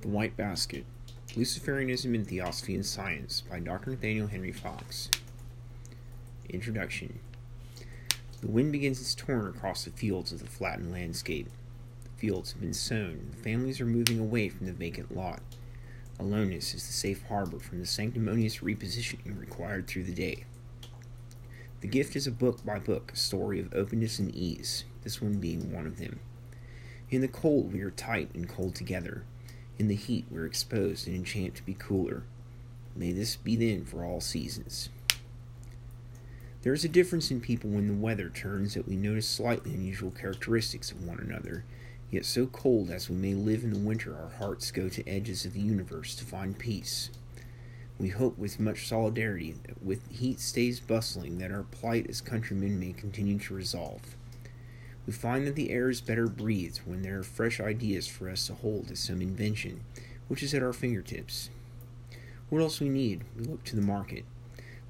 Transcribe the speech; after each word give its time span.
The 0.00 0.08
White 0.08 0.34
Basket 0.34 0.86
Luciferianism 1.36 2.14
in 2.14 2.24
Theosophy 2.24 2.74
and 2.74 2.86
Science 2.86 3.42
by 3.42 3.60
Dr. 3.60 3.90
Nathaniel 3.90 4.28
Henry 4.28 4.50
Fox. 4.50 5.10
Introduction 6.48 7.18
The 8.40 8.48
wind 8.48 8.72
begins 8.72 8.98
its 8.98 9.14
turn 9.14 9.46
across 9.48 9.84
the 9.84 9.90
fields 9.90 10.32
of 10.32 10.38
the 10.38 10.46
flattened 10.46 10.90
landscape. 10.90 11.50
The 12.04 12.18
fields 12.18 12.52
have 12.52 12.62
been 12.62 12.72
sown, 12.72 13.32
the 13.32 13.42
families 13.42 13.78
are 13.78 13.84
moving 13.84 14.18
away 14.18 14.48
from 14.48 14.64
the 14.64 14.72
vacant 14.72 15.14
lot. 15.14 15.42
Aloneness 16.18 16.72
is 16.72 16.86
the 16.86 16.94
safe 16.94 17.22
harbor 17.28 17.58
from 17.58 17.80
the 17.80 17.86
sanctimonious 17.86 18.60
repositioning 18.60 19.38
required 19.38 19.86
through 19.86 20.04
the 20.04 20.14
day. 20.14 20.44
The 21.82 21.88
gift 21.88 22.16
is 22.16 22.26
a 22.26 22.32
book 22.32 22.64
by 22.64 22.78
book, 22.78 23.12
a 23.12 23.16
story 23.16 23.60
of 23.60 23.74
openness 23.74 24.18
and 24.18 24.34
ease, 24.34 24.84
this 25.04 25.20
one 25.20 25.34
being 25.34 25.70
one 25.70 25.86
of 25.86 25.98
them. 25.98 26.20
In 27.10 27.20
the 27.20 27.28
cold, 27.28 27.74
we 27.74 27.82
are 27.82 27.90
tight 27.90 28.30
and 28.34 28.48
cold 28.48 28.74
together. 28.74 29.24
In 29.80 29.88
the 29.88 29.94
heat, 29.94 30.26
we're 30.30 30.44
exposed 30.44 31.06
and 31.06 31.16
enchanted 31.16 31.54
to 31.54 31.64
be 31.64 31.72
cooler. 31.72 32.24
May 32.94 33.12
this 33.12 33.36
be 33.36 33.56
then 33.56 33.86
for 33.86 34.04
all 34.04 34.20
seasons. 34.20 34.90
There 36.60 36.74
is 36.74 36.84
a 36.84 36.88
difference 36.88 37.30
in 37.30 37.40
people 37.40 37.70
when 37.70 37.88
the 37.88 37.94
weather 37.94 38.28
turns 38.28 38.74
that 38.74 38.86
we 38.86 38.94
notice 38.94 39.26
slightly 39.26 39.72
unusual 39.72 40.10
characteristics 40.10 40.90
of 40.90 41.02
one 41.02 41.18
another. 41.18 41.64
Yet, 42.10 42.26
so 42.26 42.44
cold 42.44 42.90
as 42.90 43.08
we 43.08 43.16
may 43.16 43.32
live 43.32 43.64
in 43.64 43.72
the 43.72 43.78
winter, 43.78 44.14
our 44.14 44.28
hearts 44.28 44.70
go 44.70 44.90
to 44.90 45.08
edges 45.08 45.46
of 45.46 45.54
the 45.54 45.60
universe 45.60 46.14
to 46.16 46.26
find 46.26 46.58
peace. 46.58 47.08
We 47.98 48.10
hope 48.10 48.36
with 48.36 48.60
much 48.60 48.86
solidarity 48.86 49.54
that 49.66 49.82
with 49.82 50.06
heat 50.10 50.40
stays 50.40 50.78
bustling 50.78 51.38
that 51.38 51.52
our 51.52 51.62
plight 51.62 52.06
as 52.10 52.20
countrymen 52.20 52.78
may 52.78 52.92
continue 52.92 53.38
to 53.38 53.54
resolve. 53.54 54.14
We 55.06 55.12
find 55.12 55.46
that 55.46 55.54
the 55.54 55.70
air 55.70 55.88
is 55.88 56.00
better 56.00 56.26
breathed 56.26 56.80
when 56.84 57.02
there 57.02 57.18
are 57.18 57.24
fresh 57.24 57.58
ideas 57.58 58.06
for 58.06 58.28
us 58.28 58.46
to 58.46 58.54
hold 58.54 58.90
as 58.90 59.00
some 59.00 59.22
invention, 59.22 59.80
which 60.28 60.42
is 60.42 60.54
at 60.54 60.62
our 60.62 60.72
fingertips. 60.72 61.50
What 62.48 62.62
else 62.62 62.80
we 62.80 62.88
need? 62.88 63.24
We 63.36 63.44
look 63.44 63.64
to 63.64 63.76
the 63.76 63.82
market. 63.82 64.24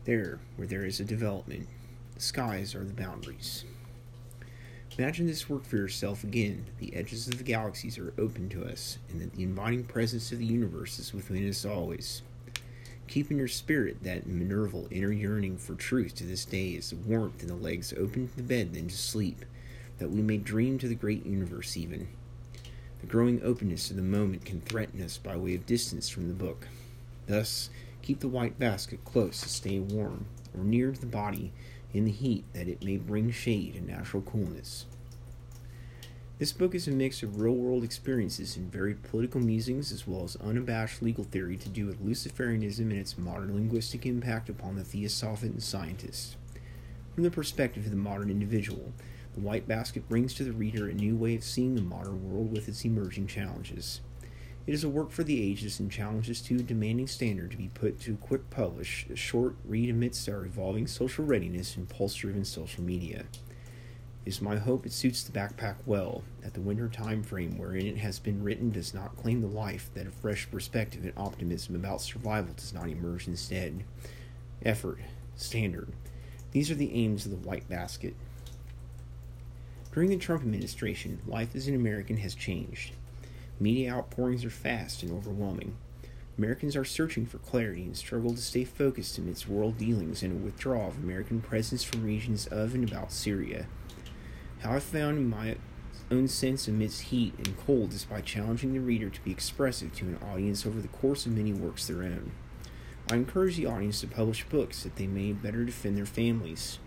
There, 0.05 0.41
where 0.57 0.67
there 0.67 0.85
is 0.85 0.99
a 0.99 1.05
development, 1.05 1.69
the 2.15 2.21
skies 2.21 2.75
are 2.75 2.85
the 2.85 2.93
boundaries. 2.93 3.65
Imagine 4.99 5.27
this 5.27 5.49
work 5.49 5.65
for 5.65 5.77
yourself 5.77 6.25
again. 6.25 6.67
The 6.79 6.95
edges 6.95 7.29
of 7.29 7.39
the 7.39 7.45
galaxies 7.45 7.97
are 7.97 8.13
open 8.19 8.49
to 8.51 8.65
us, 8.65 8.99
and 9.09 9.21
that 9.21 9.33
the 9.35 9.45
inviting 9.45 9.85
presence 9.85 10.33
of 10.33 10.39
the 10.39 10.45
universe 10.45 10.99
is 10.99 11.15
within 11.15 11.49
us 11.49 11.65
always. 11.65 12.23
Keep 13.07 13.31
in 13.31 13.39
your 13.39 13.49
spirit 13.49 14.03
that 14.03 14.27
Minerval 14.27 14.89
inner 14.91 15.13
yearning 15.13 15.57
for 15.57 15.75
truth 15.75 16.15
to 16.17 16.25
this 16.25 16.45
day 16.45 16.71
is 16.71 16.91
the 16.91 16.97
warmth 16.97 17.43
in 17.43 17.49
the 17.49 17.55
legs 17.55 17.95
open 17.97 18.29
to 18.29 18.37
the 18.37 18.43
bed 18.43 18.75
than 18.75 18.89
to 18.89 18.97
sleep 18.97 19.45
that 20.01 20.11
we 20.11 20.23
may 20.23 20.39
dream 20.39 20.79
to 20.79 20.89
the 20.89 20.95
great 20.97 21.25
universe 21.25 21.77
even. 21.77 22.09
The 23.01 23.07
growing 23.07 23.41
openness 23.45 23.91
of 23.91 23.97
the 23.97 24.03
moment 24.03 24.45
can 24.45 24.63
threaten 24.63 25.01
us 25.01 25.19
by 25.19 25.37
way 25.37 25.55
of 25.55 25.67
distance 25.67 26.09
from 26.09 26.27
the 26.27 26.35
book. 26.35 26.67
Thus, 27.27 27.71
keep 28.03 28.19
the 28.19 28.29
white 28.29 28.59
basket 28.59 29.05
close 29.05 29.41
to 29.43 29.49
stay 29.49 29.79
warm, 29.79 30.27
or 30.57 30.65
near 30.65 30.91
to 30.91 31.01
the 31.01 31.07
body 31.07 31.53
in 31.93 32.07
the 32.07 32.11
heat 32.11 32.45
that 32.55 32.67
it 32.67 32.83
may 32.83 32.97
bring 32.97 33.31
shade 33.31 33.77
and 33.77 33.87
natural 33.87 34.23
coolness. 34.23 34.87
This 36.39 36.53
book 36.53 36.75
is 36.75 36.89
a 36.89 36.93
mix 36.93 37.23
of 37.23 37.39
real 37.39 37.53
world 37.53 37.85
experiences 37.85 38.57
and 38.57 38.73
very 38.73 38.95
political 38.95 39.41
musings 39.41 39.93
as 39.93 40.07
well 40.07 40.25
as 40.25 40.37
unabashed 40.37 41.03
legal 41.03 41.25
theory 41.25 41.59
to 41.59 41.69
do 41.69 41.85
with 41.85 42.03
Luciferianism 42.03 42.79
and 42.79 42.95
its 42.95 43.19
modern 43.19 43.55
linguistic 43.55 44.07
impact 44.07 44.49
upon 44.49 44.77
the 44.77 44.85
theosophist 44.85 45.53
and 45.53 45.63
scientist. 45.63 46.37
From 47.15 47.25
the 47.25 47.31
perspective 47.31 47.85
of 47.85 47.91
the 47.91 47.97
modern 47.97 48.31
individual, 48.31 48.95
the 49.35 49.41
White 49.41 49.69
Basket 49.69 50.09
brings 50.09 50.35
to 50.35 50.45
the 50.45 50.53
reader 50.53 50.89
a 50.89 50.95
new 50.95 51.15
way 51.17 51.37
of 51.37 51.45
seeing 51.45 51.75
the 51.75 51.83
modern 51.83 52.31
world 52.31 52.51
with 52.51 52.69
its 52.69 52.85
emerging 52.85 53.29
challenges. 53.29 54.01
It 54.67 54.75
is 54.75 54.85
a 54.85 54.89
work 54.89 55.11
for 55.11 55.25
the 55.25 55.43
ages 55.43 55.81
and 55.81 55.91
challenges 55.91 56.41
to 56.43 56.57
a 56.57 56.63
demanding 56.63 57.07
standard 57.07 57.51
to 57.53 57.57
be 57.57 57.71
put 57.73 58.01
to 58.01 58.17
quick 58.17 58.51
publish, 58.51 59.07
a 59.11 59.17
short 59.17 59.57
read 59.65 59.89
amidst 59.91 60.29
our 60.29 60.45
evolving 60.45 60.87
social 60.87 61.25
readiness 61.25 61.77
and 61.77 61.89
pulse 61.89 62.15
driven 62.15 62.45
social 62.45 62.85
media. 62.85 63.25
It 64.27 64.29
is 64.29 64.43
my 64.43 64.57
hope 64.57 64.85
it 64.85 64.93
suits 64.93 65.23
the 65.23 65.33
backpack 65.33 65.77
well, 65.87 66.23
that 66.43 66.55
the 66.55 66.61
winter 66.61 66.89
time 66.89 67.23
frame 67.23 67.57
wherein 67.57 67.87
it 67.87 67.97
has 67.99 68.19
been 68.19 68.45
written 68.45 68.71
does 68.71 68.93
not 68.93 69.17
claim 69.17 69.41
the 69.41 69.47
life, 69.47 69.91
that 69.95 70.07
a 70.07 70.11
fresh 70.11 70.51
perspective 70.51 71.05
and 71.05 71.15
optimism 71.17 71.75
about 71.75 72.03
survival 72.03 72.53
does 72.55 72.75
not 72.75 72.89
emerge 72.89 73.27
instead. 73.27 73.83
Effort, 74.63 74.99
standard, 75.37 75.89
these 76.53 76.71
are 76.71 76.75
the 76.75 76.95
aims 76.95 77.25
of 77.25 77.31
the 77.31 77.49
White 77.49 77.69
Basket. 77.69 78.15
During 79.93 80.11
the 80.11 80.17
Trump 80.17 80.43
administration, 80.43 81.21
life 81.27 81.57
as 81.57 81.67
an 81.67 81.75
American 81.75 82.19
has 82.19 82.37
changed. 82.37 82.93
Media 83.59 83.93
outpourings 83.93 84.45
are 84.45 84.51
fast 84.51 85.03
and 85.03 85.11
overwhelming. 85.11 85.77
Americans 86.39 86.77
are 86.77 86.85
searching 86.85 87.27
for 87.27 87.39
clarity 87.39 87.83
and 87.83 87.97
struggle 87.97 88.33
to 88.33 88.41
stay 88.41 88.65
focused 88.65 89.19
amidst 89.19 89.49
world 89.49 89.79
dealings 89.79 90.23
and 90.23 90.33
a 90.33 90.45
withdrawal 90.45 90.89
of 90.89 90.97
American 90.97 91.41
presence 91.41 91.83
from 91.83 92.05
regions 92.05 92.47
of 92.47 92.73
and 92.73 92.89
about 92.89 93.11
Syria. 93.11 93.67
How 94.61 94.75
I 94.75 94.79
found 94.79 95.29
my 95.29 95.57
own 96.09 96.29
sense 96.29 96.69
amidst 96.69 97.03
heat 97.03 97.35
and 97.39 97.59
cold 97.59 97.93
is 97.93 98.05
by 98.05 98.21
challenging 98.21 98.73
the 98.73 98.81
reader 98.81 99.11
to 99.11 99.21
be 99.23 99.33
expressive 99.33 99.93
to 99.97 100.07
an 100.07 100.19
audience 100.33 100.65
over 100.65 100.81
the 100.81 100.89
course 100.89 101.27
of 101.27 101.33
many 101.33 101.53
works 101.53 101.89
their 101.89 102.05
own. 102.05 102.31
I 103.11 103.17
encourage 103.17 103.57
the 103.57 103.67
audience 103.67 104.01
to 104.03 104.07
publish 104.07 104.45
books 104.45 104.85
that 104.85 104.97
they 104.97 105.09
may 105.09 105.33
better 105.33 105.65
defend 105.65 105.99
their 105.99 106.07
families, 106.07 106.79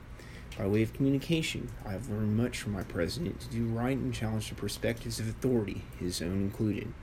by 0.58 0.68
way 0.68 0.84
of 0.84 0.94
communication, 0.94 1.70
I 1.86 1.92
have 1.92 2.10
learned 2.10 2.38
much 2.38 2.60
from 2.60 2.74
my 2.74 2.84
president 2.84 3.40
to 3.42 3.50
do 3.50 3.66
right 3.66 3.98
and 3.98 4.14
challenge 4.14 4.50
the 4.50 4.56
perspectives 4.56 5.20
of 5.20 5.28
authority, 5.28 5.84
his 6.00 6.22
own 6.22 6.42
included. 6.42 6.94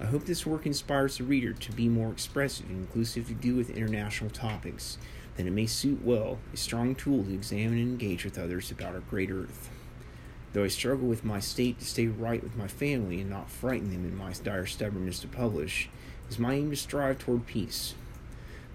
I 0.00 0.06
hope 0.06 0.24
this 0.24 0.44
work 0.44 0.66
inspires 0.66 1.18
the 1.18 1.24
reader 1.24 1.52
to 1.52 1.72
be 1.72 1.88
more 1.88 2.10
expressive 2.10 2.68
and 2.68 2.78
inclusive 2.78 3.28
to 3.28 3.34
do 3.34 3.54
with 3.54 3.70
international 3.70 4.30
topics, 4.30 4.98
that 5.36 5.46
it 5.46 5.52
may 5.52 5.66
suit 5.66 6.04
well, 6.04 6.38
a 6.52 6.56
strong 6.56 6.94
tool 6.94 7.24
to 7.24 7.32
examine 7.32 7.78
and 7.78 7.88
engage 7.88 8.24
with 8.24 8.38
others 8.38 8.70
about 8.70 8.94
our 8.94 9.00
great 9.00 9.30
earth. 9.30 9.70
Though 10.52 10.64
I 10.64 10.68
struggle 10.68 11.08
with 11.08 11.24
my 11.24 11.40
state 11.40 11.78
to 11.78 11.86
stay 11.86 12.08
right 12.08 12.42
with 12.42 12.56
my 12.56 12.68
family 12.68 13.20
and 13.20 13.30
not 13.30 13.50
frighten 13.50 13.90
them 13.90 14.04
in 14.04 14.16
my 14.16 14.32
dire 14.32 14.66
stubbornness 14.66 15.20
to 15.20 15.28
publish, 15.28 15.88
is 16.28 16.38
my 16.38 16.54
aim 16.54 16.70
to 16.70 16.76
strive 16.76 17.18
toward 17.18 17.46
peace, 17.46 17.94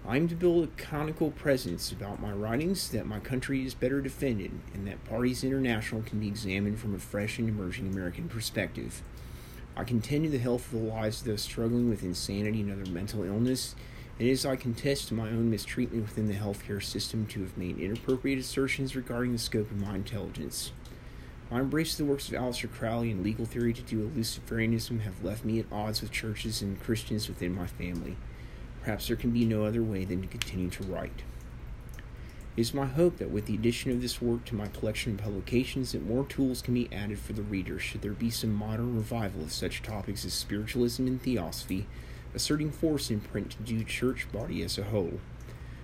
I 0.08 0.16
am 0.16 0.26
to 0.28 0.34
build 0.34 0.64
a 0.64 0.82
conical 0.82 1.30
presence 1.32 1.92
about 1.92 2.18
my 2.18 2.32
writings 2.32 2.88
that 2.92 3.04
my 3.04 3.20
country 3.20 3.66
is 3.66 3.74
better 3.74 4.00
defended 4.00 4.52
and 4.72 4.86
that 4.86 5.04
parties 5.04 5.44
international 5.44 6.00
can 6.00 6.18
be 6.18 6.28
examined 6.28 6.80
from 6.80 6.94
a 6.94 6.98
fresh 6.98 7.38
and 7.38 7.46
emerging 7.46 7.88
American 7.88 8.26
perspective. 8.26 9.02
I 9.76 9.84
contend 9.84 10.32
the 10.32 10.38
health 10.38 10.72
of 10.72 10.80
the 10.80 10.86
lives 10.86 11.20
of 11.20 11.26
those 11.26 11.42
struggling 11.42 11.90
with 11.90 12.02
insanity 12.02 12.62
and 12.62 12.72
other 12.72 12.90
mental 12.90 13.22
illness, 13.22 13.74
and 14.18 14.26
as 14.30 14.46
I 14.46 14.56
contest 14.56 15.08
to 15.08 15.14
my 15.14 15.28
own 15.28 15.50
mistreatment 15.50 16.04
within 16.04 16.26
the 16.26 16.32
healthcare 16.32 16.82
system 16.82 17.26
to 17.26 17.42
have 17.42 17.58
made 17.58 17.78
inappropriate 17.78 18.38
assertions 18.38 18.96
regarding 18.96 19.32
the 19.32 19.38
scope 19.38 19.70
of 19.70 19.76
my 19.76 19.94
intelligence. 19.94 20.72
My 21.50 21.60
embrace 21.60 21.92
of 21.92 21.98
the 21.98 22.10
works 22.10 22.28
of 22.28 22.34
Aleister 22.34 22.72
Crowley 22.72 23.10
and 23.10 23.22
legal 23.22 23.44
theory 23.44 23.74
to 23.74 23.82
do 23.82 23.98
with 23.98 24.16
Luciferianism 24.16 25.02
have 25.02 25.22
left 25.22 25.44
me 25.44 25.60
at 25.60 25.70
odds 25.70 26.00
with 26.00 26.12
churches 26.12 26.62
and 26.62 26.80
Christians 26.80 27.28
within 27.28 27.54
my 27.54 27.66
family. 27.66 28.16
Perhaps 28.88 29.08
there 29.08 29.16
can 29.16 29.32
be 29.32 29.44
no 29.44 29.66
other 29.66 29.82
way 29.82 30.06
than 30.06 30.22
to 30.22 30.26
continue 30.26 30.70
to 30.70 30.82
write. 30.82 31.22
It 32.56 32.60
is 32.62 32.72
my 32.72 32.86
hope 32.86 33.18
that 33.18 33.30
with 33.30 33.44
the 33.44 33.54
addition 33.54 33.90
of 33.90 34.00
this 34.00 34.22
work 34.22 34.46
to 34.46 34.54
my 34.54 34.68
collection 34.68 35.12
of 35.12 35.18
publications 35.18 35.92
that 35.92 36.06
more 36.06 36.24
tools 36.24 36.62
can 36.62 36.72
be 36.72 36.88
added 36.90 37.18
for 37.18 37.34
the 37.34 37.42
reader 37.42 37.78
should 37.78 38.00
there 38.00 38.12
be 38.12 38.30
some 38.30 38.54
modern 38.54 38.96
revival 38.96 39.42
of 39.42 39.52
such 39.52 39.82
topics 39.82 40.24
as 40.24 40.32
spiritualism 40.32 41.06
and 41.06 41.20
theosophy, 41.20 41.86
asserting 42.34 42.70
force 42.70 43.10
in 43.10 43.20
print 43.20 43.50
to 43.50 43.62
do 43.62 43.84
church 43.84 44.26
body 44.32 44.62
as 44.62 44.78
a 44.78 44.84
whole. 44.84 45.20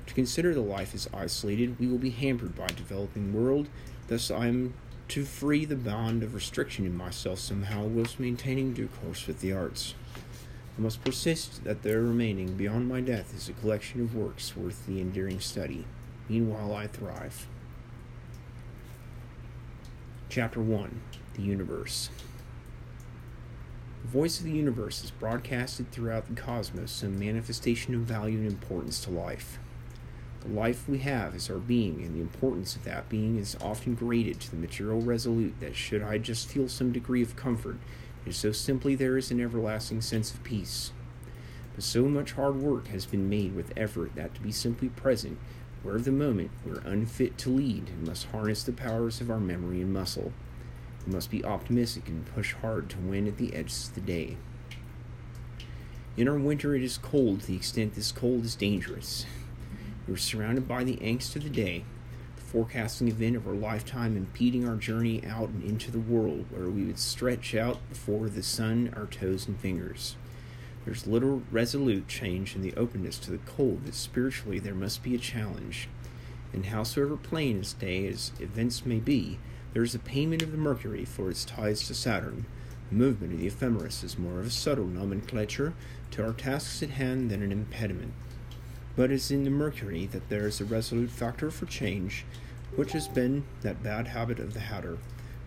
To 0.06 0.14
consider 0.14 0.54
the 0.54 0.62
life 0.62 0.94
as 0.94 1.06
isolated, 1.12 1.78
we 1.78 1.86
will 1.86 1.98
be 1.98 2.08
hampered 2.08 2.56
by 2.56 2.64
a 2.64 2.72
developing 2.72 3.34
world, 3.34 3.68
thus 4.08 4.30
I 4.30 4.46
am 4.46 4.72
to 5.08 5.26
free 5.26 5.66
the 5.66 5.76
bond 5.76 6.22
of 6.22 6.34
restriction 6.34 6.86
in 6.86 6.96
myself 6.96 7.38
somehow 7.38 7.84
whilst 7.84 8.18
maintaining 8.18 8.72
due 8.72 8.88
course 8.88 9.26
with 9.26 9.42
the 9.42 9.52
arts. 9.52 9.92
I 10.76 10.80
must 10.80 11.04
persist 11.04 11.62
that 11.64 11.82
there 11.82 12.00
remaining 12.00 12.54
beyond 12.54 12.88
my 12.88 13.00
death 13.00 13.34
is 13.34 13.48
a 13.48 13.52
collection 13.52 14.00
of 14.00 14.14
works 14.14 14.56
worth 14.56 14.86
the 14.86 15.00
enduring 15.00 15.38
study. 15.38 15.84
Meanwhile, 16.28 16.74
I 16.74 16.88
thrive. 16.88 17.46
Chapter 20.28 20.60
1 20.60 21.00
The 21.34 21.42
Universe. 21.42 22.10
The 24.02 24.08
voice 24.08 24.38
of 24.38 24.44
the 24.44 24.50
universe 24.50 25.04
is 25.04 25.12
broadcasted 25.12 25.92
throughout 25.92 26.26
the 26.26 26.34
cosmos, 26.34 26.90
some 26.90 27.18
manifestation 27.18 27.94
of 27.94 28.02
value 28.02 28.38
and 28.38 28.46
importance 28.46 29.00
to 29.04 29.10
life. 29.10 29.58
The 30.40 30.48
life 30.48 30.88
we 30.88 30.98
have 30.98 31.34
is 31.34 31.48
our 31.48 31.58
being, 31.58 32.02
and 32.02 32.14
the 32.14 32.20
importance 32.20 32.76
of 32.76 32.84
that 32.84 33.08
being 33.08 33.38
is 33.38 33.56
often 33.62 33.94
graded 33.94 34.40
to 34.40 34.50
the 34.50 34.56
material 34.56 35.00
resolute 35.00 35.54
that 35.60 35.76
should 35.76 36.02
I 36.02 36.18
just 36.18 36.48
feel 36.48 36.68
some 36.68 36.92
degree 36.92 37.22
of 37.22 37.36
comfort 37.36 37.78
is 38.26 38.36
so 38.36 38.52
simply 38.52 38.94
there 38.94 39.16
is 39.16 39.30
an 39.30 39.40
everlasting 39.40 40.00
sense 40.00 40.32
of 40.32 40.42
peace. 40.44 40.92
But 41.74 41.84
so 41.84 42.04
much 42.04 42.32
hard 42.32 42.56
work 42.56 42.88
has 42.88 43.06
been 43.06 43.28
made 43.28 43.54
with 43.54 43.72
effort 43.76 44.14
that 44.14 44.34
to 44.34 44.40
be 44.40 44.52
simply 44.52 44.88
present, 44.88 45.38
where 45.82 45.96
of 45.96 46.04
the 46.04 46.12
moment 46.12 46.50
we're 46.64 46.80
unfit 46.84 47.36
to 47.38 47.50
lead 47.50 47.88
and 47.88 48.06
must 48.06 48.26
harness 48.26 48.62
the 48.62 48.72
powers 48.72 49.20
of 49.20 49.30
our 49.30 49.40
memory 49.40 49.82
and 49.82 49.92
muscle. 49.92 50.32
We 51.06 51.12
must 51.12 51.30
be 51.30 51.44
optimistic 51.44 52.08
and 52.08 52.24
push 52.34 52.54
hard 52.54 52.88
to 52.90 52.98
win 52.98 53.26
at 53.26 53.36
the 53.36 53.54
edges 53.54 53.88
of 53.88 53.94
the 53.96 54.00
day. 54.00 54.36
In 56.16 56.28
our 56.28 56.38
winter, 56.38 56.74
it 56.74 56.82
is 56.82 56.96
cold 56.96 57.40
to 57.40 57.46
the 57.48 57.56
extent 57.56 57.94
this 57.94 58.12
cold 58.12 58.44
is 58.44 58.54
dangerous. 58.54 59.26
We 60.06 60.14
are 60.14 60.18
surrounded 60.18 60.68
by 60.68 60.84
the 60.84 60.96
angst 60.96 61.34
of 61.34 61.42
the 61.42 61.50
day, 61.50 61.84
forecasting 62.54 63.08
event 63.08 63.34
of 63.34 63.48
our 63.48 63.52
lifetime 63.52 64.16
impeding 64.16 64.64
our 64.68 64.76
journey 64.76 65.20
out 65.26 65.48
and 65.48 65.64
into 65.64 65.90
the 65.90 65.98
world 65.98 66.44
where 66.50 66.68
we 66.68 66.84
would 66.84 67.00
stretch 67.00 67.52
out 67.52 67.80
before 67.88 68.28
the 68.28 68.44
sun 68.44 68.94
our 68.96 69.06
toes 69.06 69.48
and 69.48 69.58
fingers. 69.58 70.14
There's 70.84 71.04
little 71.04 71.42
resolute 71.50 72.06
change 72.06 72.54
in 72.54 72.62
the 72.62 72.72
openness 72.74 73.18
to 73.18 73.32
the 73.32 73.38
cold 73.38 73.84
that 73.86 73.94
spiritually 73.96 74.60
there 74.60 74.72
must 74.72 75.02
be 75.02 75.16
a 75.16 75.18
challenge. 75.18 75.88
And 76.52 76.66
howsoever 76.66 77.16
plain 77.16 77.58
as 77.58 77.72
day 77.72 78.06
as 78.06 78.30
events 78.38 78.86
may 78.86 79.00
be, 79.00 79.40
there 79.72 79.82
is 79.82 79.96
a 79.96 79.98
payment 79.98 80.40
of 80.40 80.52
the 80.52 80.56
Mercury 80.56 81.04
for 81.04 81.30
its 81.30 81.44
ties 81.44 81.84
to 81.88 81.94
Saturn. 81.94 82.46
The 82.88 82.94
movement 82.94 83.32
of 83.32 83.40
the 83.40 83.48
ephemeris 83.48 84.04
is 84.04 84.16
more 84.16 84.38
of 84.38 84.46
a 84.46 84.50
subtle 84.50 84.86
nomenclature 84.86 85.74
to 86.12 86.24
our 86.24 86.32
tasks 86.32 86.84
at 86.84 86.90
hand 86.90 87.32
than 87.32 87.42
an 87.42 87.50
impediment. 87.50 88.12
But 88.96 89.10
it 89.10 89.14
is 89.14 89.30
in 89.30 89.44
the 89.44 89.50
Mercury 89.50 90.06
that 90.06 90.28
there 90.28 90.46
is 90.46 90.60
a 90.60 90.64
resolute 90.64 91.10
factor 91.10 91.50
for 91.50 91.66
change, 91.66 92.24
which 92.76 92.92
has 92.92 93.08
been 93.08 93.44
that 93.62 93.82
bad 93.82 94.08
habit 94.08 94.38
of 94.38 94.54
the 94.54 94.60
hatter, 94.60 94.98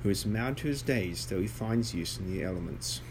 who 0.04 0.10
is 0.10 0.26
mad 0.26 0.58
to 0.58 0.68
his 0.68 0.82
days 0.82 1.26
though 1.26 1.40
he 1.40 1.48
finds 1.48 1.94
use 1.94 2.18
in 2.18 2.32
the 2.32 2.44
elements. 2.44 3.02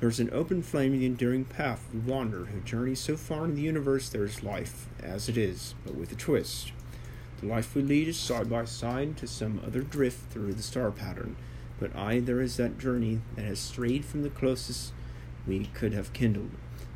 There 0.00 0.08
is 0.08 0.20
an 0.20 0.30
open 0.32 0.62
flame 0.62 0.92
in 0.92 1.00
the 1.00 1.06
enduring 1.06 1.44
path 1.44 1.86
of 1.86 2.04
the 2.04 2.12
wanderer 2.12 2.46
who 2.46 2.60
journeys 2.60 3.00
so 3.00 3.16
far 3.16 3.44
in 3.44 3.54
the 3.54 3.62
universe 3.62 4.08
there 4.08 4.24
is 4.24 4.42
life, 4.42 4.86
as 5.02 5.28
it 5.28 5.38
is, 5.38 5.74
but 5.84 5.94
with 5.94 6.12
a 6.12 6.16
twist. 6.16 6.72
The 7.40 7.46
life 7.46 7.74
we 7.74 7.82
lead 7.82 8.08
is 8.08 8.18
side 8.18 8.50
by 8.50 8.64
side 8.66 9.16
to 9.18 9.26
some 9.26 9.62
other 9.64 9.82
drift 9.82 10.30
through 10.30 10.54
the 10.54 10.62
star 10.62 10.90
pattern, 10.90 11.36
but 11.78 11.94
aye, 11.96 12.20
there 12.20 12.40
is 12.40 12.56
that 12.56 12.78
journey 12.78 13.20
that 13.36 13.44
has 13.44 13.58
strayed 13.58 14.04
from 14.04 14.22
the 14.22 14.30
closest 14.30 14.92
we 15.46 15.66
could 15.74 15.92
have 15.92 16.12
kindled. 16.12 16.50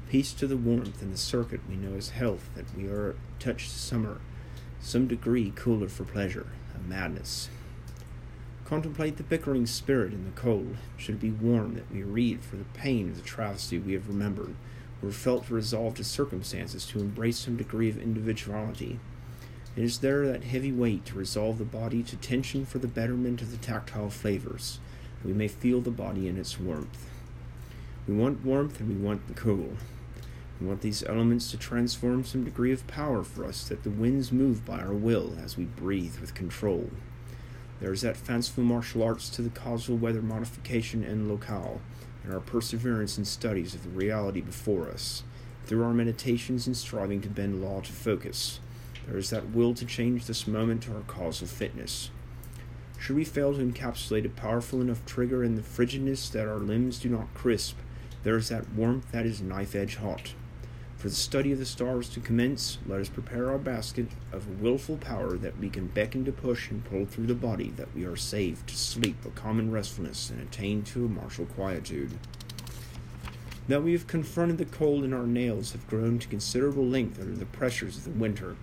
Peace 0.08 0.32
to 0.32 0.46
the 0.46 0.56
warmth 0.56 1.02
and 1.02 1.12
the 1.12 1.18
circuit 1.18 1.60
we 1.68 1.76
know 1.76 1.94
as 1.94 2.08
health, 2.08 2.48
that 2.54 2.74
we 2.74 2.86
are 2.86 3.14
touched 3.38 3.70
summer, 3.70 4.22
some 4.80 5.06
degree 5.06 5.52
cooler 5.54 5.86
for 5.86 6.04
pleasure, 6.04 6.46
a 6.74 6.88
madness. 6.88 7.50
Contemplate 8.64 9.18
the 9.18 9.22
bickering 9.22 9.66
spirit 9.66 10.14
in 10.14 10.24
the 10.24 10.30
cold. 10.30 10.78
Should 10.96 11.16
it 11.16 11.20
be 11.20 11.30
warm 11.30 11.74
that 11.74 11.92
we 11.92 12.02
read 12.02 12.40
for 12.40 12.56
the 12.56 12.64
pain 12.72 13.10
of 13.10 13.16
the 13.16 13.22
travesty 13.22 13.78
we 13.78 13.92
have 13.92 14.08
remembered, 14.08 14.54
or 15.02 15.10
felt 15.10 15.48
to 15.48 15.54
resolve 15.54 15.96
to 15.96 16.04
circumstances 16.04 16.86
to 16.86 17.00
embrace 17.00 17.40
some 17.40 17.58
degree 17.58 17.90
of 17.90 17.98
individuality? 17.98 18.98
It 19.76 19.84
is 19.84 19.98
there 19.98 20.26
that 20.26 20.44
heavy 20.44 20.72
weight 20.72 21.04
to 21.04 21.18
resolve 21.18 21.58
the 21.58 21.66
body 21.66 22.02
to 22.04 22.16
tension 22.16 22.64
for 22.64 22.78
the 22.78 22.88
betterment 22.88 23.42
of 23.42 23.50
the 23.50 23.58
tactile 23.58 24.08
flavors, 24.08 24.80
that 25.20 25.28
we 25.28 25.34
may 25.34 25.48
feel 25.48 25.82
the 25.82 25.90
body 25.90 26.28
in 26.28 26.38
its 26.38 26.58
warmth. 26.58 27.10
We 28.06 28.14
want 28.14 28.42
warmth 28.42 28.80
and 28.80 28.88
we 28.88 28.94
want 28.94 29.28
the 29.28 29.34
cool. 29.34 29.74
We 30.60 30.66
want 30.66 30.80
these 30.80 31.04
elements 31.04 31.50
to 31.52 31.56
transform 31.56 32.24
some 32.24 32.44
degree 32.44 32.72
of 32.72 32.86
power 32.86 33.22
for 33.22 33.44
us, 33.44 33.68
that 33.68 33.84
the 33.84 33.90
winds 33.90 34.32
move 34.32 34.64
by 34.64 34.80
our 34.80 34.92
will 34.92 35.36
as 35.42 35.56
we 35.56 35.64
breathe 35.64 36.18
with 36.18 36.34
control. 36.34 36.90
There 37.80 37.92
is 37.92 38.00
that 38.00 38.16
fanciful 38.16 38.64
martial 38.64 39.04
arts 39.04 39.30
to 39.30 39.42
the 39.42 39.50
causal 39.50 39.96
weather 39.96 40.22
modification 40.22 41.04
and 41.04 41.28
locale, 41.28 41.80
and 42.24 42.34
our 42.34 42.40
perseverance 42.40 43.16
in 43.18 43.24
studies 43.24 43.74
of 43.74 43.84
the 43.84 43.90
reality 43.90 44.40
before 44.40 44.88
us, 44.88 45.22
through 45.64 45.84
our 45.84 45.94
meditations 45.94 46.66
and 46.66 46.76
striving 46.76 47.20
to 47.20 47.28
bend 47.28 47.62
law 47.62 47.80
to 47.80 47.92
focus. 47.92 48.58
There 49.06 49.16
is 49.16 49.30
that 49.30 49.50
will 49.50 49.74
to 49.74 49.86
change 49.86 50.26
this 50.26 50.48
moment 50.48 50.82
to 50.82 50.94
our 50.94 51.02
causal 51.02 51.46
fitness. 51.46 52.10
Should 52.98 53.14
we 53.14 53.24
fail 53.24 53.54
to 53.54 53.64
encapsulate 53.64 54.26
a 54.26 54.30
powerful 54.30 54.80
enough 54.80 55.06
trigger 55.06 55.44
in 55.44 55.54
the 55.54 55.62
frigidness 55.62 56.28
that 56.30 56.48
our 56.48 56.58
limbs 56.58 56.98
do 56.98 57.08
not 57.08 57.32
crisp, 57.32 57.76
there 58.24 58.36
is 58.36 58.48
that 58.48 58.70
warmth 58.70 59.12
that 59.12 59.24
is 59.24 59.40
knife 59.40 59.76
edge 59.76 59.96
hot. 59.96 60.34
For 60.98 61.08
the 61.08 61.14
study 61.14 61.52
of 61.52 61.60
the 61.60 61.64
stars 61.64 62.08
to 62.08 62.20
commence, 62.20 62.78
let 62.84 63.00
us 63.00 63.08
prepare 63.08 63.50
our 63.50 63.58
basket 63.58 64.08
of 64.32 64.60
willful 64.60 64.96
power 64.96 65.36
that 65.36 65.56
we 65.56 65.70
can 65.70 65.86
beckon 65.86 66.24
to 66.24 66.32
push 66.32 66.72
and 66.72 66.84
pull 66.84 67.06
through 67.06 67.28
the 67.28 67.36
body, 67.36 67.72
that 67.76 67.94
we 67.94 68.04
are 68.04 68.16
saved 68.16 68.68
to 68.68 68.76
sleep 68.76 69.24
a 69.24 69.30
common 69.30 69.70
restfulness 69.70 70.28
and 70.28 70.40
attain 70.40 70.82
to 70.82 71.06
a 71.06 71.08
martial 71.08 71.46
quietude. 71.46 72.18
That 73.68 73.84
we 73.84 73.92
have 73.92 74.08
confronted 74.08 74.58
the 74.58 74.64
cold 74.64 75.04
and 75.04 75.14
our 75.14 75.26
nails 75.26 75.70
have 75.70 75.86
grown 75.86 76.18
to 76.18 76.26
considerable 76.26 76.84
length 76.84 77.20
under 77.20 77.36
the 77.36 77.46
pressures 77.46 77.98
of 77.98 78.04
the 78.04 78.10
winter, 78.10 78.56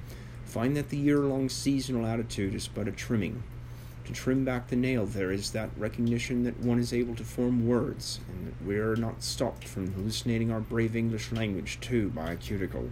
find 0.43 0.75
that 0.75 0.89
the 0.89 0.97
year 0.97 1.19
long 1.19 1.47
seasonal 1.47 2.05
attitude 2.05 2.53
is 2.53 2.67
but 2.67 2.89
a 2.89 2.91
trimming, 2.91 3.43
to 4.05 4.13
trim 4.13 4.45
back 4.45 4.67
the 4.67 4.75
nail, 4.75 5.05
there 5.05 5.31
is 5.31 5.51
that 5.51 5.69
recognition 5.77 6.43
that 6.43 6.59
one 6.59 6.79
is 6.79 6.93
able 6.93 7.15
to 7.15 7.23
form 7.23 7.67
words, 7.67 8.19
and 8.29 8.47
that 8.47 8.65
we 8.65 8.77
are 8.77 8.95
not 8.95 9.23
stopped 9.23 9.67
from 9.67 9.93
hallucinating 9.93 10.51
our 10.51 10.59
brave 10.59 10.95
English 10.95 11.31
language 11.31 11.79
too 11.81 12.09
by 12.09 12.31
a 12.31 12.35
cuticle. 12.35 12.89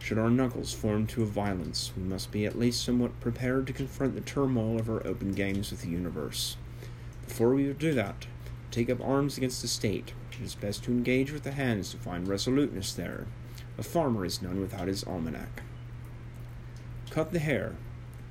Should 0.00 0.18
our 0.18 0.30
knuckles 0.30 0.74
form 0.74 1.06
to 1.08 1.22
a 1.22 1.26
violence, 1.26 1.92
we 1.96 2.02
must 2.02 2.30
be 2.30 2.44
at 2.44 2.58
least 2.58 2.84
somewhat 2.84 3.18
prepared 3.20 3.66
to 3.66 3.72
confront 3.72 4.14
the 4.14 4.20
turmoil 4.20 4.78
of 4.78 4.90
our 4.90 5.06
open 5.06 5.32
games 5.32 5.70
with 5.70 5.80
the 5.80 5.88
universe. 5.88 6.56
Before 7.26 7.54
we 7.54 7.72
do 7.72 7.94
that, 7.94 8.26
take 8.70 8.90
up 8.90 9.00
arms 9.00 9.38
against 9.38 9.62
the 9.62 9.68
state. 9.68 10.12
It 10.32 10.44
is 10.44 10.54
best 10.54 10.84
to 10.84 10.90
engage 10.90 11.32
with 11.32 11.44
the 11.44 11.52
hands 11.52 11.90
to 11.92 11.96
find 11.96 12.28
resoluteness 12.28 12.92
there. 12.92 13.26
A 13.78 13.82
farmer 13.82 14.24
is 14.24 14.42
none 14.42 14.60
without 14.60 14.88
his 14.88 15.04
almanac. 15.04 15.62
Cut 17.08 17.32
the 17.32 17.38
hair, 17.38 17.76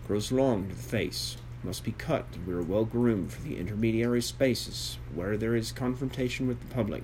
grows 0.06 0.32
long 0.32 0.68
to 0.68 0.76
the 0.76 0.82
face, 0.82 1.38
must 1.64 1.84
be 1.84 1.94
cut 1.94 2.26
and 2.34 2.46
we 2.46 2.54
are 2.54 2.62
well 2.62 2.86
groomed 2.86 3.32
for 3.32 3.42
the 3.42 3.58
intermediary 3.58 4.22
spaces 4.22 4.98
where 5.14 5.38
there 5.38 5.56
is 5.56 5.72
confrontation 5.72 6.48
with 6.48 6.60
the 6.60 6.74
public. 6.74 7.04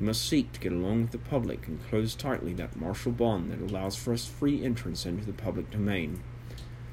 We 0.00 0.06
must 0.06 0.26
seek 0.26 0.52
to 0.52 0.60
get 0.60 0.72
along 0.72 1.02
with 1.02 1.12
the 1.12 1.18
public 1.18 1.66
and 1.66 1.86
close 1.88 2.14
tightly 2.14 2.52
that 2.54 2.76
martial 2.76 3.12
bond 3.12 3.50
that 3.50 3.60
allows 3.60 3.96
for 3.96 4.12
us 4.12 4.26
free 4.26 4.64
entrance 4.64 5.06
into 5.06 5.24
the 5.24 5.32
public 5.32 5.70
domain. 5.70 6.22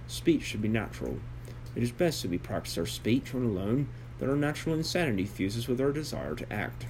Speech 0.07 0.43
should 0.43 0.61
be 0.61 0.67
natural. 0.67 1.19
It 1.75 1.83
is 1.83 1.91
best 1.91 2.21
that 2.21 2.31
we 2.31 2.37
practice 2.37 2.77
our 2.77 2.85
speech 2.85 3.33
when 3.33 3.43
alone, 3.43 3.89
that 4.19 4.29
our 4.29 4.35
natural 4.35 4.75
insanity 4.75 5.25
fuses 5.25 5.67
with 5.67 5.81
our 5.81 5.91
desire 5.91 6.35
to 6.35 6.53
act. 6.53 6.85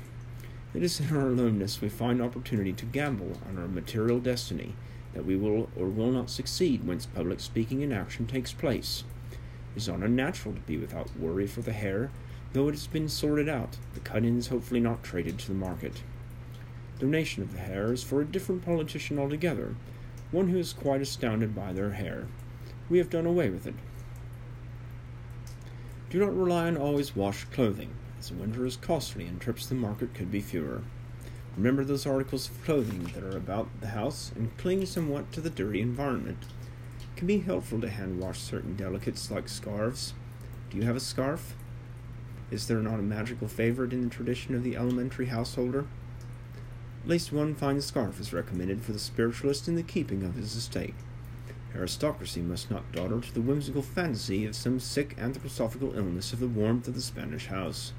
It 0.74 0.84
is 0.84 1.00
in 1.00 1.16
our 1.16 1.28
aloneness 1.28 1.82
we 1.82 1.90
find 1.90 2.22
opportunity 2.22 2.74
to 2.74 2.86
gamble 2.86 3.38
on 3.48 3.58
our 3.58 3.68
material 3.68 4.20
destiny, 4.20 4.76
that 5.14 5.26
we 5.26 5.36
will 5.36 5.70
or 5.76 5.88
will 5.88 6.12
not 6.12 6.30
succeed 6.30 6.86
whence 6.86 7.06
public 7.06 7.40
speaking 7.40 7.84
and 7.84 7.94
action 7.94 8.26
takes 8.26 8.52
place. 8.52 9.04
Is 9.76 9.88
not 9.88 10.02
unnatural 10.02 10.54
to 10.54 10.62
be 10.62 10.78
without 10.78 11.18
worry 11.18 11.48
for 11.48 11.62
the 11.62 11.74
hair, 11.74 12.12
though 12.54 12.68
it 12.68 12.74
has 12.74 12.86
been 12.86 13.10
sorted 13.10 13.50
out, 13.50 13.78
the 13.96 14.00
cut 14.00 14.24
in 14.24 14.38
is 14.38 14.48
hopefully 14.48 14.80
not 14.80 15.04
traded 15.04 15.40
to 15.40 15.48
the 15.48 15.54
market. 15.54 16.04
Donation 17.00 17.42
of 17.42 17.54
the 17.54 17.60
hair 17.60 17.92
is 17.92 18.04
for 18.04 18.22
a 18.22 18.26
different 18.26 18.64
politician 18.64 19.18
altogether, 19.18 19.76
one 20.32 20.50
who 20.50 20.58
is 20.58 20.74
quite 20.74 21.02
astounded 21.02 21.56
by 21.56 21.74
their 21.74 21.92
hair. 21.92 22.28
We 22.90 23.00
have 23.00 23.10
done 23.10 23.26
away 23.26 23.50
with 23.50 23.66
it. 23.66 23.76
Do 26.12 26.20
not 26.20 26.38
rely 26.38 26.68
on 26.68 26.78
always 26.78 27.16
washed 27.16 27.52
clothing, 27.52 27.90
as 28.20 28.32
winter 28.32 28.68
is 28.68 28.76
costly 28.76 29.26
and 29.26 29.42
trips 29.42 29.64
to 29.64 29.70
the 29.70 29.76
market 29.76 30.14
could 30.14 30.32
be 30.32 30.42
fewer. 30.42 30.84
Remember 31.58 31.84
those 31.84 32.06
articles 32.06 32.50
of 32.50 32.64
clothing 32.64 33.12
that 33.16 33.24
are 33.24 33.36
about 33.36 33.68
the 33.82 33.88
house 33.88 34.32
and 34.36 34.56
cling 34.58 34.86
somewhat 34.86 35.32
to 35.32 35.42
the 35.42 35.50
dirty 35.50 35.82
environment 35.82 36.46
can 37.16 37.28
be 37.28 37.40
helpful 37.40 37.80
to 37.82 37.90
hand 37.90 38.20
wash 38.20 38.40
certain 38.40 38.76
delicates 38.76 39.30
like 39.30 39.48
scarves. 39.48 40.14
Do 40.70 40.78
you 40.78 40.84
have 40.84 40.96
a 40.96 41.00
scarf? 41.02 41.56
Is 42.52 42.68
there 42.68 42.80
not 42.80 43.00
a 43.00 43.04
magical 43.04 43.48
favorite 43.48 43.94
in 43.94 44.04
the 44.04 44.10
tradition 44.10 44.56
of 44.56 44.64
the 44.64 44.76
elementary 44.76 45.28
householder? 45.28 45.86
At 47.04 47.10
least 47.10 47.34
one 47.34 47.56
fine 47.56 47.82
scarf 47.82 48.20
is 48.20 48.32
recommended 48.32 48.82
for 48.82 48.92
the 48.92 49.00
spiritualist 49.00 49.68
in 49.68 49.76
the 49.76 49.84
keeping 49.84 50.24
of 50.24 50.36
his 50.36 50.56
estate. 50.56 50.96
Aristocracy 51.76 52.42
must 52.42 52.70
not 52.70 52.92
daughter 52.92 53.20
to 53.20 53.34
the 53.34 53.42
whimsical 53.42 53.82
fantasy 53.82 54.46
of 54.46 54.56
some 54.56 54.80
sick 54.80 55.18
anthroposophical 55.18 55.96
illness 55.98 56.32
of 56.32 56.40
the 56.40 56.48
warmth 56.48 56.88
of 56.88 56.94
the 56.94 57.02
Spanish 57.02 57.48
house. 57.48 57.94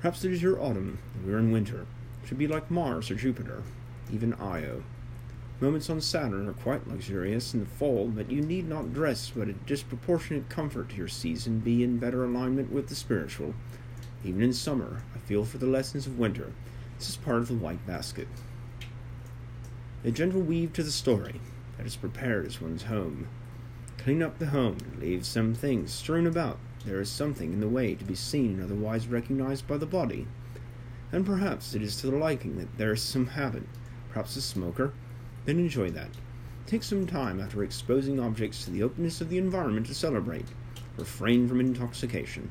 Perhaps 0.00 0.24
it 0.24 0.32
is 0.32 0.42
your 0.42 0.60
autumn, 0.62 0.98
and 1.14 1.26
we 1.26 1.34
are 1.34 1.38
in 1.38 1.50
winter. 1.50 1.86
It 2.22 2.28
should 2.28 2.38
be 2.38 2.46
like 2.46 2.70
Mars 2.70 3.10
or 3.10 3.16
Jupiter, 3.16 3.64
even 4.12 4.34
Io. 4.34 4.84
Moments 5.60 5.90
on 5.90 6.00
Saturn 6.00 6.48
are 6.48 6.52
quite 6.52 6.86
luxurious 6.86 7.52
in 7.52 7.58
the 7.60 7.66
fall, 7.66 8.06
but 8.06 8.30
you 8.30 8.40
need 8.40 8.68
not 8.68 8.94
dress 8.94 9.32
but 9.34 9.48
a 9.48 9.52
disproportionate 9.52 10.48
comfort 10.48 10.90
to 10.90 10.96
your 10.96 11.08
season 11.08 11.58
be 11.58 11.82
in 11.82 11.98
better 11.98 12.24
alignment 12.24 12.72
with 12.72 12.88
the 12.88 12.94
spiritual. 12.94 13.54
Even 14.24 14.40
in 14.40 14.52
summer, 14.52 15.02
I 15.16 15.18
feel 15.18 15.44
for 15.44 15.58
the 15.58 15.66
lessons 15.66 16.06
of 16.06 16.16
winter. 16.16 16.52
This 16.96 17.08
is 17.08 17.16
part 17.16 17.38
of 17.38 17.48
the 17.48 17.54
white 17.54 17.84
basket. 17.88 18.28
A 20.04 20.12
gentle 20.12 20.42
weave 20.42 20.72
to 20.74 20.84
the 20.84 20.92
story 20.92 21.40
that 21.76 21.86
is 21.86 21.96
prepared 21.96 22.46
as 22.46 22.60
one's 22.60 22.84
home. 22.84 23.26
Clean 23.96 24.22
up 24.22 24.38
the 24.38 24.46
home 24.46 24.78
and 24.84 25.00
leave 25.00 25.26
some 25.26 25.54
things 25.54 25.92
strewn 25.92 26.28
about. 26.28 26.58
There 26.84 27.00
is 27.00 27.10
something 27.10 27.52
in 27.52 27.58
the 27.58 27.68
way 27.68 27.96
to 27.96 28.04
be 28.04 28.14
seen 28.14 28.54
and 28.54 28.62
otherwise 28.62 29.08
recognized 29.08 29.66
by 29.66 29.76
the 29.76 29.86
body. 29.86 30.28
And 31.10 31.26
perhaps 31.26 31.74
it 31.74 31.82
is 31.82 32.00
to 32.00 32.12
the 32.12 32.16
liking 32.16 32.58
that 32.58 32.78
there 32.78 32.92
is 32.92 33.02
some 33.02 33.26
habit, 33.26 33.64
perhaps 34.08 34.36
a 34.36 34.40
smoker, 34.40 34.92
then 35.48 35.58
enjoy 35.58 35.88
that. 35.88 36.10
Take 36.66 36.82
some 36.82 37.06
time 37.06 37.40
after 37.40 37.62
exposing 37.62 38.20
objects 38.20 38.64
to 38.64 38.70
the 38.70 38.82
openness 38.82 39.22
of 39.22 39.30
the 39.30 39.38
environment 39.38 39.86
to 39.86 39.94
celebrate. 39.94 40.44
Refrain 40.98 41.48
from 41.48 41.58
intoxication. 41.58 42.50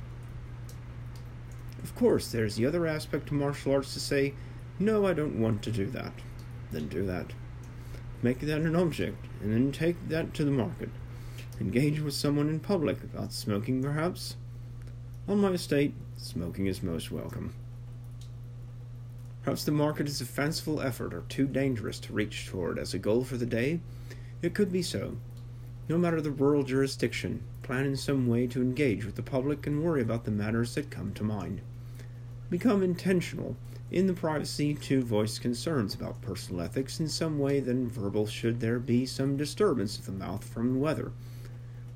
Of 1.83 1.93
course, 1.93 2.31
there's 2.31 2.55
the 2.55 2.65
other 2.65 2.87
aspect 2.87 3.27
to 3.27 3.35
martial 3.35 3.73
arts 3.73 3.93
to 3.93 3.99
say, 3.99 4.33
No, 4.79 5.05
I 5.05 5.13
don't 5.13 5.39
want 5.39 5.61
to 5.61 5.71
do 5.71 5.85
that. 5.91 6.13
Then 6.71 6.87
do 6.87 7.05
that. 7.05 7.33
Make 8.23 8.39
that 8.39 8.61
an 8.61 8.75
object, 8.75 9.27
and 9.43 9.53
then 9.53 9.71
take 9.71 10.09
that 10.09 10.33
to 10.33 10.43
the 10.43 10.49
market. 10.49 10.89
Engage 11.61 11.99
with 11.99 12.15
someone 12.15 12.49
in 12.49 12.59
public 12.59 13.03
about 13.03 13.31
smoking, 13.31 13.83
perhaps. 13.83 14.37
On 15.27 15.37
my 15.37 15.49
estate, 15.49 15.93
smoking 16.17 16.65
is 16.65 16.81
most 16.81 17.11
welcome. 17.11 17.53
Perhaps 19.47 19.63
the 19.63 19.71
market 19.71 20.09
is 20.09 20.19
a 20.19 20.25
fanciful 20.25 20.81
effort 20.81 21.13
or 21.13 21.21
too 21.29 21.47
dangerous 21.47 22.01
to 22.01 22.11
reach 22.11 22.47
toward 22.47 22.77
as 22.77 22.93
a 22.93 22.99
goal 22.99 23.23
for 23.23 23.37
the 23.37 23.45
day. 23.45 23.79
It 24.41 24.53
could 24.53 24.73
be 24.73 24.81
so. 24.81 25.15
No 25.87 25.97
matter 25.97 26.19
the 26.19 26.31
rural 26.31 26.63
jurisdiction, 26.63 27.43
plan 27.63 27.85
in 27.85 27.95
some 27.95 28.27
way 28.27 28.47
to 28.47 28.61
engage 28.61 29.05
with 29.05 29.15
the 29.15 29.23
public 29.23 29.65
and 29.65 29.81
worry 29.81 30.01
about 30.01 30.25
the 30.25 30.31
matters 30.31 30.75
that 30.75 30.91
come 30.91 31.13
to 31.13 31.23
mind. 31.23 31.61
Become 32.49 32.83
intentional 32.83 33.55
in 33.89 34.07
the 34.07 34.13
privacy 34.13 34.73
to 34.73 35.01
voice 35.01 35.39
concerns 35.39 35.95
about 35.95 36.21
personal 36.21 36.59
ethics 36.59 36.99
in 36.99 37.07
some 37.07 37.39
way 37.39 37.61
than 37.61 37.87
verbal 37.87 38.27
should 38.27 38.59
there 38.59 38.79
be 38.79 39.05
some 39.05 39.37
disturbance 39.37 39.97
of 39.97 40.07
the 40.07 40.11
mouth 40.11 40.43
from 40.43 40.73
the 40.73 40.79
weather. 40.79 41.13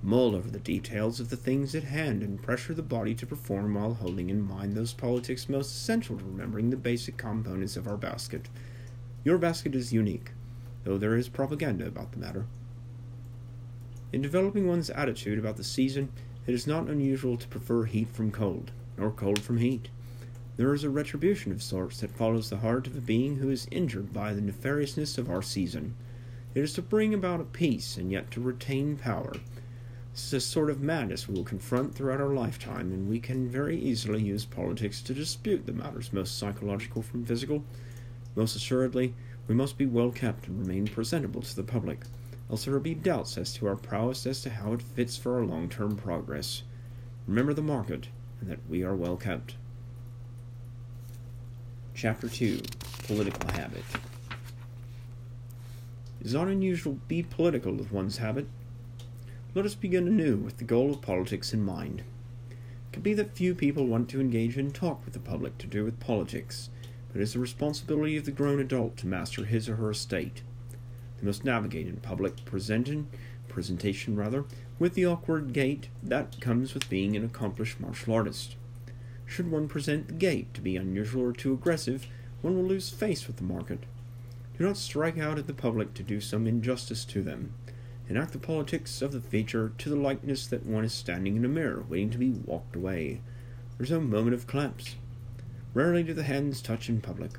Mull 0.03 0.35
over 0.35 0.49
the 0.49 0.59
details 0.59 1.19
of 1.19 1.29
the 1.29 1.37
things 1.37 1.75
at 1.75 1.83
hand 1.83 2.23
and 2.23 2.41
pressure 2.41 2.73
the 2.73 2.81
body 2.81 3.13
to 3.13 3.27
perform 3.27 3.75
while 3.75 3.93
holding 3.93 4.31
in 4.31 4.41
mind 4.41 4.73
those 4.73 4.93
politics 4.93 5.47
most 5.47 5.69
essential 5.71 6.17
to 6.17 6.25
remembering 6.25 6.71
the 6.71 6.77
basic 6.77 7.17
components 7.17 7.77
of 7.77 7.87
our 7.87 7.97
basket. 7.97 8.49
Your 9.23 9.37
basket 9.37 9.75
is 9.75 9.93
unique, 9.93 10.31
though 10.83 10.97
there 10.97 11.15
is 11.15 11.29
propaganda 11.29 11.85
about 11.85 12.13
the 12.13 12.19
matter. 12.19 12.47
In 14.11 14.23
developing 14.23 14.67
one's 14.67 14.89
attitude 14.89 15.37
about 15.37 15.57
the 15.57 15.63
season, 15.63 16.11
it 16.47 16.55
is 16.55 16.65
not 16.65 16.89
unusual 16.89 17.37
to 17.37 17.47
prefer 17.47 17.83
heat 17.83 18.09
from 18.09 18.31
cold, 18.31 18.71
nor 18.97 19.11
cold 19.11 19.39
from 19.39 19.59
heat. 19.59 19.89
There 20.57 20.73
is 20.73 20.83
a 20.83 20.89
retribution 20.89 21.51
of 21.51 21.61
sorts 21.61 22.01
that 22.01 22.17
follows 22.17 22.49
the 22.49 22.57
heart 22.57 22.87
of 22.87 22.97
a 22.97 23.01
being 23.01 23.37
who 23.37 23.51
is 23.51 23.67
injured 23.69 24.11
by 24.11 24.33
the 24.33 24.41
nefariousness 24.41 25.19
of 25.19 25.29
our 25.29 25.43
season. 25.43 25.95
It 26.55 26.61
is 26.61 26.73
to 26.73 26.81
bring 26.81 27.13
about 27.13 27.39
a 27.39 27.45
peace 27.45 27.97
and 27.97 28.11
yet 28.11 28.31
to 28.31 28.41
retain 28.41 28.97
power. 28.97 29.33
This 30.13 30.27
is 30.27 30.33
a 30.33 30.41
sort 30.41 30.69
of 30.69 30.81
madness 30.81 31.27
we 31.27 31.35
will 31.35 31.43
confront 31.43 31.95
throughout 31.95 32.19
our 32.19 32.33
lifetime, 32.33 32.91
and 32.91 33.07
we 33.07 33.19
can 33.19 33.47
very 33.47 33.77
easily 33.77 34.21
use 34.21 34.43
politics 34.43 35.01
to 35.03 35.13
dispute 35.13 35.65
the 35.65 35.71
matters 35.71 36.11
most 36.11 36.37
psychological 36.37 37.01
from 37.01 37.25
physical. 37.25 37.63
Most 38.35 38.55
assuredly, 38.55 39.13
we 39.47 39.55
must 39.55 39.77
be 39.77 39.85
well 39.85 40.11
kept 40.11 40.47
and 40.47 40.59
remain 40.59 40.85
presentable 40.85 41.41
to 41.41 41.55
the 41.55 41.63
public, 41.63 42.01
else 42.49 42.65
there 42.65 42.73
will 42.73 42.81
be 42.81 42.93
doubts 42.93 43.37
as 43.37 43.53
to 43.53 43.67
our 43.67 43.77
prowess 43.77 44.25
as 44.25 44.41
to 44.41 44.49
how 44.49 44.73
it 44.73 44.81
fits 44.81 45.15
for 45.15 45.35
our 45.35 45.45
long 45.45 45.69
term 45.69 45.95
progress. 45.95 46.63
Remember 47.25 47.53
the 47.53 47.61
market, 47.61 48.09
and 48.41 48.49
that 48.49 48.59
we 48.69 48.83
are 48.83 48.95
well 48.95 49.15
kept. 49.15 49.55
Chapter 51.93 52.27
2 52.27 52.61
Political 53.03 53.51
Habit 53.51 53.83
It 56.19 56.27
is 56.27 56.33
not 56.33 56.49
unusual 56.49 56.93
to 56.93 57.01
be 57.07 57.23
political 57.23 57.73
with 57.73 57.91
one's 57.91 58.17
habit. 58.17 58.47
Let 59.53 59.65
us 59.65 59.75
begin 59.75 60.07
anew 60.07 60.37
with 60.37 60.59
the 60.59 60.63
goal 60.63 60.91
of 60.91 61.01
politics 61.01 61.53
in 61.53 61.61
mind. 61.61 62.03
It 62.49 62.93
can 62.93 63.01
be 63.01 63.13
that 63.15 63.35
few 63.35 63.53
people 63.53 63.85
want 63.85 64.07
to 64.09 64.21
engage 64.21 64.57
in 64.57 64.71
talk 64.71 65.03
with 65.03 65.13
the 65.13 65.19
public 65.19 65.57
to 65.57 65.67
do 65.67 65.83
with 65.83 65.99
politics, 65.99 66.69
but 67.09 67.19
it 67.19 67.23
is 67.23 67.33
the 67.33 67.39
responsibility 67.39 68.15
of 68.15 68.23
the 68.23 68.31
grown 68.31 68.61
adult 68.61 68.95
to 68.97 69.07
master 69.07 69.43
his 69.43 69.67
or 69.67 69.75
her 69.75 69.91
estate. 69.91 70.41
They 71.19 71.27
must 71.27 71.43
navigate 71.43 71.87
in 71.87 71.97
public 71.97 72.45
presenting, 72.45 73.09
presentation 73.49 74.15
rather, 74.15 74.45
with 74.79 74.93
the 74.93 75.05
awkward 75.05 75.51
gait 75.51 75.89
that 76.01 76.39
comes 76.39 76.73
with 76.73 76.89
being 76.89 77.17
an 77.17 77.25
accomplished 77.25 77.77
martial 77.77 78.13
artist. 78.13 78.55
Should 79.25 79.51
one 79.51 79.67
present 79.67 80.07
the 80.07 80.13
gait 80.13 80.53
to 80.53 80.61
be 80.61 80.77
unusual 80.77 81.23
or 81.23 81.33
too 81.33 81.51
aggressive, 81.51 82.07
one 82.41 82.55
will 82.55 82.63
lose 82.63 82.89
face 82.89 83.27
with 83.27 83.35
the 83.35 83.43
market. 83.43 83.83
Do 84.57 84.65
not 84.65 84.77
strike 84.77 85.17
out 85.17 85.37
at 85.37 85.47
the 85.47 85.53
public 85.53 85.93
to 85.95 86.03
do 86.03 86.21
some 86.21 86.47
injustice 86.47 87.03
to 87.03 87.21
them. 87.21 87.53
Enact 88.11 88.33
the 88.33 88.39
politics 88.39 89.01
of 89.01 89.13
the 89.13 89.21
feature 89.21 89.71
to 89.77 89.87
the 89.89 89.95
likeness 89.95 90.45
that 90.45 90.65
one 90.65 90.83
is 90.83 90.91
standing 90.91 91.37
in 91.37 91.45
a 91.45 91.47
mirror, 91.47 91.85
waiting 91.87 92.09
to 92.09 92.17
be 92.17 92.31
walked 92.31 92.75
away. 92.75 93.21
There 93.77 93.85
is 93.85 93.91
no 93.91 94.01
moment 94.01 94.33
of 94.33 94.47
collapse. 94.47 94.97
Rarely 95.73 96.03
do 96.03 96.13
the 96.13 96.23
hands 96.23 96.61
touch 96.61 96.89
in 96.89 96.99
public. 96.99 97.35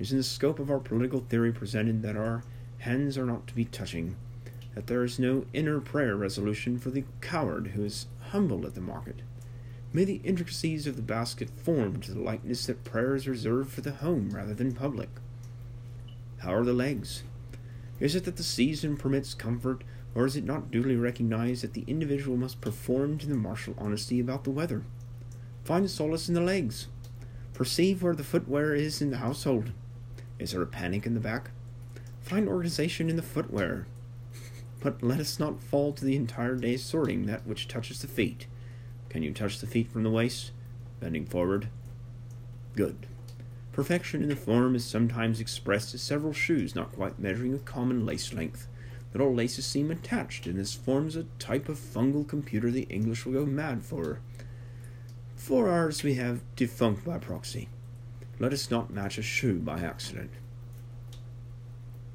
It 0.00 0.02
is 0.02 0.10
in 0.10 0.18
the 0.18 0.24
scope 0.24 0.58
of 0.58 0.72
our 0.72 0.80
political 0.80 1.20
theory 1.20 1.52
presented 1.52 2.02
that 2.02 2.16
our 2.16 2.42
hands 2.78 3.16
are 3.16 3.24
not 3.24 3.46
to 3.46 3.54
be 3.54 3.64
touching, 3.64 4.16
that 4.74 4.88
there 4.88 5.04
is 5.04 5.20
no 5.20 5.44
inner 5.52 5.78
prayer 5.78 6.16
resolution 6.16 6.80
for 6.80 6.90
the 6.90 7.04
coward 7.20 7.68
who 7.68 7.84
is 7.84 8.06
humbled 8.30 8.64
at 8.64 8.74
the 8.74 8.80
market. 8.80 9.22
May 9.92 10.04
the 10.04 10.20
intricacies 10.24 10.88
of 10.88 10.96
the 10.96 11.02
basket 11.02 11.48
form 11.48 12.00
to 12.00 12.12
the 12.12 12.20
likeness 12.20 12.66
that 12.66 12.82
prayer 12.82 13.14
is 13.14 13.28
reserved 13.28 13.70
for 13.70 13.82
the 13.82 13.92
home 13.92 14.30
rather 14.30 14.52
than 14.52 14.72
public. 14.72 15.10
How 16.38 16.54
are 16.54 16.64
the 16.64 16.72
legs? 16.72 17.22
Is 18.02 18.16
it 18.16 18.24
that 18.24 18.34
the 18.34 18.42
season 18.42 18.96
permits 18.96 19.32
comfort, 19.32 19.84
or 20.12 20.26
is 20.26 20.34
it 20.34 20.42
not 20.42 20.72
duly 20.72 20.96
recognized 20.96 21.62
that 21.62 21.72
the 21.72 21.84
individual 21.86 22.36
must 22.36 22.60
perform 22.60 23.16
to 23.18 23.28
the 23.28 23.36
martial 23.36 23.76
honesty 23.78 24.18
about 24.18 24.42
the 24.42 24.50
weather? 24.50 24.82
Find 25.62 25.88
solace 25.88 26.26
in 26.28 26.34
the 26.34 26.40
legs. 26.40 26.88
Perceive 27.54 28.02
where 28.02 28.16
the 28.16 28.24
footwear 28.24 28.74
is 28.74 29.00
in 29.00 29.12
the 29.12 29.18
household. 29.18 29.70
Is 30.40 30.50
there 30.50 30.62
a 30.62 30.66
panic 30.66 31.06
in 31.06 31.14
the 31.14 31.20
back? 31.20 31.52
Find 32.22 32.48
organization 32.48 33.08
in 33.08 33.14
the 33.14 33.22
footwear. 33.22 33.86
But 34.80 35.00
let 35.00 35.20
us 35.20 35.38
not 35.38 35.62
fall 35.62 35.92
to 35.92 36.04
the 36.04 36.16
entire 36.16 36.56
day's 36.56 36.82
sorting 36.82 37.26
that 37.26 37.46
which 37.46 37.68
touches 37.68 38.00
the 38.00 38.08
feet. 38.08 38.48
Can 39.10 39.22
you 39.22 39.32
touch 39.32 39.60
the 39.60 39.68
feet 39.68 39.92
from 39.92 40.02
the 40.02 40.10
waist? 40.10 40.50
Bending 40.98 41.24
forward. 41.24 41.68
Good. 42.74 43.06
Perfection 43.72 44.22
in 44.22 44.28
the 44.28 44.36
form 44.36 44.74
is 44.74 44.84
sometimes 44.84 45.40
expressed 45.40 45.94
as 45.94 46.02
several 46.02 46.34
shoes 46.34 46.74
not 46.74 46.92
quite 46.92 47.18
measuring 47.18 47.54
a 47.54 47.58
common 47.58 48.04
lace 48.04 48.32
length. 48.34 48.68
Little 49.14 49.34
laces 49.34 49.66
seem 49.66 49.90
attached, 49.90 50.46
and 50.46 50.58
this 50.58 50.74
forms 50.74 51.16
a 51.16 51.24
type 51.38 51.68
of 51.68 51.78
fungal 51.78 52.26
computer 52.26 52.70
the 52.70 52.86
English 52.90 53.24
will 53.24 53.32
go 53.32 53.46
mad 53.46 53.82
for. 53.82 54.20
For 55.36 55.68
ours 55.68 56.02
we 56.02 56.14
have 56.14 56.42
defunct 56.54 57.04
by 57.04 57.18
proxy. 57.18 57.68
Let 58.38 58.52
us 58.52 58.70
not 58.70 58.92
match 58.92 59.18
a 59.18 59.22
shoe 59.22 59.58
by 59.58 59.80
accident. 59.80 60.30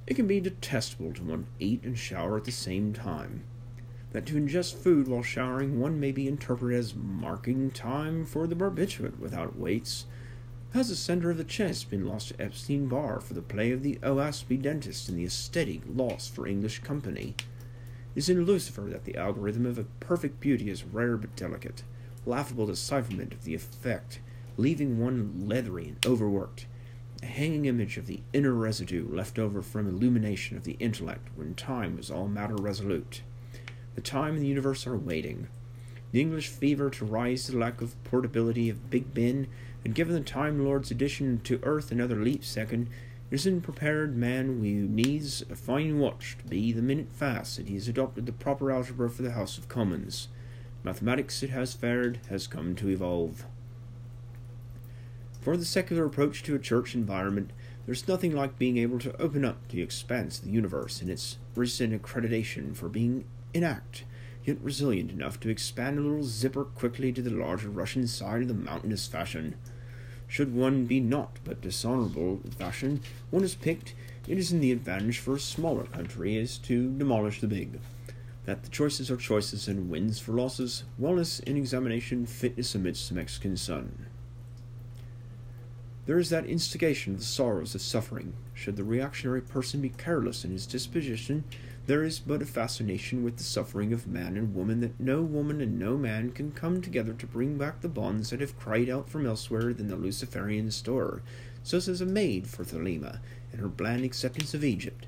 It 0.05 0.15
can 0.15 0.27
be 0.27 0.39
detestable 0.39 1.13
to 1.13 1.23
one 1.23 1.47
eat 1.59 1.83
and 1.83 1.97
shower 1.97 2.37
at 2.37 2.45
the 2.45 2.51
same 2.51 2.93
time 2.93 3.43
that 4.11 4.25
to 4.25 4.35
ingest 4.35 4.75
food 4.75 5.07
while 5.07 5.21
showering 5.21 5.79
one 5.79 5.99
may 5.99 6.11
be 6.11 6.27
interpreted 6.27 6.79
as 6.79 6.95
marking 6.95 7.69
time 7.71 8.25
for 8.25 8.47
the 8.47 8.55
barbiturate 8.55 9.19
without 9.19 9.57
weights. 9.57 10.05
Has 10.73 10.89
the 10.89 10.95
center 10.95 11.31
of 11.31 11.37
the 11.37 11.43
chest 11.45 11.89
been 11.89 12.05
lost 12.05 12.27
to 12.27 12.41
Epstein 12.41 12.87
Barr 12.87 13.21
for 13.21 13.33
the 13.33 13.41
play 13.41 13.71
of 13.71 13.83
the 13.83 13.95
OASB 14.03 14.61
dentist 14.61 15.07
and 15.07 15.17
the 15.17 15.23
aesthetic 15.23 15.81
lost 15.87 16.35
for 16.35 16.45
English 16.45 16.79
company? 16.79 17.35
Is 18.15 18.27
in 18.27 18.45
Lucifer 18.45 18.81
that 18.91 19.05
the 19.05 19.15
algorithm 19.15 19.65
of 19.65 19.79
a 19.79 19.85
perfect 20.01 20.41
beauty 20.41 20.69
is 20.69 20.83
rare 20.83 21.15
but 21.15 21.35
delicate, 21.37 21.83
laughable 22.25 22.67
decipherment 22.67 23.33
of 23.33 23.45
the 23.45 23.55
effect, 23.55 24.19
leaving 24.57 24.99
one 24.99 25.47
leathery 25.47 25.87
and 25.87 26.05
overworked, 26.05 26.65
a 27.23 27.27
hanging 27.27 27.65
image 27.65 27.97
of 27.97 28.05
the 28.05 28.19
inner 28.33 28.53
residue 28.53 29.07
left 29.09 29.39
over 29.39 29.61
from 29.61 29.87
illumination 29.87 30.57
of 30.57 30.65
the 30.65 30.77
intellect 30.79 31.29
when 31.35 31.55
time 31.55 31.95
was 31.95 32.11
all 32.11 32.27
matter 32.27 32.55
resolute. 32.55 33.21
The 33.95 34.01
time 34.01 34.33
and 34.33 34.43
the 34.43 34.47
universe 34.47 34.85
are 34.85 34.97
waiting. 34.97 35.47
The 36.11 36.21
English 36.21 36.49
fever 36.49 36.89
to 36.91 37.05
rise 37.05 37.45
to 37.45 37.53
the 37.53 37.57
lack 37.57 37.81
of 37.81 38.01
portability 38.03 38.69
of 38.69 38.89
Big 38.89 39.13
Ben 39.13 39.47
given 39.93 40.13
the 40.13 40.21
Time 40.21 40.63
Lord's 40.63 40.91
addition 40.91 41.39
to 41.45 41.59
Earth 41.63 41.91
another 41.91 42.15
leap 42.15 42.43
second. 42.43 42.87
It 43.29 43.35
is 43.35 43.45
in 43.45 43.61
prepared 43.61 44.15
man 44.15 44.59
who 44.59 44.63
needs 44.63 45.43
a 45.49 45.55
fine 45.55 45.99
watch 45.99 46.37
to 46.39 46.45
be 46.45 46.71
the 46.71 46.81
minute 46.81 47.11
fast 47.11 47.57
that 47.57 47.67
he 47.67 47.75
has 47.75 47.87
adopted 47.87 48.25
the 48.25 48.31
proper 48.31 48.71
algebra 48.71 49.09
for 49.09 49.21
the 49.21 49.31
House 49.31 49.57
of 49.57 49.67
Commons. 49.67 50.29
Mathematics, 50.83 51.43
it 51.43 51.49
has 51.49 51.73
fared, 51.73 52.19
has 52.29 52.47
come 52.47 52.75
to 52.75 52.89
evolve. 52.89 53.45
For 55.41 55.57
the 55.57 55.65
secular 55.65 56.05
approach 56.05 56.43
to 56.43 56.55
a 56.55 56.59
church 56.59 56.93
environment, 56.93 57.51
there's 57.85 58.07
nothing 58.07 58.35
like 58.35 58.59
being 58.59 58.77
able 58.77 58.99
to 58.99 59.15
open 59.21 59.45
up 59.45 59.67
the 59.69 59.81
expanse 59.81 60.39
of 60.39 60.45
the 60.45 60.51
universe 60.51 61.01
in 61.01 61.09
its 61.09 61.37
recent 61.55 61.93
accreditation 61.93 62.75
for 62.75 62.89
being 62.89 63.23
inact, 63.53 64.03
yet 64.43 64.57
resilient 64.61 65.11
enough 65.11 65.39
to 65.39 65.49
expand 65.49 65.97
a 65.97 66.01
little 66.01 66.23
zipper 66.23 66.65
quickly 66.65 67.11
to 67.13 67.21
the 67.21 67.29
larger 67.29 67.69
Russian 67.69 68.07
side 68.07 68.41
of 68.41 68.47
the 68.47 68.53
mountainous 68.53 69.07
fashion. 69.07 69.55
Should 70.27 70.53
one 70.53 70.85
be 70.85 70.99
naught 70.99 71.39
but 71.43 71.61
dishonorable 71.61 72.41
fashion 72.57 73.01
one 73.29 73.43
is 73.43 73.55
picked, 73.55 73.93
it 74.27 74.37
is 74.37 74.51
in 74.51 74.59
the 74.59 74.73
advantage 74.73 75.19
for 75.19 75.35
a 75.35 75.39
smaller 75.39 75.85
country 75.85 76.35
is 76.35 76.57
to 76.59 76.91
demolish 76.97 77.39
the 77.39 77.47
big. 77.47 77.79
That 78.45 78.63
the 78.63 78.69
choices 78.69 79.09
are 79.09 79.17
choices 79.17 79.67
and 79.67 79.89
wins 79.89 80.19
for 80.19 80.33
losses, 80.33 80.83
wellness 80.99 81.41
in 81.43 81.57
examination, 81.57 82.25
fitness 82.25 82.75
amidst 82.75 83.09
the 83.09 83.15
Mexican 83.15 83.57
sun. 83.57 84.05
There 86.05 86.19
is 86.19 86.29
that 86.29 86.45
instigation 86.45 87.13
of 87.13 87.19
the 87.19 87.25
sorrows 87.25 87.75
of 87.75 87.81
suffering. 87.81 88.33
Should 88.53 88.77
the 88.77 88.83
reactionary 88.85 89.41
person 89.41 89.81
be 89.81 89.89
careless 89.89 90.45
in 90.45 90.51
his 90.51 90.65
disposition, 90.65 91.43
There 91.87 92.03
is 92.03 92.19
but 92.19 92.41
a 92.41 92.45
fascination 92.45 93.23
with 93.23 93.37
the 93.37 93.45
suffering 93.45 93.93
of 93.93 94.07
man 94.07 94.35
and 94.35 94.53
woman 94.53 94.81
that 94.81 94.99
no 94.99 95.21
woman 95.21 95.61
and 95.61 95.79
no 95.79 95.97
man 95.97 96.31
can 96.31 96.51
come 96.51 96.81
together 96.81 97.13
to 97.13 97.25
bring 97.25 97.57
back 97.57 97.79
the 97.79 97.87
bonds 97.87 98.29
that 98.29 98.41
have 98.41 98.59
cried 98.59 98.89
out 98.89 99.09
from 99.09 99.25
elsewhere 99.25 99.73
than 99.73 99.87
the 99.87 99.95
Luciferian 99.95 100.69
store, 100.69 101.21
such 101.63 101.87
as 101.87 102.01
a 102.01 102.05
maid 102.05 102.45
for 102.45 102.65
Thelema 102.65 103.19
and 103.53 103.61
her 103.61 103.69
bland 103.69 104.03
acceptance 104.03 104.53
of 104.53 104.65
Egypt. 104.65 105.05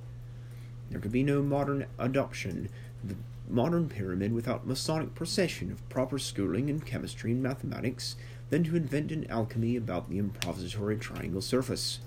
There 0.90 1.02
could 1.02 1.12
be 1.12 1.22
no 1.22 1.42
modern 1.42 1.86
adoption 1.98 2.70
of 3.04 3.10
the 3.10 3.16
modern 3.50 3.90
pyramid 3.90 4.32
without 4.32 4.66
Masonic 4.66 5.14
procession 5.14 5.74
of 5.74 5.90
proper 5.90 6.18
schooling 6.18 6.70
in 6.70 6.80
chemistry 6.80 7.34
and 7.34 7.44
mathematics 7.44 8.16
than 8.52 8.64
to 8.64 8.78
invent 8.78 9.12
an 9.12 9.30
alchemy 9.30 9.76
about 9.76 10.10
the 10.10 10.18
improvisatory 10.18 10.98
triangle 10.98 11.42
surface. 11.42 12.00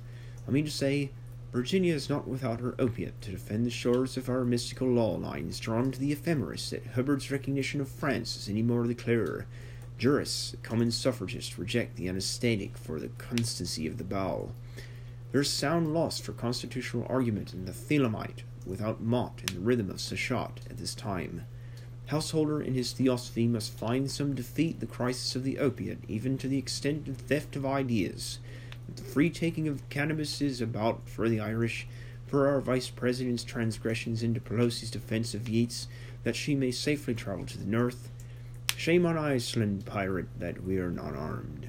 I 0.48 0.50
mean 0.50 0.64
to 0.64 0.70
say, 0.70 1.10
Virginia 1.52 1.94
is 1.94 2.08
not 2.08 2.26
without 2.26 2.60
her 2.60 2.74
opiate 2.78 3.20
to 3.20 3.30
defend 3.30 3.66
the 3.66 3.70
shores 3.70 4.16
of 4.16 4.26
our 4.30 4.42
mystical 4.42 4.88
law 4.88 5.16
lines 5.16 5.60
drawn 5.60 5.92
to 5.92 6.00
the 6.00 6.10
ephemeris 6.10 6.70
that 6.70 6.86
Hubbard's 6.94 7.30
recognition 7.30 7.78
of 7.78 7.90
France 7.90 8.36
is 8.36 8.48
any 8.48 8.62
more 8.62 8.86
the 8.86 8.94
clearer. 8.94 9.44
Jurists, 9.98 10.56
common 10.62 10.90
suffragists, 10.90 11.58
reject 11.58 11.96
the 11.96 12.08
anesthetic 12.08 12.78
for 12.78 12.98
the 12.98 13.10
constancy 13.18 13.86
of 13.86 13.98
the 13.98 14.04
bowel. 14.04 14.54
There 15.30 15.42
is 15.42 15.50
sound 15.50 15.92
loss 15.92 16.18
for 16.18 16.32
constitutional 16.32 17.06
argument 17.10 17.52
in 17.52 17.66
the 17.66 17.72
Thelemite, 17.72 18.44
without 18.64 19.02
Mott 19.02 19.42
in 19.46 19.54
the 19.54 19.60
rhythm 19.60 19.90
of 19.90 19.96
Sachat 19.96 20.56
at 20.70 20.78
this 20.78 20.94
time. 20.94 21.44
Householder 22.06 22.62
in 22.62 22.72
his 22.72 22.92
theosophy 22.92 23.46
must 23.46 23.78
find 23.78 24.10
some 24.10 24.34
defeat 24.34 24.80
the 24.80 24.86
crisis 24.86 25.36
of 25.36 25.44
the 25.44 25.58
opiate, 25.58 26.00
even 26.08 26.38
to 26.38 26.48
the 26.48 26.58
extent 26.58 27.08
of 27.08 27.18
theft 27.18 27.56
of 27.56 27.66
ideas 27.66 28.38
the 28.96 29.02
free 29.02 29.30
taking 29.30 29.68
of 29.68 29.88
cannabis 29.88 30.40
is 30.40 30.60
about 30.60 31.08
for 31.08 31.28
the 31.28 31.40
Irish, 31.40 31.86
for 32.26 32.48
our 32.48 32.60
Vice 32.60 32.90
President's 32.90 33.44
transgressions 33.44 34.22
into 34.22 34.40
Pelosi's 34.40 34.90
defense 34.90 35.34
of 35.34 35.48
Yeats, 35.48 35.88
that 36.24 36.36
she 36.36 36.54
may 36.54 36.70
safely 36.70 37.14
travel 37.14 37.46
to 37.46 37.58
the 37.58 37.66
north. 37.66 38.10
Shame 38.76 39.06
on 39.06 39.18
Iceland, 39.18 39.84
pirate, 39.84 40.28
that 40.38 40.64
we 40.64 40.78
are 40.78 40.90
not 40.90 41.14
armed. 41.14 41.68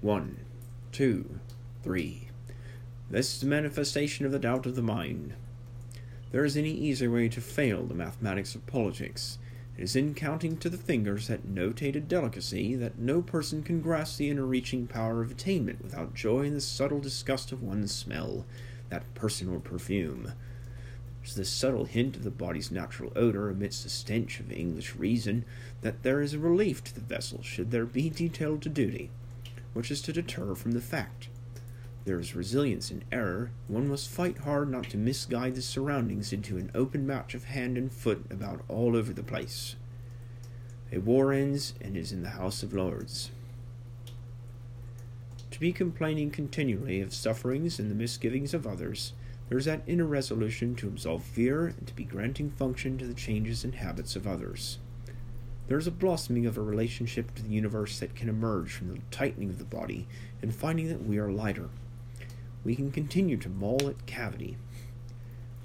One, 0.00 0.38
two, 0.92 1.40
three. 1.82 2.28
This 3.10 3.34
is 3.34 3.40
the 3.40 3.46
manifestation 3.46 4.26
of 4.26 4.32
the 4.32 4.38
doubt 4.38 4.66
of 4.66 4.76
the 4.76 4.82
mind. 4.82 5.34
There 6.32 6.44
is 6.44 6.56
any 6.56 6.70
easier 6.70 7.10
way 7.10 7.28
to 7.28 7.40
fail 7.40 7.84
the 7.84 7.94
mathematics 7.94 8.54
of 8.54 8.66
politics 8.66 9.38
it 9.42 9.49
is 9.80 9.96
in 9.96 10.14
counting 10.14 10.58
to 10.58 10.68
the 10.68 10.76
fingers 10.76 11.26
that 11.26 11.46
notated 11.46 12.06
delicacy 12.06 12.76
that 12.76 12.98
no 12.98 13.22
person 13.22 13.62
can 13.62 13.80
grasp 13.80 14.18
the 14.18 14.28
inner 14.28 14.44
reaching 14.44 14.86
power 14.86 15.22
of 15.22 15.30
attainment 15.30 15.82
without 15.82 16.14
joy 16.14 16.42
in 16.42 16.52
the 16.52 16.60
subtle 16.60 17.00
disgust 17.00 17.50
of 17.50 17.62
one's 17.62 17.90
smell, 17.90 18.44
that 18.90 19.14
personal 19.14 19.58
perfume. 19.58 20.34
There's 21.22 21.34
the 21.34 21.46
subtle 21.46 21.86
hint 21.86 22.16
of 22.16 22.24
the 22.24 22.30
body's 22.30 22.70
natural 22.70 23.10
odor 23.16 23.48
amidst 23.48 23.82
the 23.82 23.88
stench 23.88 24.38
of 24.38 24.52
English 24.52 24.96
reason 24.96 25.46
that 25.80 26.02
there 26.02 26.20
is 26.20 26.34
a 26.34 26.38
relief 26.38 26.84
to 26.84 26.94
the 26.94 27.00
vessel 27.00 27.42
should 27.42 27.70
there 27.70 27.86
be 27.86 28.10
detailed 28.10 28.60
to 28.62 28.68
duty, 28.68 29.08
which 29.72 29.90
is 29.90 30.02
to 30.02 30.12
deter 30.12 30.54
from 30.54 30.72
the 30.72 30.82
fact. 30.82 31.29
There 32.06 32.18
is 32.18 32.34
resilience 32.34 32.90
in 32.90 33.04
error. 33.12 33.50
One 33.68 33.88
must 33.88 34.08
fight 34.08 34.38
hard 34.38 34.70
not 34.70 34.88
to 34.90 34.96
misguide 34.96 35.54
the 35.54 35.62
surroundings 35.62 36.32
into 36.32 36.56
an 36.56 36.70
open 36.74 37.06
match 37.06 37.34
of 37.34 37.44
hand 37.44 37.76
and 37.76 37.92
foot 37.92 38.24
about 38.30 38.64
all 38.68 38.96
over 38.96 39.12
the 39.12 39.22
place. 39.22 39.76
A 40.90 40.98
war 40.98 41.32
ends 41.32 41.74
and 41.80 41.96
is 41.96 42.10
in 42.10 42.22
the 42.22 42.30
House 42.30 42.62
of 42.62 42.72
Lords. 42.72 43.30
To 45.50 45.60
be 45.60 45.72
complaining 45.72 46.30
continually 46.30 47.02
of 47.02 47.12
sufferings 47.12 47.78
and 47.78 47.90
the 47.90 47.94
misgivings 47.94 48.54
of 48.54 48.66
others, 48.66 49.12
there 49.50 49.58
is 49.58 49.66
that 49.66 49.82
inner 49.86 50.06
resolution 50.06 50.74
to 50.76 50.88
absolve 50.88 51.22
fear 51.22 51.66
and 51.66 51.86
to 51.86 51.94
be 51.94 52.04
granting 52.04 52.50
function 52.50 52.96
to 52.96 53.06
the 53.06 53.14
changes 53.14 53.62
and 53.62 53.74
habits 53.74 54.16
of 54.16 54.26
others. 54.26 54.78
There 55.68 55.78
is 55.78 55.86
a 55.86 55.92
blossoming 55.92 56.46
of 56.46 56.56
a 56.56 56.62
relationship 56.62 57.34
to 57.34 57.42
the 57.42 57.50
universe 57.50 57.98
that 58.00 58.16
can 58.16 58.28
emerge 58.28 58.72
from 58.72 58.88
the 58.88 59.00
tightening 59.10 59.50
of 59.50 59.58
the 59.58 59.64
body 59.64 60.08
and 60.40 60.54
finding 60.54 60.88
that 60.88 61.04
we 61.04 61.18
are 61.18 61.30
lighter 61.30 61.68
we 62.64 62.74
can 62.76 62.90
continue 62.90 63.36
to 63.38 63.48
maul 63.48 63.88
at 63.88 64.06
cavity. 64.06 64.56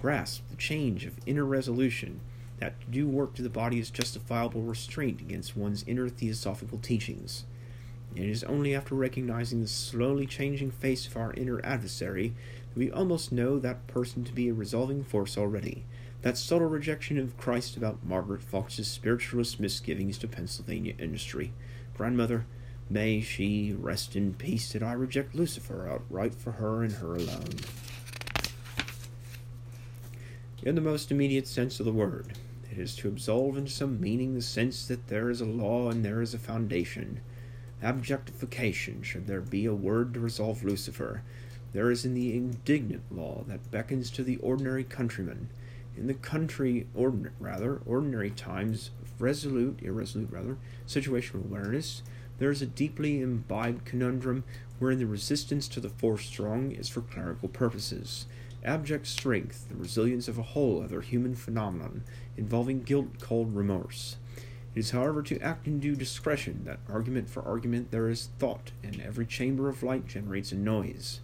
Grasp 0.01 0.43
the 0.49 0.55
change 0.55 1.05
of 1.05 1.19
inner 1.25 1.45
resolution 1.45 2.21
that 2.59 2.79
to 2.79 2.87
do 2.87 3.07
work 3.07 3.33
to 3.33 3.41
the 3.41 3.49
body 3.49 3.79
is 3.79 3.89
justifiable 3.89 4.61
restraint 4.61 5.19
against 5.21 5.57
one's 5.57 5.83
inner 5.87 6.07
theosophical 6.07 6.77
teachings. 6.77 7.45
It 8.15 8.29
is 8.29 8.43
only 8.45 8.73
after 8.73 8.95
recognizing 8.95 9.61
the 9.61 9.67
slowly 9.67 10.25
changing 10.25 10.71
face 10.71 11.05
of 11.05 11.17
our 11.17 11.33
inner 11.33 11.59
adversary 11.65 12.33
that 12.73 12.79
we 12.79 12.89
almost 12.89 13.31
know 13.31 13.59
that 13.59 13.87
person 13.87 14.23
to 14.23 14.33
be 14.33 14.47
a 14.47 14.53
resolving 14.53 15.03
force 15.03 15.37
already. 15.37 15.83
That 16.21 16.37
subtle 16.37 16.67
rejection 16.67 17.19
of 17.19 17.37
Christ 17.37 17.75
about 17.75 18.05
Margaret 18.05 18.41
Fox's 18.41 18.87
spiritualist 18.87 19.59
misgivings 19.59 20.17
to 20.19 20.27
Pennsylvania 20.27 20.93
industry. 20.97 21.51
Grandmother, 21.95 22.45
May 22.89 23.19
she 23.21 23.73
rest 23.73 24.15
in 24.15 24.35
peace 24.35 24.71
did 24.71 24.83
I 24.83 24.93
reject 24.93 25.33
Lucifer 25.33 25.89
outright 25.89 26.35
for 26.35 26.51
her 26.53 26.83
and 26.83 26.93
her 26.93 27.15
alone. 27.15 27.55
In 30.61 30.75
the 30.75 30.81
most 30.81 31.11
immediate 31.11 31.47
sense 31.47 31.79
of 31.79 31.85
the 31.85 31.91
word, 31.91 32.37
it 32.71 32.77
is 32.77 32.95
to 32.97 33.07
absolve 33.07 33.57
into 33.57 33.71
some 33.71 33.99
meaning 33.99 34.33
the 34.33 34.41
sense 34.41 34.87
that 34.87 35.07
there 35.07 35.29
is 35.29 35.41
a 35.41 35.45
law 35.45 35.89
and 35.89 36.05
there 36.05 36.21
is 36.21 36.33
a 36.33 36.39
foundation. 36.39 37.21
Objectification, 37.81 39.01
should 39.01 39.27
there 39.27 39.41
be 39.41 39.65
a 39.65 39.73
word 39.73 40.13
to 40.13 40.19
resolve 40.19 40.63
Lucifer, 40.63 41.23
there 41.73 41.91
is 41.91 42.05
in 42.05 42.13
the 42.13 42.35
indignant 42.35 43.03
law 43.11 43.43
that 43.47 43.71
beckons 43.71 44.09
to 44.11 44.23
the 44.23 44.37
ordinary 44.37 44.83
countryman. 44.83 45.49
In 45.97 46.07
the 46.07 46.13
country, 46.13 46.87
ordinary, 46.93 47.33
rather, 47.39 47.81
ordinary 47.85 48.31
times, 48.31 48.91
resolute, 49.19 49.79
irresolute, 49.81 50.31
rather, 50.31 50.57
situational 50.87 51.45
awareness, 51.45 52.01
there 52.37 52.51
is 52.51 52.61
a 52.61 52.67
deeply 52.67 53.21
imbibed 53.21 53.85
conundrum 53.85 54.43
wherein 54.79 54.99
the 54.99 55.05
resistance 55.05 55.67
to 55.69 55.79
the 55.79 55.89
force 55.89 56.25
strong 56.25 56.71
is 56.71 56.89
for 56.89 57.01
clerical 57.01 57.47
purposes. 57.47 58.25
Abject 58.63 59.07
strength, 59.07 59.69
the 59.69 59.75
resilience 59.75 60.27
of 60.27 60.37
a 60.37 60.43
whole 60.43 60.81
other 60.81 61.01
human 61.01 61.35
phenomenon 61.35 62.03
involving 62.35 62.81
guilt 62.81 63.19
called 63.19 63.55
remorse. 63.55 64.17
It 64.75 64.79
is, 64.79 64.91
however, 64.91 65.21
to 65.23 65.39
act 65.39 65.67
in 65.67 65.79
due 65.79 65.95
discretion 65.95 66.63
that 66.65 66.79
argument 66.89 67.29
for 67.29 67.43
argument 67.43 67.91
there 67.91 68.09
is 68.09 68.29
thought, 68.39 68.71
and 68.83 68.99
every 68.99 69.25
chamber 69.25 69.69
of 69.69 69.83
light 69.83 70.07
generates 70.07 70.51
a 70.51 70.55
noise. 70.55 71.21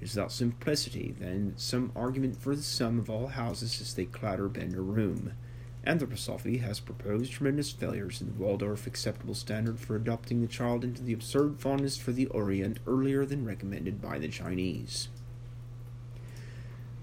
It 0.00 0.04
is 0.04 0.14
without 0.14 0.32
simplicity, 0.32 1.14
then, 1.18 1.52
some 1.56 1.92
argument 1.94 2.40
for 2.40 2.56
the 2.56 2.62
sum 2.62 2.98
of 2.98 3.10
all 3.10 3.26
houses 3.26 3.80
as 3.80 3.92
they 3.92 4.06
clatter 4.06 4.48
bend 4.48 4.74
or 4.74 4.82
room. 4.82 5.32
Anthroposophy 5.86 6.60
has 6.60 6.80
proposed 6.80 7.32
tremendous 7.32 7.70
failures 7.70 8.20
in 8.20 8.26
the 8.26 8.34
Waldorf 8.34 8.86
acceptable 8.86 9.34
standard 9.34 9.78
for 9.78 9.96
adopting 9.96 10.40
the 10.40 10.46
child 10.46 10.84
into 10.84 11.02
the 11.02 11.12
absurd 11.12 11.60
fondness 11.60 11.96
for 11.96 12.12
the 12.12 12.26
Orient 12.26 12.78
earlier 12.86 13.24
than 13.24 13.44
recommended 13.44 14.02
by 14.02 14.18
the 14.18 14.28
Chinese. 14.28 15.08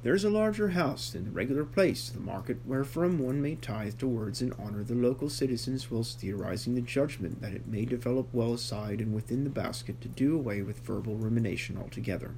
There 0.06 0.14
is 0.14 0.24
a 0.24 0.30
larger 0.30 0.70
house 0.70 1.10
than 1.10 1.26
the 1.26 1.32
regular 1.32 1.66
place 1.66 2.10
the 2.10 2.20
market 2.20 2.60
wherefrom 2.64 3.18
one 3.18 3.42
may 3.42 3.56
tithe 3.56 3.98
towards 3.98 4.40
and 4.40 4.54
honor 4.60 4.84
the 4.84 4.94
local 4.94 5.32
citizens 5.32 5.90
whilst 5.90 6.20
theorizing 6.20 6.76
the 6.76 6.82
judgment 6.82 7.42
that 7.42 7.56
it 7.56 7.66
may 7.66 7.86
develop 7.86 8.28
well 8.32 8.54
aside 8.54 9.02
and 9.02 9.16
within 9.16 9.44
the 9.44 9.50
basket 9.50 10.00
to 10.02 10.08
do 10.08 10.36
away 10.36 10.62
with 10.62 10.86
verbal 10.86 11.16
rumination 11.16 11.76
altogether. 11.76 12.36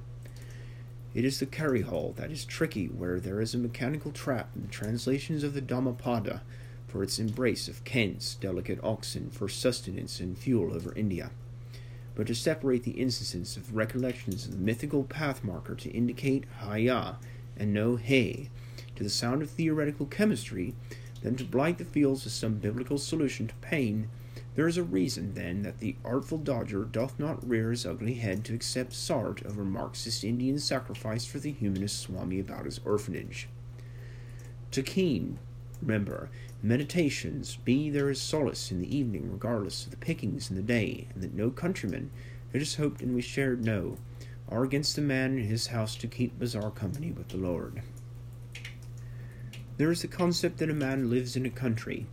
It 1.14 1.24
is 1.24 1.40
the 1.40 1.46
carry 1.46 1.82
hall 1.82 2.14
that 2.16 2.30
is 2.30 2.44
tricky, 2.44 2.86
where 2.86 3.18
there 3.18 3.40
is 3.40 3.54
a 3.54 3.58
mechanical 3.58 4.12
trap 4.12 4.50
in 4.54 4.62
the 4.62 4.68
translations 4.68 5.42
of 5.42 5.54
the 5.54 5.60
Dhammapada 5.60 6.42
for 6.86 7.02
its 7.02 7.18
embrace 7.18 7.68
of 7.68 7.84
Kant's 7.84 8.34
delicate 8.34 8.78
oxen 8.82 9.30
for 9.30 9.48
sustenance 9.48 10.20
and 10.20 10.38
fuel 10.38 10.74
over 10.74 10.94
India. 10.94 11.30
But 12.14 12.26
to 12.26 12.34
separate 12.34 12.84
the 12.84 12.92
instances 12.92 13.56
of 13.56 13.74
recollections 13.74 14.46
of 14.46 14.52
the 14.52 14.58
mythical 14.58 15.04
path 15.04 15.44
marker 15.44 15.74
to 15.76 15.90
indicate 15.90 16.44
Haya 16.60 17.16
and 17.56 17.72
no 17.72 17.96
He 17.96 18.50
to 18.98 19.04
the 19.04 19.10
sound 19.10 19.42
of 19.42 19.50
theoretical 19.50 20.06
chemistry, 20.06 20.74
than 21.22 21.36
to 21.36 21.44
blight 21.44 21.78
the 21.78 21.84
fields 21.84 22.24
with 22.24 22.32
some 22.32 22.54
biblical 22.54 22.98
solution 22.98 23.46
to 23.46 23.54
pain 23.56 24.08
there 24.58 24.66
is 24.66 24.76
a 24.76 24.82
reason, 24.82 25.34
then, 25.34 25.62
that 25.62 25.78
the 25.78 25.94
artful 26.04 26.36
dodger 26.36 26.82
doth 26.82 27.16
not 27.16 27.48
rear 27.48 27.70
his 27.70 27.86
ugly 27.86 28.14
head 28.14 28.44
to 28.44 28.52
accept 28.52 28.90
Sartre 28.90 29.46
over 29.46 29.64
Marxist 29.64 30.24
Indian 30.24 30.58
sacrifice 30.58 31.24
for 31.24 31.38
the 31.38 31.52
humanist 31.52 32.00
Swami 32.00 32.40
about 32.40 32.64
his 32.64 32.80
orphanage. 32.84 33.48
To 34.72 34.82
Keene, 34.82 35.38
remember, 35.80 36.28
meditations 36.60 37.54
be 37.54 37.88
there 37.88 38.10
is 38.10 38.20
solace 38.20 38.72
in 38.72 38.80
the 38.80 38.96
evening 38.96 39.30
regardless 39.30 39.84
of 39.84 39.92
the 39.92 39.96
pickings 39.96 40.50
in 40.50 40.56
the 40.56 40.62
day, 40.62 41.06
and 41.14 41.22
that 41.22 41.34
no 41.34 41.50
countryman, 41.50 42.10
it 42.52 42.60
is 42.60 42.74
hoped 42.74 43.00
and 43.00 43.14
we 43.14 43.22
shared 43.22 43.64
know, 43.64 43.96
are 44.48 44.64
against 44.64 44.98
a 44.98 45.00
man 45.00 45.38
in 45.38 45.44
his 45.44 45.68
house 45.68 45.94
to 45.94 46.08
keep 46.08 46.36
bizarre 46.36 46.72
company 46.72 47.12
with 47.12 47.28
the 47.28 47.36
Lord. 47.36 47.80
There 49.76 49.92
is 49.92 50.02
the 50.02 50.08
concept 50.08 50.58
that 50.58 50.68
a 50.68 50.74
man 50.74 51.10
lives 51.10 51.36
in 51.36 51.46
a 51.46 51.50
country, 51.50 52.08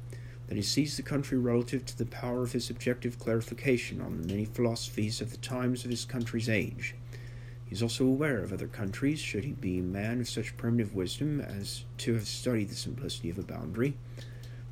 that 0.47 0.55
he 0.55 0.61
sees 0.61 0.95
the 0.95 1.03
country 1.03 1.37
relative 1.37 1.85
to 1.85 1.97
the 1.97 2.05
power 2.05 2.43
of 2.43 2.51
his 2.51 2.69
objective 2.69 3.19
clarification 3.19 4.01
on 4.01 4.21
the 4.21 4.27
many 4.27 4.45
philosophies 4.45 5.21
of 5.21 5.31
the 5.31 5.37
times 5.37 5.83
of 5.83 5.89
his 5.89 6.05
country's 6.05 6.49
age. 6.49 6.95
He 7.65 7.73
is 7.73 7.81
also 7.81 8.05
aware 8.05 8.43
of 8.43 8.53
other 8.53 8.67
countries, 8.67 9.19
should 9.19 9.43
he 9.43 9.53
be 9.53 9.79
a 9.79 9.83
man 9.83 10.21
of 10.21 10.29
such 10.29 10.55
primitive 10.55 10.93
wisdom 10.93 11.41
as 11.41 11.83
to 11.97 12.13
have 12.13 12.27
studied 12.27 12.69
the 12.69 12.75
simplicity 12.75 13.29
of 13.29 13.39
a 13.39 13.43
boundary. 13.43 13.95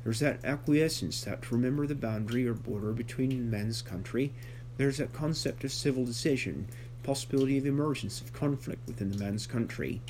There 0.02 0.12
is 0.12 0.20
that 0.20 0.44
acquiescence 0.44 1.22
that 1.24 1.42
to 1.42 1.54
remember 1.54 1.86
the 1.86 1.94
boundary 1.94 2.46
or 2.46 2.54
border 2.54 2.92
between 2.92 3.50
men's 3.50 3.82
country, 3.82 4.32
there 4.76 4.88
is 4.88 4.98
that 4.98 5.12
concept 5.12 5.64
of 5.64 5.72
civil 5.72 6.04
decision, 6.04 6.68
possibility 7.02 7.58
of 7.58 7.66
emergence 7.66 8.20
of 8.20 8.32
conflict 8.32 8.86
within 8.86 9.10
the 9.10 9.18
man's 9.18 9.46
country. 9.46 10.00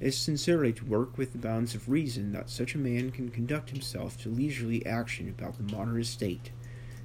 Is 0.00 0.16
sincerely 0.16 0.72
to 0.74 0.84
work 0.84 1.18
with 1.18 1.32
the 1.32 1.38
bounds 1.38 1.74
of 1.74 1.88
reason 1.88 2.30
that 2.30 2.50
such 2.50 2.76
a 2.76 2.78
man 2.78 3.10
can 3.10 3.30
conduct 3.30 3.70
himself 3.70 4.16
to 4.22 4.28
leisurely 4.28 4.86
action 4.86 5.28
about 5.28 5.56
the 5.56 5.74
modern 5.74 6.00
estate. 6.00 6.52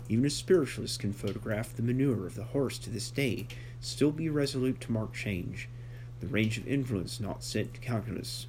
Even 0.09 0.25
a 0.25 0.29
spiritualist 0.29 0.99
can 0.99 1.11
photograph 1.11 1.75
the 1.75 1.81
manure 1.81 2.27
of 2.27 2.35
the 2.35 2.43
horse 2.43 2.77
to 2.77 2.91
this 2.91 3.09
day, 3.09 3.47
still 3.81 4.11
be 4.11 4.29
resolute 4.29 4.79
to 4.81 4.91
mark 4.91 5.11
change, 5.11 5.69
the 6.19 6.27
range 6.27 6.59
of 6.59 6.67
influence 6.67 7.19
not 7.19 7.43
set 7.43 7.73
to 7.73 7.79
calculus. 7.79 8.45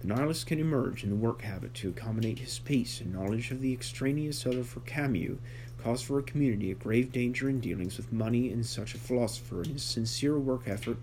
The 0.00 0.08
nihilist 0.08 0.48
can 0.48 0.58
emerge 0.58 1.04
in 1.04 1.10
the 1.10 1.16
work 1.16 1.42
habit 1.42 1.72
to 1.74 1.90
accommodate 1.90 2.40
his 2.40 2.58
peace 2.58 3.00
and 3.00 3.12
knowledge 3.12 3.52
of 3.52 3.60
the 3.60 3.72
extraneous 3.72 4.44
other 4.44 4.64
for 4.64 4.80
Camus, 4.80 5.38
cause 5.80 6.02
for 6.02 6.18
a 6.18 6.24
community 6.24 6.72
a 6.72 6.74
grave 6.74 7.12
danger 7.12 7.48
in 7.48 7.60
dealings 7.60 7.98
with 7.98 8.12
money 8.12 8.50
and 8.50 8.66
such 8.66 8.96
a 8.96 8.98
philosopher 8.98 9.62
in 9.62 9.74
his 9.74 9.84
sincere 9.84 10.38
work 10.38 10.62
effort 10.66 10.98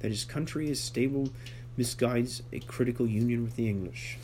that 0.00 0.10
his 0.10 0.24
country 0.24 0.68
is 0.68 0.78
stable 0.78 1.30
misguides 1.76 2.42
a 2.52 2.60
critical 2.60 3.06
union 3.06 3.42
with 3.42 3.56
the 3.56 3.68
English. 3.68 4.18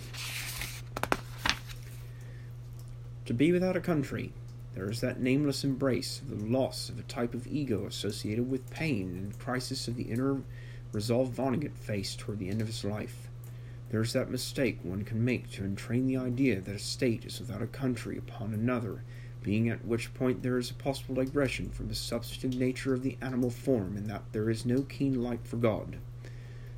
To 3.26 3.34
be 3.34 3.52
without 3.52 3.76
a 3.76 3.80
country, 3.80 4.32
there 4.74 4.90
is 4.90 5.00
that 5.00 5.20
nameless 5.20 5.64
embrace 5.64 6.20
of 6.20 6.30
the 6.30 6.46
loss 6.46 6.88
of 6.88 6.98
a 6.98 7.02
type 7.02 7.34
of 7.34 7.46
ego 7.46 7.86
associated 7.86 8.50
with 8.50 8.70
pain 8.70 9.16
and 9.16 9.38
crisis 9.38 9.86
of 9.86 9.96
the 9.96 10.04
inner 10.04 10.42
resolve 10.92 11.30
Vonnegut 11.30 11.76
faced 11.76 12.18
toward 12.18 12.38
the 12.38 12.48
end 12.48 12.60
of 12.60 12.66
his 12.66 12.84
life. 12.84 13.28
There 13.90 14.00
is 14.00 14.14
that 14.14 14.30
mistake 14.30 14.78
one 14.82 15.04
can 15.04 15.22
make 15.24 15.50
to 15.52 15.64
entrain 15.64 16.06
the 16.06 16.16
idea 16.16 16.60
that 16.60 16.74
a 16.74 16.78
state 16.78 17.26
is 17.26 17.38
without 17.38 17.60
a 17.60 17.66
country 17.66 18.16
upon 18.16 18.54
another, 18.54 19.02
being 19.42 19.68
at 19.68 19.84
which 19.84 20.14
point 20.14 20.42
there 20.42 20.56
is 20.56 20.70
a 20.70 20.74
possible 20.74 21.14
digression 21.16 21.68
from 21.68 21.88
the 21.88 21.94
substantive 21.94 22.58
nature 22.58 22.94
of 22.94 23.02
the 23.02 23.18
animal 23.20 23.50
form, 23.50 23.96
and 23.96 24.08
that 24.08 24.22
there 24.32 24.48
is 24.48 24.64
no 24.64 24.82
keen 24.82 25.22
light 25.22 25.46
for 25.46 25.56
God. 25.56 25.98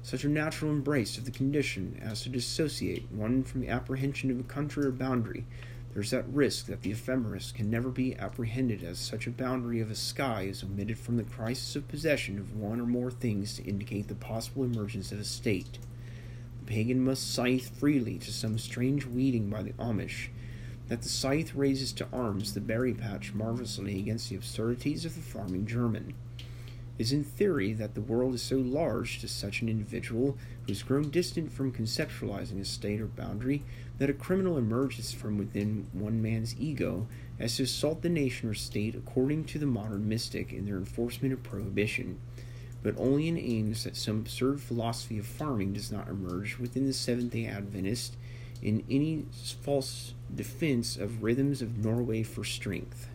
Such 0.05 0.23
a 0.23 0.29
natural 0.29 0.71
embrace 0.71 1.17
of 1.17 1.25
the 1.25 1.31
condition 1.31 1.99
as 2.05 2.21
to 2.23 2.29
dissociate 2.29 3.11
one 3.11 3.43
from 3.43 3.63
the 3.63 3.71
apprehension 3.71 4.31
of 4.31 4.39
a 4.39 4.43
country 4.43 4.85
or 4.85 4.91
boundary. 4.91 5.47
There's 5.95 6.11
that 6.11 6.29
risk 6.29 6.67
that 6.67 6.83
the 6.83 6.91
ephemeris 6.91 7.53
can 7.53 7.71
never 7.71 7.89
be 7.89 8.15
apprehended 8.15 8.85
as 8.85 8.99
such 8.99 9.27
a 9.27 9.31
boundary 9.31 9.81
of 9.81 9.91
a 9.91 9.95
sky 9.95 10.43
is 10.43 10.63
omitted 10.63 10.99
from 10.99 11.17
the 11.17 11.23
crisis 11.23 11.75
of 11.75 11.89
possession 11.89 12.39
of 12.39 12.55
one 12.55 12.83
or 12.83 12.87
more 12.87 13.11
things 13.11 13.57
to 13.57 13.65
indicate 13.65 14.09
the 14.09 14.15
possible 14.15 14.63
emergence 14.63 15.11
of 15.11 15.21
a 15.21 15.25
state. 15.25 15.79
The 16.61 16.71
pagan 16.71 17.03
must 17.03 17.33
scythe 17.33 17.71
freely 17.71 18.19
to 18.19 18.31
some 18.31 18.59
strange 18.59 19.07
weeding 19.07 19.49
by 19.49 19.63
the 19.63 19.73
Amish, 19.73 20.29
that 20.89 21.01
the 21.01 21.09
scythe 21.09 21.55
raises 21.55 21.95
to 21.95 22.09
arms 22.13 22.53
the 22.53 22.61
berry 22.61 22.93
patch 22.93 23.33
marvelously 23.33 23.99
against 24.01 24.29
the 24.29 24.37
absurdities 24.37 25.07
of 25.07 25.15
the 25.15 25.23
farming 25.23 25.65
German 25.65 26.13
is 26.99 27.13
in 27.13 27.25
theory 27.25 27.73
that 27.73 27.95
the 27.95 28.01
world 28.01 28.35
is 28.35 28.43
so 28.43 28.57
large 28.57 29.19
to 29.21 29.29
such 29.29 29.63
an 29.63 29.69
individual 29.69 30.39
who 30.63 30.69
has 30.69 30.83
grown 30.83 31.11
distant 31.11 31.53
from 31.53 31.73
conceptualizing 31.73 32.61
a 32.61 32.65
state 32.65 33.01
or 33.01 33.07
boundary 33.07 33.63
that 33.99 34.11
a 34.11 34.15
criminal 34.15 34.57
emerges 34.57 35.13
from 35.13 35.37
within 35.37 35.87
one 35.93 36.23
man's 36.23 36.55
ego 36.59 37.07
as 37.39 37.57
to 37.57 37.65
assault 37.65 38.03
the 38.03 38.09
nation 38.09 38.49
or 38.49 38.55
state 38.55 38.95
according 38.95 39.45
to 39.45 39.59
the 39.59 39.67
modern 39.67 40.09
mystic 40.09 40.53
in 40.53 40.67
their 40.67 40.77
enforcement 40.77 41.33
of 41.33 41.43
prohibition, 41.43 42.19
but 42.83 42.97
only 42.97 43.29
in 43.29 43.39
aims 43.39 43.85
that 43.85 43.97
some 43.97 44.19
absurd 44.19 44.61
philosophy 44.61 45.19
of 45.19 45.27
farming 45.27 45.73
does 45.73 45.91
not 45.91 46.09
emerge 46.09 46.59
within 46.59 46.87
the 46.87 46.93
Seventh 46.93 47.33
day 47.33 47.47
Adventist 47.47 48.17
in 48.63 48.85
any 48.89 49.25
false 49.63 50.15
defense 50.35 50.97
of 50.97 51.23
rhythms 51.23 51.61
of 51.61 51.85
Norway 51.85 52.23
for 52.23 52.45
strength. 52.45 53.09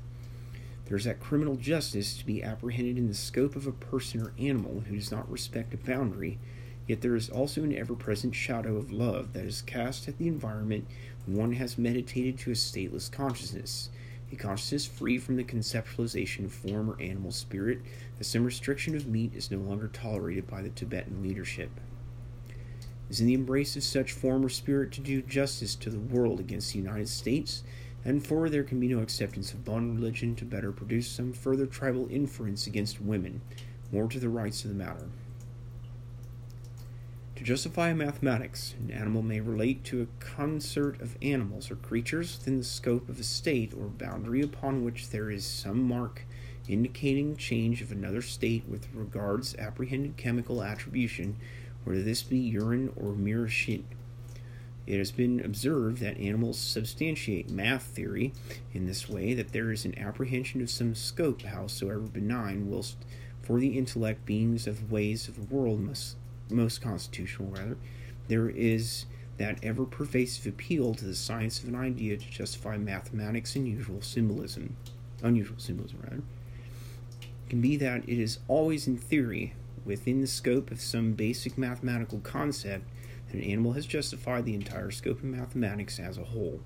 There 0.90 0.98
is 0.98 1.04
that 1.04 1.20
criminal 1.20 1.56
justice 1.56 2.18
to 2.18 2.26
be 2.26 2.42
apprehended 2.42 2.98
in 2.98 3.08
the 3.08 3.14
scope 3.14 3.56
of 3.56 3.68
a 3.68 3.72
person 3.72 4.24
or 4.24 4.34
animal 4.40 4.84
who 4.88 4.96
does 4.96 5.12
not 5.12 5.32
respect 5.32 5.72
a 5.76 5.78
boundary, 5.78 6.40
yet 6.88 7.02
there 7.02 7.16
is 7.16 7.30
also 7.30 7.62
an 7.62 7.76
ever 7.76 7.94
present 7.94 8.34
shadow 8.34 8.76
of 8.76 8.92
love 8.92 9.34
that 9.34 9.46
is 9.46 9.62
cast 9.62 10.08
at 10.08 10.18
the 10.18 10.28
environment 10.28 10.88
one 11.28 11.52
has 11.54 11.78
meditated 11.78 12.40
to 12.40 12.50
a 12.50 12.56
stateless 12.56 13.12
consciousness, 13.12 13.92
a 14.32 14.36
consciousness 14.36 14.88
free 14.88 15.20
from 15.20 15.36
the 15.36 15.44
conceptualization 15.44 16.46
of 16.46 16.52
form 16.52 16.90
or 16.90 17.00
animal 17.00 17.32
spirit, 17.32 17.82
that 18.18 18.24
some 18.24 18.44
restriction 18.44 18.96
of 18.96 19.06
meat 19.06 19.32
is 19.36 19.52
no 19.52 19.60
longer 19.60 19.90
tolerated 19.90 20.48
by 20.48 20.64
the 20.64 20.70
Tibetan 20.70 21.22
leadership. 21.22 21.70
Is 23.12 23.22
in 23.22 23.28
the 23.28 23.36
embrace 23.36 23.76
of 23.76 23.84
such 23.84 24.12
form 24.12 24.44
or 24.44 24.50
spirit 24.50 24.92
to 24.94 25.02
do 25.02 25.22
justice 25.22 25.76
to 25.76 25.92
the 25.92 26.00
world 26.00 26.40
against 26.40 26.74
the 26.74 26.80
United 26.80 27.10
States 27.10 27.62
and 28.06 28.26
for 28.26 28.50
there 28.50 28.64
can 28.64 28.80
be 28.80 28.88
no 28.88 29.00
acceptance 29.00 29.54
of 29.54 29.66
bond 29.66 29.96
religion 29.96 30.36
to 30.36 30.46
better 30.46 30.72
produce 30.72 31.08
some 31.08 31.34
further 31.34 31.66
tribal 31.66 32.08
inference 32.10 32.68
against 32.68 33.02
women, 33.02 33.42
more 33.92 34.08
to 34.08 34.20
the 34.20 34.30
rights 34.30 34.64
of 34.64 34.70
the 34.70 34.76
matter. 34.76 35.08
To 37.36 37.44
justify 37.44 37.94
mathematics, 37.94 38.76
an 38.80 38.92
animal 38.92 39.22
may 39.22 39.40
relate 39.40 39.84
to 39.86 40.02
a 40.02 40.24
concert 40.24 41.00
of 41.02 41.18
animals 41.22 41.72
or 41.72 41.76
creatures 41.76 42.38
within 42.38 42.58
the 42.58 42.66
scope 42.66 43.08
of 43.08 43.20
a 43.20 43.24
state 43.24 43.74
or 43.74 43.86
boundary 43.86 44.42
upon 44.42 44.84
which 44.84 45.10
there 45.10 45.32
is 45.32 45.46
some 45.46 45.82
mark 45.82 46.24
indicating 46.68 47.36
change 47.36 47.82
of 47.82 47.92
another 47.92 48.22
state 48.22 48.64
with 48.68 48.88
regards 48.94 49.56
apprehended 49.56 50.18
chemical 50.18 50.62
attribution, 50.62 51.36
whether 51.84 52.04
this 52.04 52.22
be 52.22 52.38
urine 52.38 52.92
or 52.96 53.14
mere 53.14 53.48
shit 53.48 53.84
it 54.90 54.98
has 54.98 55.12
been 55.12 55.40
observed 55.46 56.00
that 56.00 56.18
animals 56.18 56.58
substantiate 56.58 57.52
math 57.52 57.84
theory 57.84 58.34
in 58.74 58.88
this 58.88 59.08
way 59.08 59.36
that 59.36 59.54
there 59.54 59.72
is 59.72 59.86
an 59.86 59.98
apprehension 59.98 60.62
of 60.62 60.70
some 60.70 60.96
scope, 60.96 61.44
howsoever 61.44 62.00
benign, 62.00 62.70
whilst 62.70 62.98
for 63.44 63.60
the 63.60 63.78
intellect 63.78 64.26
beings 64.26 64.66
of 64.66 64.92
ways 64.92 65.28
of 65.28 65.36
the 65.36 65.56
world 65.56 65.80
must, 65.80 66.16
most 66.50 66.82
constitutional 66.82 67.50
rather, 67.50 67.78
there 68.28 68.50
is 68.50 69.06
that 69.38 69.64
ever 69.64 69.86
pervasive 69.86 70.48
appeal 70.48 70.96
to 70.96 71.06
the 71.06 71.16
science 71.16 71.62
of 71.62 71.70
an 71.70 71.76
idea 71.76 72.18
to 72.18 72.30
justify 72.30 72.76
mathematics 72.76 73.56
and 73.56 73.68
usual 73.68 74.02
symbolism 74.02 74.76
unusual 75.22 75.60
symbolism 75.60 76.00
rather. 76.04 76.24
Can 77.50 77.62
be 77.62 77.78
that 77.78 78.04
it 78.08 78.20
is 78.20 78.40
always 78.48 78.88
in 78.88 78.98
theory 78.98 79.54
within 79.86 80.22
the 80.22 80.28
scope 80.28 80.72
of 80.72 80.82
some 80.82 81.14
basic 81.14 81.58
mathematical 81.58 82.20
concept 82.20 82.86
an 83.34 83.42
animal 83.42 83.74
has 83.74 83.86
justified 83.86 84.46
the 84.46 84.56
entire 84.56 84.92
scope 84.92 85.20
of 85.20 85.24
mathematics 85.24 86.00
as 86.00 86.18
a 86.18 86.24
whole. 86.24 86.62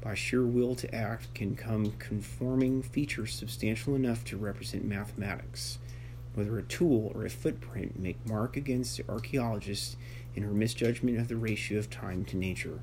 By 0.00 0.14
sheer 0.14 0.44
will 0.44 0.74
to 0.76 0.92
act 0.92 1.32
can 1.32 1.54
come 1.54 1.92
conforming 1.98 2.82
features 2.82 3.34
substantial 3.34 3.94
enough 3.94 4.24
to 4.26 4.36
represent 4.36 4.84
mathematics. 4.84 5.78
Whether 6.34 6.58
a 6.58 6.62
tool 6.62 7.12
or 7.14 7.24
a 7.24 7.30
footprint 7.30 8.00
make 8.00 8.26
mark 8.26 8.56
against 8.56 8.96
the 8.96 9.08
archaeologist 9.08 9.96
in 10.34 10.42
her 10.42 10.52
misjudgment 10.52 11.18
of 11.18 11.28
the 11.28 11.36
ratio 11.36 11.78
of 11.78 11.88
time 11.88 12.24
to 12.26 12.36
nature. 12.36 12.80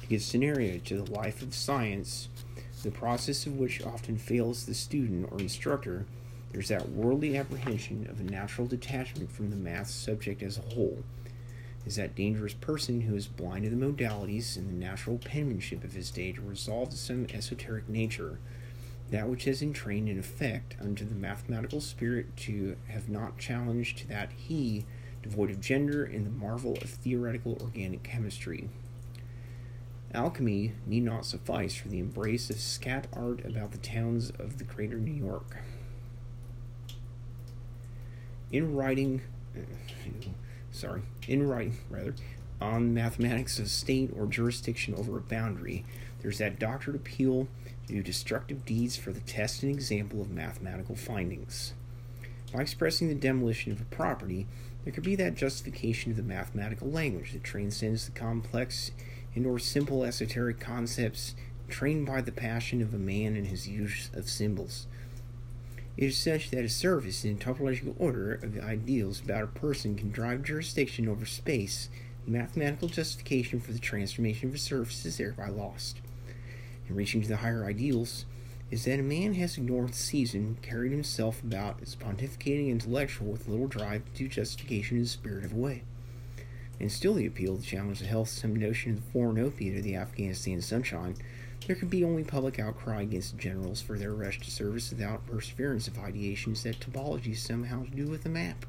To 0.00 0.06
give 0.06 0.22
scenario 0.22 0.78
to 0.78 1.02
the 1.02 1.12
life 1.12 1.42
of 1.42 1.54
science, 1.54 2.28
the 2.82 2.90
process 2.90 3.44
of 3.44 3.58
which 3.58 3.84
often 3.84 4.16
fails 4.16 4.64
the 4.64 4.74
student 4.74 5.28
or 5.30 5.38
instructor, 5.40 6.06
there's 6.52 6.68
that 6.68 6.88
worldly 6.88 7.36
apprehension 7.36 8.06
of 8.08 8.20
a 8.20 8.30
natural 8.30 8.66
detachment 8.66 9.30
from 9.30 9.50
the 9.50 9.56
math 9.56 9.90
subject 9.90 10.42
as 10.42 10.56
a 10.56 10.74
whole 10.74 11.02
is 11.86 11.96
that 11.96 12.14
dangerous 12.14 12.54
person 12.54 13.02
who 13.02 13.14
is 13.14 13.26
blind 13.26 13.64
to 13.64 13.70
the 13.70 13.76
modalities 13.76 14.56
and 14.56 14.68
the 14.68 14.86
natural 14.86 15.18
penmanship 15.18 15.84
of 15.84 15.92
his 15.92 16.10
day 16.10 16.32
to 16.32 16.40
resolve 16.40 16.90
to 16.90 16.96
some 16.96 17.26
esoteric 17.32 17.88
nature 17.88 18.38
that 19.10 19.28
which 19.28 19.44
has 19.44 19.62
entrained 19.62 20.08
in 20.08 20.18
effect 20.18 20.76
unto 20.80 21.04
the 21.04 21.14
mathematical 21.14 21.80
spirit 21.80 22.36
to 22.36 22.76
have 22.88 23.08
not 23.08 23.38
challenged 23.38 23.98
to 23.98 24.08
that 24.08 24.30
he, 24.36 24.84
devoid 25.22 25.50
of 25.50 25.60
gender, 25.60 26.04
in 26.04 26.24
the 26.24 26.30
marvel 26.30 26.76
of 26.82 26.90
theoretical 26.90 27.56
organic 27.60 28.02
chemistry. 28.02 28.68
Alchemy 30.12 30.72
need 30.86 31.04
not 31.04 31.26
suffice 31.26 31.74
for 31.74 31.88
the 31.88 31.98
embrace 31.98 32.50
of 32.50 32.58
scat 32.58 33.06
art 33.12 33.44
about 33.44 33.72
the 33.72 33.78
towns 33.78 34.30
of 34.38 34.58
the 34.58 34.64
greater 34.64 34.96
New 34.96 35.12
York. 35.12 35.58
In 38.50 38.74
writing, 38.74 39.20
uh, 39.54 39.60
sorry, 40.70 41.02
in 41.26 41.46
writing 41.48 41.78
rather, 41.90 42.14
on 42.60 42.94
mathematics 42.94 43.58
of 43.58 43.68
state 43.68 44.10
or 44.16 44.26
jurisdiction 44.26 44.94
over 44.94 45.16
a 45.16 45.20
boundary, 45.20 45.84
there's 46.20 46.38
that 46.38 46.58
doctored 46.58 46.94
appeal 46.94 47.46
to 47.86 47.94
do 47.94 48.02
destructive 48.02 48.64
deeds 48.64 48.96
for 48.96 49.12
the 49.12 49.20
test 49.20 49.62
and 49.62 49.72
example 49.72 50.20
of 50.20 50.30
mathematical 50.30 50.96
findings. 50.96 51.74
By 52.52 52.62
expressing 52.62 53.08
the 53.08 53.14
demolition 53.14 53.72
of 53.72 53.80
a 53.80 53.84
property, 53.84 54.46
there 54.84 54.92
could 54.92 55.04
be 55.04 55.16
that 55.16 55.34
justification 55.34 56.10
of 56.10 56.16
the 56.16 56.22
mathematical 56.22 56.90
language 56.90 57.32
that 57.32 57.44
transcends 57.44 58.06
the 58.06 58.12
complex 58.12 58.90
and 59.34 59.46
or 59.46 59.58
simple 59.58 60.02
esoteric 60.02 60.58
concepts 60.58 61.34
trained 61.68 62.06
by 62.06 62.20
the 62.20 62.32
passion 62.32 62.80
of 62.80 62.94
a 62.94 62.98
man 62.98 63.36
in 63.36 63.44
his 63.44 63.68
use 63.68 64.10
of 64.14 64.28
symbols. 64.28 64.86
It 65.98 66.04
is 66.04 66.16
such 66.16 66.50
that 66.50 66.64
a 66.64 66.68
service 66.68 67.24
in 67.24 67.38
topological 67.38 67.96
order 67.98 68.34
of 68.34 68.54
the 68.54 68.62
ideals 68.62 69.20
about 69.20 69.42
a 69.42 69.48
person 69.48 69.96
can 69.96 70.12
drive 70.12 70.44
jurisdiction 70.44 71.08
over 71.08 71.26
space. 71.26 71.88
The 72.24 72.30
mathematical 72.30 72.86
justification 72.86 73.58
for 73.58 73.72
the 73.72 73.80
transformation 73.80 74.48
of 74.48 74.54
a 74.54 74.58
surface 74.58 75.04
is 75.04 75.16
thereby 75.16 75.48
lost. 75.48 75.96
In 76.88 76.94
reaching 76.94 77.20
to 77.22 77.28
the 77.28 77.38
higher 77.38 77.64
ideals, 77.64 78.26
is 78.70 78.84
that 78.84 79.00
a 79.00 79.02
man 79.02 79.34
has 79.34 79.58
ignored 79.58 79.88
the 79.88 79.94
season, 79.94 80.58
carried 80.62 80.92
himself 80.92 81.42
about 81.42 81.82
as 81.82 81.96
pontificating 81.96 82.68
intellectual 82.70 83.32
with 83.32 83.48
little 83.48 83.66
drive 83.66 84.04
to 84.04 84.18
do 84.18 84.28
justification 84.28 84.98
in 84.98 85.02
the 85.02 85.08
spirit 85.08 85.44
of 85.44 85.52
a 85.52 85.56
way. 85.56 85.82
And 86.78 86.92
still 86.92 87.14
the 87.14 87.26
appeal 87.26 87.56
to 87.56 87.62
challenge 87.62 87.98
the 87.98 88.06
health 88.06 88.28
some 88.28 88.54
notion 88.54 88.92
of 88.92 89.04
the 89.04 89.10
foreign 89.10 89.40
opiate 89.40 89.76
of 89.76 89.82
the 89.82 89.96
Afghanistan 89.96 90.62
sunshine, 90.62 91.16
there 91.66 91.76
could 91.76 91.90
be 91.90 92.04
only 92.04 92.24
public 92.24 92.58
outcry 92.58 93.02
against 93.02 93.36
generals 93.36 93.82
for 93.82 93.98
their 93.98 94.14
rush 94.14 94.40
to 94.40 94.50
service 94.50 94.90
without 94.90 95.26
perseverance 95.26 95.86
of 95.86 95.94
ideations 95.94 96.62
that 96.62 96.80
topology 96.80 97.36
somehow 97.36 97.84
to 97.84 97.90
do 97.90 98.06
with 98.06 98.22
the 98.22 98.28
map. 98.28 98.64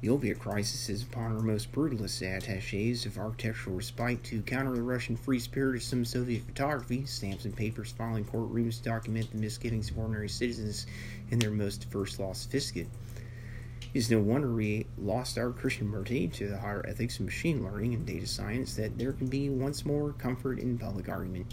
The 0.00 0.08
opiate 0.08 0.38
crisis 0.38 0.88
is 0.88 1.02
upon 1.02 1.32
our 1.32 1.42
most 1.42 1.72
brutalist 1.72 2.22
attaches 2.22 3.04
of 3.04 3.18
architectural 3.18 3.76
respite 3.76 4.24
to 4.24 4.40
counter 4.40 4.72
the 4.72 4.82
Russian 4.82 5.14
free 5.14 5.38
spirit 5.38 5.76
of 5.76 5.82
some 5.82 6.06
Soviet 6.06 6.42
photography, 6.42 7.04
stamps 7.04 7.44
and 7.44 7.54
papers 7.54 7.92
filing 7.92 8.24
courtrooms 8.24 8.78
to 8.78 8.84
document 8.84 9.30
the 9.30 9.36
misgivings 9.36 9.90
of 9.90 9.98
ordinary 9.98 10.30
citizens 10.30 10.86
in 11.30 11.38
their 11.38 11.50
most 11.50 11.82
diverse 11.82 12.18
law 12.18 12.32
sophisticate. 12.32 12.88
It 13.92 13.98
is 13.98 14.10
no 14.10 14.20
wonder 14.20 14.50
we 14.50 14.86
lost 14.96 15.36
our 15.36 15.50
Krishnamurti 15.50 16.32
to 16.32 16.48
the 16.48 16.58
higher 16.58 16.86
ethics 16.88 17.18
of 17.18 17.26
machine 17.26 17.62
learning 17.62 17.92
and 17.92 18.06
data 18.06 18.26
science 18.26 18.76
that 18.76 18.96
there 18.96 19.12
can 19.12 19.26
be 19.26 19.50
once 19.50 19.84
more 19.84 20.14
comfort 20.14 20.60
in 20.60 20.78
public 20.78 21.10
argument. 21.10 21.52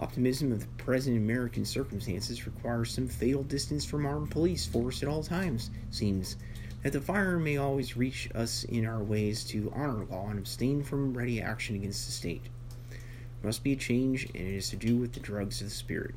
Optimism 0.00 0.52
of 0.52 0.60
the 0.60 0.82
present 0.82 1.16
American 1.16 1.64
circumstances 1.64 2.46
requires 2.46 2.92
some 2.92 3.08
fatal 3.08 3.42
distance 3.42 3.84
from 3.84 4.06
armed 4.06 4.30
police 4.30 4.64
force 4.64 5.02
at 5.02 5.08
all 5.08 5.24
times, 5.24 5.70
seems 5.90 6.36
that 6.82 6.92
the 6.92 7.00
fire 7.00 7.38
may 7.38 7.56
always 7.56 7.96
reach 7.96 8.30
us 8.34 8.62
in 8.64 8.86
our 8.86 9.02
ways 9.02 9.42
to 9.44 9.72
honor 9.74 10.04
law 10.04 10.28
and 10.28 10.38
abstain 10.38 10.84
from 10.84 11.16
ready 11.16 11.42
action 11.42 11.74
against 11.74 12.06
the 12.06 12.12
state. 12.12 12.44
There 12.90 13.48
must 13.48 13.64
be 13.64 13.72
a 13.72 13.76
change, 13.76 14.26
and 14.26 14.36
it 14.36 14.54
is 14.54 14.70
to 14.70 14.76
do 14.76 14.96
with 14.96 15.14
the 15.14 15.20
drugs 15.20 15.60
of 15.60 15.68
the 15.68 15.74
spirit. 15.74 16.14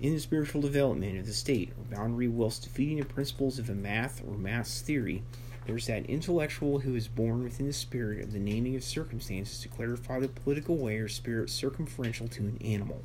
In 0.00 0.14
the 0.14 0.20
spiritual 0.20 0.60
development 0.60 1.18
of 1.18 1.26
the 1.26 1.32
state 1.32 1.70
or 1.70 1.96
boundary, 1.96 2.28
whilst 2.28 2.64
defeating 2.64 2.98
the 2.98 3.06
principles 3.06 3.58
of 3.58 3.70
a 3.70 3.74
math 3.74 4.22
or 4.28 4.36
mass 4.36 4.82
theory, 4.82 5.22
there 5.68 5.76
is 5.76 5.86
that 5.86 6.06
intellectual 6.06 6.78
who 6.78 6.94
is 6.94 7.08
born 7.08 7.44
within 7.44 7.66
the 7.66 7.74
spirit 7.74 8.24
of 8.24 8.32
the 8.32 8.38
naming 8.38 8.74
of 8.74 8.82
circumstances 8.82 9.60
to 9.60 9.68
clarify 9.68 10.18
the 10.18 10.26
political 10.26 10.78
way 10.78 10.96
or 10.96 11.08
spirit 11.08 11.50
circumferential 11.50 12.26
to 12.26 12.40
an 12.40 12.58
animal. 12.64 13.02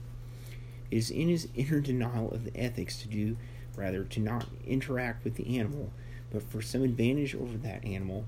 It 0.89 0.95
is 0.95 1.11
in 1.11 1.27
his 1.27 1.49
inner 1.55 1.81
denial 1.81 2.31
of 2.31 2.45
the 2.45 2.55
ethics 2.57 3.01
to 3.01 3.09
do 3.09 3.35
rather 3.75 4.05
to 4.05 4.19
not 4.21 4.47
interact 4.65 5.25
with 5.25 5.35
the 5.35 5.59
animal, 5.59 5.91
but 6.31 6.41
for 6.41 6.61
some 6.61 6.83
advantage 6.83 7.35
over 7.35 7.57
that 7.57 7.83
animal. 7.83 8.23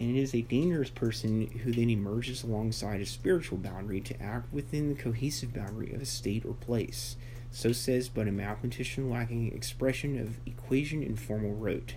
And 0.00 0.16
it 0.16 0.20
is 0.20 0.34
a 0.34 0.42
dangerous 0.42 0.90
person 0.90 1.46
who 1.62 1.70
then 1.70 1.88
emerges 1.88 2.42
alongside 2.42 3.00
a 3.00 3.06
spiritual 3.06 3.58
boundary 3.58 4.00
to 4.00 4.20
act 4.20 4.52
within 4.52 4.88
the 4.88 5.00
cohesive 5.00 5.54
boundary 5.54 5.92
of 5.92 6.02
a 6.02 6.06
state 6.06 6.44
or 6.44 6.54
place. 6.54 7.14
So 7.52 7.70
says 7.70 8.08
but 8.08 8.26
a 8.26 8.32
mathematician 8.32 9.08
lacking 9.08 9.52
expression 9.52 10.18
of 10.18 10.40
equation 10.46 11.04
in 11.04 11.14
formal 11.14 11.54
rote. 11.54 11.94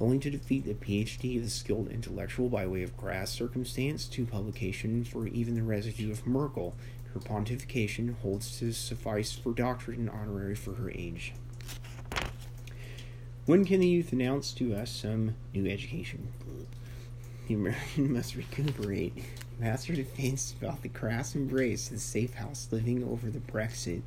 Only 0.00 0.18
to 0.18 0.30
defeat 0.30 0.64
the 0.64 0.74
PhD 0.74 1.36
of 1.36 1.44
the 1.44 1.50
skilled 1.50 1.88
intellectual 1.88 2.48
by 2.48 2.66
way 2.66 2.82
of 2.82 2.96
crass 2.96 3.30
circumstance 3.30 4.06
to 4.08 4.26
publication 4.26 5.04
for 5.04 5.28
even 5.28 5.54
the 5.54 5.62
residue 5.62 6.10
of 6.10 6.26
Merkel, 6.26 6.74
her 7.12 7.20
pontification 7.20 8.16
holds 8.20 8.58
to 8.58 8.72
suffice 8.72 9.32
for 9.32 9.52
doctorate 9.52 9.98
and 9.98 10.10
honorary 10.10 10.56
for 10.56 10.74
her 10.74 10.90
age. 10.90 11.32
When 13.46 13.64
can 13.64 13.80
the 13.80 13.86
youth 13.86 14.12
announce 14.12 14.52
to 14.54 14.74
us 14.74 14.90
some 14.90 15.36
new 15.52 15.70
education? 15.70 16.28
The 17.46 17.54
American 17.54 18.12
must 18.14 18.34
recuperate, 18.34 19.16
master 19.60 19.94
defense 19.94 20.54
about 20.60 20.82
the 20.82 20.88
crass 20.88 21.36
embrace 21.36 21.86
of 21.86 21.94
the 21.94 22.00
safe 22.00 22.34
house 22.34 22.68
living 22.72 23.04
over 23.04 23.30
the 23.30 23.38
Brexit 23.38 24.02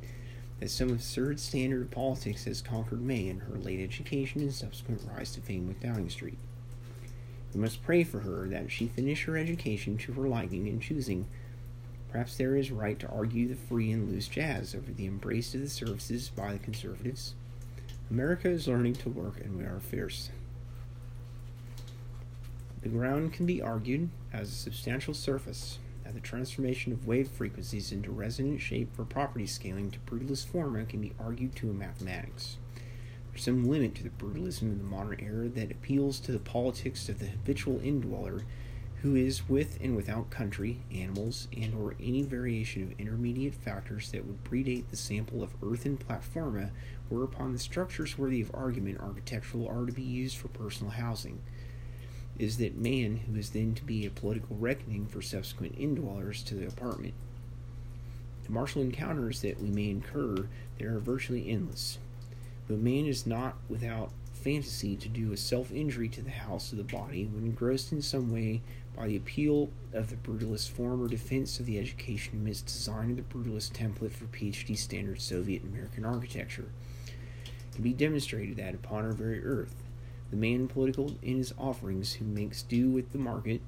that 0.60 0.70
some 0.70 0.90
absurd 0.90 1.38
standard 1.38 1.82
of 1.82 1.90
politics 1.90 2.44
has 2.44 2.60
conquered 2.60 3.00
May 3.00 3.28
in 3.28 3.40
her 3.40 3.56
late 3.56 3.80
education 3.80 4.40
and 4.40 4.52
subsequent 4.52 5.02
rise 5.14 5.32
to 5.32 5.40
fame 5.40 5.68
with 5.68 5.80
Downing 5.80 6.10
Street. 6.10 6.38
We 7.54 7.60
must 7.60 7.82
pray 7.82 8.04
for 8.04 8.20
her 8.20 8.46
that 8.48 8.70
she 8.70 8.88
finish 8.88 9.24
her 9.24 9.36
education 9.36 9.96
to 9.98 10.12
her 10.12 10.28
liking 10.28 10.68
and 10.68 10.82
choosing. 10.82 11.26
Perhaps 12.10 12.36
there 12.36 12.56
is 12.56 12.70
right 12.70 12.98
to 12.98 13.08
argue 13.08 13.48
the 13.48 13.54
free 13.54 13.92
and 13.92 14.10
loose 14.10 14.28
jazz 14.28 14.74
over 14.74 14.92
the 14.92 15.06
embrace 15.06 15.54
of 15.54 15.60
the 15.60 15.68
services 15.68 16.28
by 16.28 16.52
the 16.52 16.58
conservatives. 16.58 17.34
America 18.10 18.48
is 18.48 18.66
learning 18.66 18.94
to 18.94 19.10
work, 19.10 19.40
and 19.40 19.56
we 19.56 19.64
are 19.64 19.80
fierce. 19.80 20.30
The 22.82 22.88
ground 22.88 23.32
can 23.32 23.44
be 23.44 23.60
argued 23.60 24.08
as 24.32 24.48
a 24.48 24.54
substantial 24.54 25.12
surface, 25.12 25.78
that 26.08 26.14
the 26.14 26.20
transformation 26.20 26.90
of 26.90 27.06
wave 27.06 27.28
frequencies 27.28 27.92
into 27.92 28.10
resonant 28.10 28.62
shape 28.62 28.96
for 28.96 29.04
property 29.04 29.46
scaling 29.46 29.90
to 29.90 29.98
brutalist 30.06 30.46
forma 30.46 30.86
can 30.86 31.02
be 31.02 31.12
argued 31.20 31.54
to 31.54 31.68
a 31.68 31.74
mathematics. 31.74 32.56
There's 33.30 33.42
some 33.42 33.68
limit 33.68 33.94
to 33.96 34.04
the 34.04 34.08
brutalism 34.08 34.72
of 34.72 34.78
the 34.78 34.84
modern 34.84 35.20
era 35.20 35.48
that 35.48 35.70
appeals 35.70 36.18
to 36.20 36.32
the 36.32 36.38
politics 36.38 37.10
of 37.10 37.18
the 37.18 37.26
habitual 37.26 37.78
indweller 37.80 38.44
who 39.02 39.16
is 39.16 39.50
with 39.50 39.78
and 39.82 39.94
without 39.94 40.30
country, 40.30 40.80
animals, 40.90 41.46
and 41.54 41.74
or 41.74 41.94
any 42.00 42.22
variation 42.22 42.84
of 42.84 42.98
intermediate 42.98 43.54
factors 43.54 44.10
that 44.10 44.24
would 44.24 44.42
predate 44.44 44.88
the 44.88 44.96
sample 44.96 45.42
of 45.42 45.50
earth 45.62 45.84
and 45.84 46.00
platforma 46.00 46.70
whereupon 47.10 47.52
the 47.52 47.58
structures 47.58 48.16
worthy 48.16 48.40
of 48.40 48.50
argument 48.54 48.98
architectural 48.98 49.68
are 49.68 49.84
to 49.84 49.92
be 49.92 50.02
used 50.02 50.38
for 50.38 50.48
personal 50.48 50.90
housing 50.90 51.38
is 52.38 52.58
that 52.58 52.76
man 52.76 53.16
who 53.16 53.36
is 53.36 53.50
then 53.50 53.74
to 53.74 53.84
be 53.84 54.06
a 54.06 54.10
political 54.10 54.56
reckoning 54.56 55.06
for 55.06 55.20
subsequent 55.20 55.78
indwellers 55.78 56.44
to 56.44 56.54
the 56.54 56.66
apartment. 56.66 57.14
The 58.44 58.52
martial 58.52 58.80
encounters 58.80 59.42
that 59.42 59.60
we 59.60 59.68
may 59.68 59.90
incur 59.90 60.48
there 60.78 60.94
are 60.94 61.00
virtually 61.00 61.50
endless. 61.50 61.98
But 62.68 62.78
man 62.78 63.06
is 63.06 63.26
not 63.26 63.56
without 63.68 64.12
fantasy 64.32 64.94
to 64.96 65.08
do 65.08 65.32
a 65.32 65.36
self 65.36 65.72
injury 65.72 66.08
to 66.10 66.22
the 66.22 66.30
house 66.30 66.70
of 66.70 66.78
the 66.78 66.84
body 66.84 67.26
when 67.26 67.44
engrossed 67.44 67.92
in 67.92 68.00
some 68.00 68.32
way 68.32 68.62
by 68.96 69.06
the 69.08 69.16
appeal 69.16 69.70
of 69.92 70.10
the 70.10 70.16
brutalist 70.16 70.70
form 70.70 71.02
or 71.02 71.08
defense 71.08 71.60
of 71.60 71.66
the 71.66 71.78
education 71.78 72.34
amidst 72.34 72.66
design 72.66 73.10
of 73.10 73.16
the 73.16 73.22
brutalist 73.22 73.72
template 73.72 74.12
for 74.12 74.24
PhD 74.26 74.76
standard 74.76 75.20
Soviet 75.20 75.62
American 75.62 76.04
architecture. 76.04 76.70
It 77.06 77.74
can 77.74 77.84
be 77.84 77.92
demonstrated 77.92 78.56
that 78.56 78.74
upon 78.74 79.04
our 79.04 79.12
very 79.12 79.44
earth, 79.44 79.74
the 80.30 80.36
man 80.36 80.68
political 80.68 81.16
in 81.22 81.38
his 81.38 81.54
offerings 81.58 82.14
who 82.14 82.24
makes 82.24 82.62
do 82.62 82.90
with 82.90 83.12
the 83.12 83.18
market, 83.18 83.60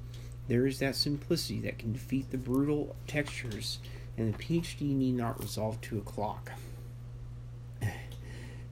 there 0.49 0.67
is 0.67 0.79
that 0.81 0.97
simplicity 0.97 1.61
that 1.61 1.79
can 1.79 1.93
defeat 1.93 2.31
the 2.31 2.39
brutal 2.39 2.97
textures, 3.07 3.79
and 4.17 4.35
the 4.35 4.39
PhD 4.39 4.95
need 4.95 5.17
not 5.17 5.41
resolve 5.41 5.81
to 5.83 5.99
a 5.99 6.03
clock 6.03 6.53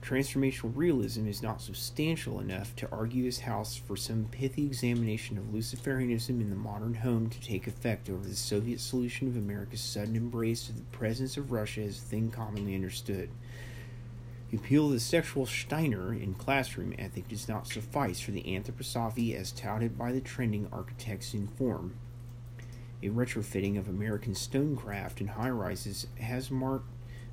transformational 0.01 0.71
realism 0.75 1.27
is 1.27 1.43
not 1.43 1.61
substantial 1.61 2.39
enough 2.39 2.75
to 2.75 2.89
argue 2.91 3.25
his 3.25 3.41
house 3.41 3.75
for 3.75 3.95
some 3.95 4.27
pithy 4.31 4.65
examination 4.65 5.37
of 5.37 5.45
Luciferianism 5.45 6.41
in 6.41 6.49
the 6.49 6.55
modern 6.55 6.95
home 6.95 7.29
to 7.29 7.39
take 7.41 7.67
effect 7.67 8.09
over 8.09 8.27
the 8.27 8.35
Soviet 8.35 8.79
solution 8.79 9.27
of 9.27 9.35
America's 9.35 9.81
sudden 9.81 10.15
embrace 10.15 10.69
of 10.69 10.77
the 10.77 10.97
presence 10.97 11.37
of 11.37 11.51
Russia 11.51 11.81
as 11.81 11.97
a 11.97 12.01
thing 12.01 12.31
commonly 12.31 12.75
understood. 12.75 13.29
The 14.49 14.57
appeal 14.57 14.87
of 14.87 14.93
the 14.93 14.99
sexual 14.99 15.45
Steiner 15.45 16.11
in 16.11 16.33
classroom 16.33 16.95
ethic 16.97 17.27
does 17.27 17.47
not 17.47 17.67
suffice 17.67 18.19
for 18.19 18.31
the 18.31 18.43
anthroposophy 18.43 19.35
as 19.35 19.51
touted 19.51 19.95
by 19.95 20.11
the 20.11 20.21
trending 20.21 20.67
architects 20.71 21.35
in 21.35 21.47
form. 21.47 21.95
A 23.03 23.09
retrofitting 23.09 23.77
of 23.77 23.87
American 23.87 24.33
stonecraft 24.33 25.21
and 25.21 25.31
high 25.31 25.51
rises 25.51 26.07
has 26.19 26.49
marked 26.49 26.89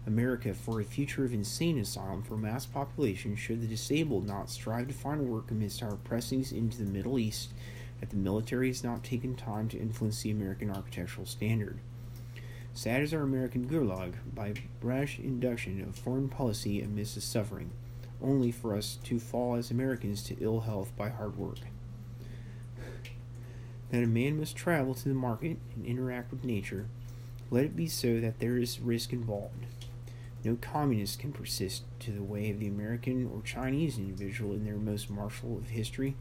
America 0.07 0.53
for 0.53 0.79
a 0.79 0.85
future 0.85 1.25
of 1.25 1.33
insane 1.33 1.79
asylum 1.79 2.23
for 2.23 2.37
mass 2.37 2.67
population 2.67 3.35
should 3.35 3.63
the 3.63 3.67
disabled 3.67 4.27
not 4.27 4.51
strive 4.51 4.87
to 4.89 4.95
find 4.95 5.23
work 5.23 5.51
amidst 5.51 5.83
our 5.83 5.97
pressings 5.97 6.53
into 6.53 6.79
the 6.79 6.91
Middle 6.91 7.19
East 7.19 7.53
that 7.99 8.11
the 8.11 8.17
military 8.17 8.69
has 8.69 8.85
not 8.85 9.03
taken 9.03 9.35
time 9.35 9.69
to 9.69 9.79
influence 9.79 10.21
the 10.21 10.31
American 10.31 10.71
architectural 10.71 11.27
standard. 11.27 11.81
Sad 12.77 13.01
is 13.01 13.15
our 13.15 13.23
American 13.23 13.67
gulag 13.67 14.17
by 14.35 14.53
brash 14.81 15.19
induction 15.19 15.81
of 15.81 15.97
foreign 15.97 16.29
policy 16.29 16.83
amidst 16.83 17.15
the 17.15 17.23
suffering, 17.23 17.71
only 18.23 18.53
for 18.53 18.77
us 18.77 18.99
to 19.05 19.19
fall 19.19 19.55
as 19.55 19.71
Americans 19.71 20.23
to 20.25 20.37
ill 20.41 20.61
health 20.61 20.95
by 20.95 21.09
hard 21.09 21.39
work. 21.39 21.61
That 23.91 24.03
a 24.03 24.07
man 24.07 24.39
must 24.39 24.57
travel 24.57 24.93
to 24.93 25.09
the 25.09 25.15
market 25.15 25.57
and 25.75 25.87
interact 25.87 26.31
with 26.31 26.45
nature, 26.45 26.87
let 27.51 27.65
it 27.65 27.77
be 27.77 27.89
so 27.89 28.21
that 28.21 28.41
there 28.41 28.59
is 28.59 28.79
risk 28.79 29.11
involved. 29.11 29.65
No 30.45 30.57
communist 30.57 31.19
can 31.19 31.33
persist 31.33 31.85
to 32.01 32.11
the 32.11 32.23
way 32.23 32.51
of 32.51 32.61
the 32.61 32.69
American 32.69 33.31
or 33.33 33.41
Chinese 33.41 33.97
individual 33.97 34.53
in 34.53 34.67
their 34.67 34.77
most 34.77 35.09
martial 35.09 35.57
of 35.57 35.71
history. 35.71 36.15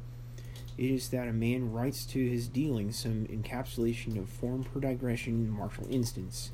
It 0.77 0.91
is 0.91 1.09
that 1.09 1.27
a 1.27 1.33
man 1.33 1.71
writes 1.71 2.05
to 2.07 2.29
his 2.29 2.47
dealings 2.47 2.99
some 2.99 3.27
encapsulation 3.27 4.17
of 4.17 4.29
form 4.29 4.63
per 4.63 4.79
digression 4.79 5.33
in 5.33 5.49
martial 5.49 5.88
instance. 5.89 6.51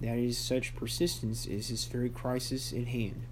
That 0.00 0.18
is, 0.18 0.36
such 0.36 0.76
persistence 0.76 1.46
is 1.46 1.68
his 1.68 1.84
very 1.84 2.10
crisis 2.10 2.72
at 2.72 2.88
hand. 2.88 3.22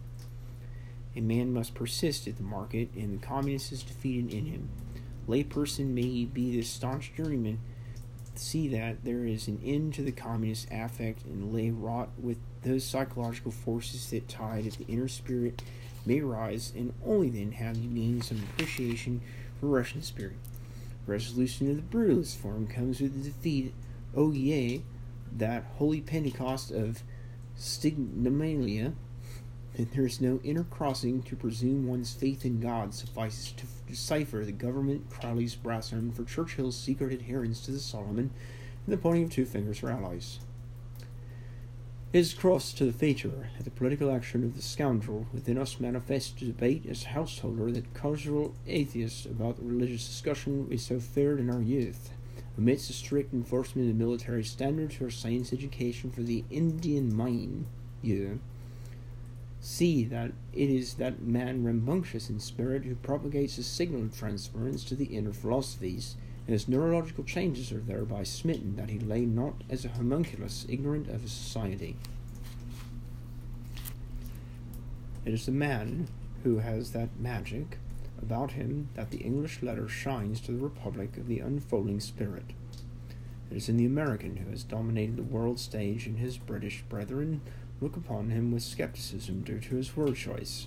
A 1.14 1.20
man 1.20 1.52
must 1.52 1.74
persist 1.74 2.26
at 2.26 2.38
the 2.38 2.42
market, 2.42 2.88
and 2.94 3.20
the 3.20 3.26
communist 3.26 3.72
is 3.72 3.82
defeated 3.82 4.32
in 4.32 4.46
him. 4.46 4.70
Layperson 5.28 5.88
may 5.88 6.24
be 6.24 6.52
the 6.52 6.62
staunch 6.62 7.12
journeyman, 7.14 7.58
see 8.34 8.68
that 8.68 9.04
there 9.04 9.26
is 9.26 9.46
an 9.46 9.60
end 9.62 9.92
to 9.94 10.02
the 10.02 10.12
communist 10.12 10.66
affect 10.70 11.26
and 11.26 11.52
lay 11.52 11.70
wrought 11.70 12.08
with 12.18 12.38
those 12.62 12.84
psychological 12.84 13.52
forces 13.52 14.08
that 14.10 14.28
tide 14.28 14.66
of 14.66 14.78
the 14.78 14.86
inner 14.86 15.08
spirit 15.08 15.60
may 16.06 16.20
rise, 16.20 16.72
and 16.74 16.94
only 17.04 17.28
then 17.28 17.52
have 17.52 17.76
you 17.76 17.90
gained 17.90 18.24
some 18.24 18.42
appreciation 18.54 19.20
for 19.62 19.68
Russian 19.68 20.02
spirit. 20.02 20.34
Resolution 21.06 21.70
of 21.70 21.76
the 21.76 21.96
brutalist 21.96 22.36
form 22.36 22.66
comes 22.66 23.00
with 23.00 23.14
the 23.14 23.30
defeat, 23.30 23.72
oh 24.12 24.32
yea, 24.32 24.82
that 25.36 25.62
holy 25.76 26.00
Pentecost 26.00 26.72
of 26.72 27.04
stigmatalia, 27.54 28.92
and 29.76 29.88
there 29.92 30.04
is 30.04 30.20
no 30.20 30.40
inner 30.42 30.64
crossing 30.64 31.22
to 31.22 31.36
presume 31.36 31.86
one's 31.86 32.12
faith 32.12 32.44
in 32.44 32.58
God 32.58 32.92
suffices 32.92 33.52
to 33.52 33.66
decipher 33.86 34.44
the 34.44 34.50
government 34.50 35.08
Crowley's 35.10 35.54
brass 35.54 35.92
arm 35.92 36.10
for 36.10 36.24
Churchill's 36.24 36.76
secret 36.76 37.12
adherence 37.12 37.64
to 37.64 37.70
the 37.70 37.78
Solomon 37.78 38.32
and 38.84 38.92
the 38.92 38.96
pointing 38.96 39.22
of 39.22 39.30
two 39.30 39.44
fingers 39.44 39.78
for 39.78 39.92
allies. 39.92 40.40
It 42.12 42.18
is 42.18 42.34
cross 42.34 42.74
to 42.74 42.84
the 42.84 42.92
that 42.92 43.64
the 43.64 43.70
political 43.70 44.10
action 44.10 44.44
of 44.44 44.54
the 44.54 44.60
scoundrel 44.60 45.26
within 45.32 45.56
us 45.56 45.80
manifests 45.80 46.32
debate 46.32 46.84
as 46.86 47.04
householder 47.04 47.72
that 47.72 47.94
cultural 47.94 48.54
atheists 48.66 49.24
about 49.24 49.56
the 49.56 49.64
religious 49.64 50.06
discussion 50.06 50.68
we 50.68 50.76
so 50.76 51.00
feared 51.00 51.40
in 51.40 51.48
our 51.48 51.62
youth. 51.62 52.10
Amidst 52.58 52.88
the 52.88 52.92
strict 52.92 53.32
enforcement 53.32 53.88
of 53.88 53.96
military 53.96 54.44
standards 54.44 54.96
for 54.96 55.10
science 55.10 55.54
education 55.54 56.10
for 56.10 56.20
the 56.20 56.44
Indian 56.50 57.16
mind, 57.16 57.64
you 58.02 58.40
see 59.58 60.04
that 60.04 60.32
it 60.52 60.68
is 60.68 60.94
that 60.94 61.22
man 61.22 61.64
rambunctious 61.64 62.28
in 62.28 62.40
spirit 62.40 62.84
who 62.84 62.94
propagates 62.96 63.56
a 63.56 63.62
signal 63.62 64.10
transference 64.10 64.84
to 64.84 64.94
the 64.94 65.06
inner 65.06 65.32
philosophies, 65.32 66.16
and 66.46 66.52
his 66.52 66.68
neurological 66.68 67.24
changes 67.24 67.70
are 67.72 67.80
thereby 67.80 68.24
smitten 68.24 68.76
that 68.76 68.90
he 68.90 68.98
lay 68.98 69.20
not 69.20 69.54
as 69.70 69.84
a 69.84 69.90
homunculus 69.90 70.66
ignorant 70.68 71.08
of 71.08 71.22
his 71.22 71.32
society. 71.32 71.96
It 75.24 75.32
is 75.32 75.46
the 75.46 75.52
man 75.52 76.08
who 76.42 76.58
has 76.58 76.90
that 76.92 77.20
magic 77.20 77.78
about 78.20 78.52
him 78.52 78.88
that 78.94 79.10
the 79.10 79.18
English 79.18 79.62
letter 79.62 79.88
shines 79.88 80.40
to 80.40 80.52
the 80.52 80.62
republic 80.62 81.16
of 81.16 81.28
the 81.28 81.38
unfolding 81.38 82.00
spirit. 82.00 82.46
It 83.50 83.56
is 83.56 83.68
in 83.68 83.76
the 83.76 83.86
American 83.86 84.38
who 84.38 84.50
has 84.50 84.64
dominated 84.64 85.16
the 85.16 85.22
world 85.22 85.60
stage, 85.60 86.06
and 86.06 86.18
his 86.18 86.38
British 86.38 86.82
brethren 86.88 87.42
look 87.80 87.96
upon 87.96 88.30
him 88.30 88.50
with 88.50 88.62
skepticism 88.62 89.42
due 89.42 89.60
to 89.60 89.76
his 89.76 89.96
word 89.96 90.16
choice. 90.16 90.66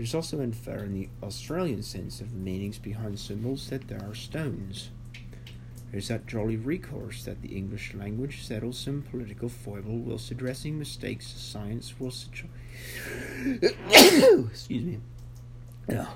It 0.00 0.04
is 0.04 0.14
also 0.14 0.40
unfair 0.40 0.84
in 0.84 0.94
the 0.94 1.10
Australian 1.22 1.82
sense 1.82 2.22
of 2.22 2.32
meanings 2.32 2.78
behind 2.78 3.20
symbols 3.20 3.68
that 3.68 3.86
there 3.86 4.02
are 4.02 4.14
stones. 4.14 4.88
It 5.92 5.98
is 5.98 6.08
that 6.08 6.26
jolly 6.26 6.56
recourse 6.56 7.22
that 7.26 7.42
the 7.42 7.54
English 7.54 7.92
language 7.92 8.42
settles 8.42 8.78
some 8.78 9.02
political 9.02 9.50
foible 9.50 9.98
whilst 9.98 10.30
addressing 10.30 10.78
mistakes 10.78 11.30
to 11.34 11.38
science 11.38 11.92
whilst 11.98 12.30
excuse 13.44 14.84
me. 14.84 15.00
Yeah. 15.86 16.06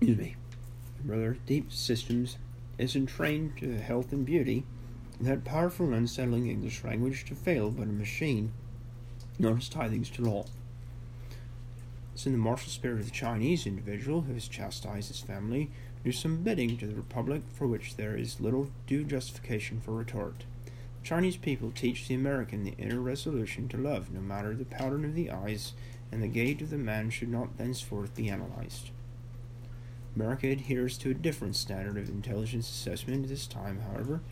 Excuse 0.00 0.18
me. 0.18 0.34
Rather 1.04 1.38
deep 1.46 1.70
systems 1.70 2.38
is 2.76 2.96
entrained 2.96 3.56
to 3.58 3.78
health 3.78 4.10
and 4.10 4.26
beauty 4.26 4.64
that 5.20 5.44
powerful 5.44 5.86
and 5.86 5.94
unsettling 5.94 6.48
English 6.48 6.82
language 6.82 7.24
to 7.26 7.36
fail 7.36 7.70
but 7.70 7.84
a 7.84 7.92
machine, 7.92 8.52
not 9.38 9.58
as 9.58 9.70
tithings 9.70 10.10
to 10.14 10.22
law. 10.22 10.44
It's 12.16 12.24
in 12.24 12.32
the 12.32 12.38
martial 12.38 12.70
spirit 12.70 13.00
of 13.00 13.04
the 13.04 13.10
Chinese 13.10 13.66
individual 13.66 14.22
who 14.22 14.32
has 14.32 14.48
chastised 14.48 15.08
his 15.08 15.20
family, 15.20 15.70
do 16.02 16.10
some 16.10 16.42
bidding 16.42 16.78
to 16.78 16.86
the 16.86 16.94
Republic 16.94 17.42
for 17.52 17.66
which 17.66 17.96
there 17.96 18.16
is 18.16 18.40
little 18.40 18.70
due 18.86 19.04
justification 19.04 19.82
for 19.82 19.92
retort. 19.92 20.46
The 20.64 21.06
Chinese 21.06 21.36
people 21.36 21.70
teach 21.70 22.08
the 22.08 22.14
American 22.14 22.64
the 22.64 22.74
inner 22.78 23.02
resolution 23.02 23.68
to 23.68 23.76
love, 23.76 24.10
no 24.10 24.20
matter 24.20 24.54
the 24.54 24.64
pattern 24.64 25.04
of 25.04 25.14
the 25.14 25.30
eyes, 25.30 25.74
and 26.10 26.22
the 26.22 26.26
gait 26.26 26.62
of 26.62 26.70
the 26.70 26.78
man 26.78 27.10
should 27.10 27.28
not 27.28 27.58
thenceforth 27.58 28.14
be 28.14 28.30
analyzed. 28.30 28.88
America 30.14 30.48
adheres 30.48 30.96
to 30.96 31.10
a 31.10 31.14
different 31.14 31.54
standard 31.54 31.98
of 31.98 32.08
intelligence 32.08 32.70
assessment 32.70 33.24
at 33.24 33.28
this 33.28 33.46
time, 33.46 33.82
however, 33.92 34.22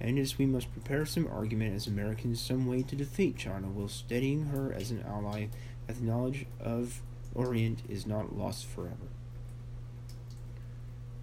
and 0.00 0.18
as 0.18 0.38
we 0.38 0.46
must 0.46 0.72
prepare 0.72 1.06
some 1.06 1.28
argument 1.28 1.76
as 1.76 1.86
Americans 1.86 2.40
some 2.40 2.66
way 2.66 2.82
to 2.82 2.96
defeat 2.96 3.36
China 3.36 3.68
while 3.68 3.86
steadying 3.86 4.46
her 4.46 4.72
as 4.72 4.90
an 4.90 5.04
ally 5.06 5.46
at 5.88 5.98
the 5.98 6.04
knowledge 6.04 6.44
of 6.58 7.00
Orient 7.34 7.82
is 7.88 8.06
not 8.06 8.36
lost 8.36 8.66
forever. 8.66 9.08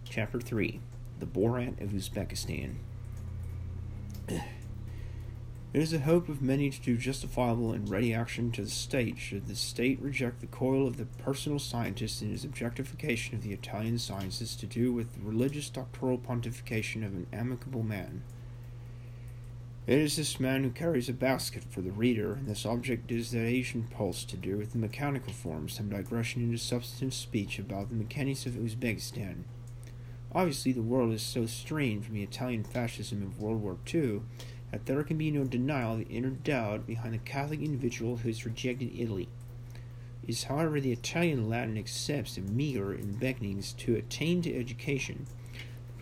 Chapter 0.06 0.40
3 0.40 0.80
The 1.20 1.26
Borat 1.26 1.82
of 1.82 1.90
Uzbekistan 1.90 2.76
It 5.76 5.82
is 5.82 5.92
the 5.92 6.00
hope 6.00 6.30
of 6.30 6.42
many 6.42 6.70
to 6.70 6.82
do 6.82 6.96
justifiable 6.96 7.74
and 7.74 7.90
ready 7.90 8.14
action 8.14 8.50
to 8.54 8.62
the 8.62 8.70
state 8.70 9.20
should 9.20 9.48
the 9.48 9.58
state 9.58 10.02
reject 10.02 10.40
the 10.40 10.48
coil 10.48 10.88
of 10.88 10.96
the 10.96 11.04
personal 11.04 11.60
scientist 11.60 12.22
in 12.22 12.30
his 12.30 12.46
objectification 12.46 13.36
of 13.36 13.42
the 13.44 13.52
Italian 13.52 14.00
sciences 14.00 14.56
to 14.56 14.66
do 14.66 14.94
with 14.94 15.14
the 15.14 15.20
religious 15.20 15.70
doctoral 15.70 16.18
pontification 16.18 17.06
of 17.06 17.14
an 17.14 17.28
amicable 17.34 17.84
man. 17.84 18.24
It 19.88 20.00
is 20.00 20.16
this 20.16 20.40
man 20.40 20.64
who 20.64 20.72
carries 20.72 21.10
a 21.10 21.14
basket 21.14 21.64
for 21.64 21.82
the 21.82 21.92
reader, 21.92 22.34
and 22.34 22.48
this 22.48 22.66
object 22.66 23.12
is 23.12 23.30
that 23.30 23.46
Asian 23.46 23.84
pulse 23.84 24.26
to 24.26 24.36
do 24.36 24.58
with 24.58 24.72
the 24.72 24.80
mechanical 24.80 25.32
form, 25.32 25.70
some 25.70 25.90
digression 25.90 26.42
into 26.42 26.58
substantive 26.58 27.14
speech 27.14 27.60
about 27.60 27.90
the 27.90 27.96
mechanics 27.96 28.48
of 28.48 28.54
Uzbekistan. 28.54 29.44
Obviously, 30.34 30.72
the 30.72 30.82
world 30.82 31.14
is 31.14 31.22
so 31.22 31.46
strained 31.46 32.04
from 32.04 32.16
the 32.16 32.24
Italian 32.24 32.64
fascism 32.64 33.22
of 33.22 33.40
World 33.40 33.62
War 33.62 33.78
II 33.94 34.22
that 34.72 34.88
there 34.88 35.04
can 35.04 35.20
be 35.20 35.30
no 35.30 35.44
denial 35.44 35.94
of 35.94 36.00
the 36.00 36.06
inner 36.06 36.32
doubt 36.32 36.88
behind 36.88 37.14
the 37.14 37.20
Catholic 37.20 37.62
individual 37.62 38.18
who 38.18 38.28
has 38.30 38.44
rejected 38.44 38.92
Italy. 39.00 39.30
It 40.24 40.32
is, 40.32 40.46
however, 40.46 40.82
the 40.82 40.94
Italian 40.94 41.48
Latin 41.48 41.78
accepts 41.78 42.34
the 42.34 42.42
meager 42.42 42.98
beckonings 43.20 43.78
to 43.78 43.96
attain 43.96 44.42
to 44.42 44.60
education 44.60 45.28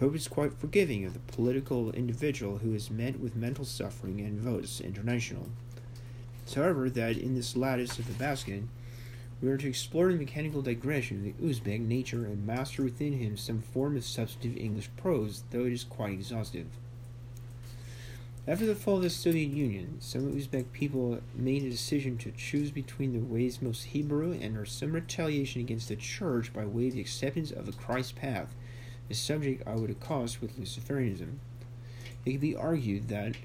Pope 0.04 0.16
is 0.16 0.28
quite 0.28 0.54
forgiving 0.54 1.06
of 1.06 1.14
the 1.14 1.32
political 1.32 1.90
individual 1.92 2.58
who 2.58 2.74
is 2.74 2.92
met 2.92 3.22
with 3.22 3.38
mental 3.38 3.64
suffering 3.64 4.20
and 4.20 4.38
votes 4.38 4.82
international. 4.82 5.48
It's 6.44 6.56
however 6.56 6.90
that 6.90 7.16
in 7.16 7.36
this 7.36 7.56
lattice 7.56 7.98
of 7.98 8.08
the 8.08 8.14
basket, 8.22 8.64
we 9.42 9.48
are 9.48 9.56
to 9.56 9.70
explore 9.70 10.12
the 10.12 10.18
mechanical 10.18 10.62
digression 10.62 11.20
of 11.20 11.24
the 11.24 11.48
Uzbek 11.48 11.80
nature 11.80 12.26
and 12.26 12.46
master 12.46 12.84
within 12.84 13.14
him 13.14 13.38
some 13.38 13.62
form 13.62 13.96
of 13.96 14.04
substantive 14.04 14.58
English 14.58 14.90
prose, 14.98 15.44
though 15.52 15.64
it 15.64 15.72
is 15.72 15.86
quite 15.86 16.12
exhaustive. 16.12 16.68
After 18.46 18.66
the 18.66 18.76
fall 18.76 18.98
of 18.98 19.04
the 19.04 19.10
Soviet 19.10 19.52
Union, 19.52 20.02
some 20.02 20.34
Uzbek 20.34 20.74
people 20.74 21.22
made 21.34 21.64
a 21.64 21.70
decision 21.70 22.18
to 22.18 22.32
choose 22.32 22.72
between 22.72 23.14
the 23.14 23.26
ways 23.26 23.62
most 23.62 23.84
Hebrew 23.84 24.34
and 24.34 24.58
or 24.58 24.66
some 24.66 24.92
retaliation 24.92 25.62
against 25.62 25.88
the 25.88 25.96
Church 25.96 26.52
by 26.52 26.66
way 26.66 26.90
of 26.90 26.96
the 26.96 27.00
acceptance 27.00 27.52
of 27.52 27.68
the 27.68 27.72
Christ 27.72 28.18
path 28.18 28.54
a 29.10 29.14
subject 29.14 29.68
I 29.68 29.76
would 29.76 29.90
accost 29.90 30.42
with 30.42 30.60
Luciferianism. 30.60 31.36
It 32.26 32.32
could 32.32 32.42
be 32.42 32.56
argued 32.56 33.10
that 33.10 33.36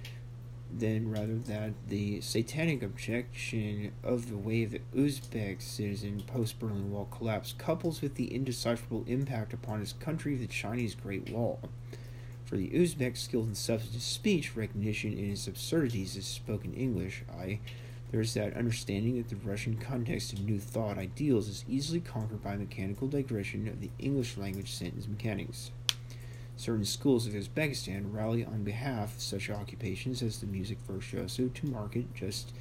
then 0.71 1.11
rather 1.11 1.37
that 1.37 1.73
the 1.89 2.21
satanic 2.21 2.83
objection 2.83 3.93
of 4.03 4.29
the 4.29 4.37
way 4.37 4.65
the 4.65 4.81
Uzbek 4.95 5.63
citizen 5.63 6.23
post 6.27 6.59
Berlin 6.59 6.91
Wall 6.91 7.07
collapse 7.07 7.55
couples 7.57 8.03
with 8.03 8.17
the 8.17 8.35
indecipherable 8.35 9.05
impact 9.07 9.53
upon 9.53 9.81
his 9.81 9.95
country 9.95 10.35
of 10.35 10.41
the 10.41 10.47
Chinese 10.47 10.95
Great 10.95 11.31
Wall. 11.31 11.61
For 12.45 12.57
the 12.57 12.69
Uzbek 12.69 13.17
skilled 13.17 13.49
in 13.49 13.55
substantive 13.55 14.03
speech 14.03 14.57
recognition 14.57 15.13
in 15.13 15.31
its 15.33 15.47
absurdities 15.47 16.17
is 16.17 16.27
spoken 16.27 16.75
English, 16.75 17.25
I 17.31 17.61
there 18.11 18.21
is 18.21 18.35
that 18.35 18.57
understanding 18.57 19.17
that 19.19 19.29
the 19.29 19.49
Russian 19.49 19.77
context 19.77 20.33
of 20.33 20.41
New 20.41 20.59
Thought 20.59 20.99
ideals 20.99 21.49
is 21.49 21.65
easily 21.69 22.01
conquered 22.01 22.43
by 22.43 22.57
mechanical 22.57 23.07
digression 23.07 23.69
of 23.69 23.81
the 23.81 23.91
English 23.99 24.37
language 24.37 24.73
sentence 24.73 25.07
mechanics. 25.07 25.71
Certain 26.57 26.85
schools 26.85 27.27
of 27.27 27.35
Uzbekistan 27.35 28.13
rally 28.13 28.45
on 28.45 28.65
behalf 28.65 29.17
of 29.17 29.23
such 29.23 29.51
occupations 29.51 30.23
as 30.23 30.41
the 30.41 30.47
music 30.47 30.79
virtuoso 30.89 31.49
to 31.49 31.67
market 31.67 32.13
just 32.15 32.53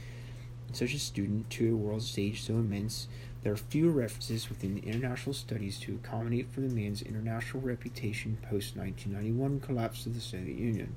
such 0.74 0.94
a 0.94 1.00
student 1.00 1.50
to 1.50 1.74
a 1.74 1.78
world 1.78 2.04
stage 2.04 2.44
so 2.44 2.54
immense 2.56 3.08
there 3.42 3.54
are 3.54 3.58
few 3.58 3.90
references 3.90 4.50
within 4.50 4.76
the 4.76 4.82
international 4.82 5.34
studies 5.34 5.80
to 5.80 5.96
accommodate 5.96 6.52
for 6.52 6.60
the 6.60 6.68
man's 6.68 7.02
international 7.02 7.64
reputation 7.64 8.38
post 8.42 8.76
1991 8.76 9.62
collapse 9.62 10.06
of 10.06 10.14
the 10.14 10.20
Soviet 10.20 10.58
Union 10.58 10.94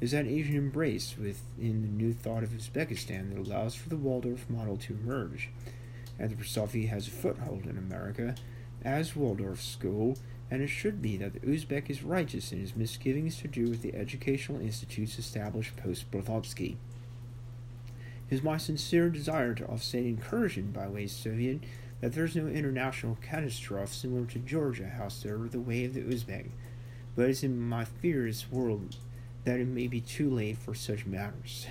is 0.00 0.12
that 0.12 0.26
Asian 0.26 0.56
embrace 0.56 1.16
within 1.18 1.82
the 1.82 1.88
new 1.88 2.12
thought 2.12 2.44
of 2.44 2.50
Uzbekistan 2.50 3.30
that 3.30 3.38
allows 3.38 3.74
for 3.74 3.88
the 3.88 3.96
Waldorf 3.96 4.48
model 4.48 4.76
to 4.76 4.94
emerge. 4.94 5.50
Anthroposophy 6.20 6.88
has 6.88 7.08
a 7.08 7.10
foothold 7.10 7.64
in 7.66 7.76
America 7.76 8.36
as 8.84 9.16
Waldorf 9.16 9.60
school, 9.60 10.16
and 10.50 10.62
it 10.62 10.68
should 10.68 11.02
be 11.02 11.16
that 11.16 11.34
the 11.34 11.40
Uzbek 11.40 11.90
is 11.90 12.02
righteous 12.02 12.52
in 12.52 12.60
his 12.60 12.76
misgivings 12.76 13.38
to 13.38 13.48
do 13.48 13.68
with 13.68 13.82
the 13.82 13.94
educational 13.94 14.60
institutes 14.60 15.18
established 15.18 15.76
post 15.76 16.10
Blavatsky. 16.10 16.76
It 18.30 18.34
is 18.34 18.42
my 18.42 18.56
sincere 18.56 19.08
desire 19.08 19.54
to 19.54 19.66
offset 19.66 20.04
incursion 20.04 20.70
by 20.70 20.86
way 20.86 21.04
of 21.04 21.10
Soviet 21.10 21.60
that 22.00 22.12
there 22.12 22.24
is 22.24 22.36
no 22.36 22.46
international 22.46 23.18
catastrophe 23.20 23.92
similar 23.92 24.26
to 24.26 24.38
Georgia 24.38 24.88
housed 24.88 25.26
over 25.26 25.48
the 25.48 25.60
way 25.60 25.84
of 25.84 25.94
the 25.94 26.02
Uzbek, 26.02 26.50
but 27.16 27.22
it 27.22 27.30
is 27.30 27.42
in 27.42 27.60
my 27.60 27.84
fearless 27.84 28.50
world 28.50 28.96
that 29.44 29.60
it 29.60 29.68
may 29.68 29.86
be 29.86 30.00
too 30.00 30.30
late 30.30 30.58
for 30.58 30.74
such 30.74 31.06
matters. 31.06 31.66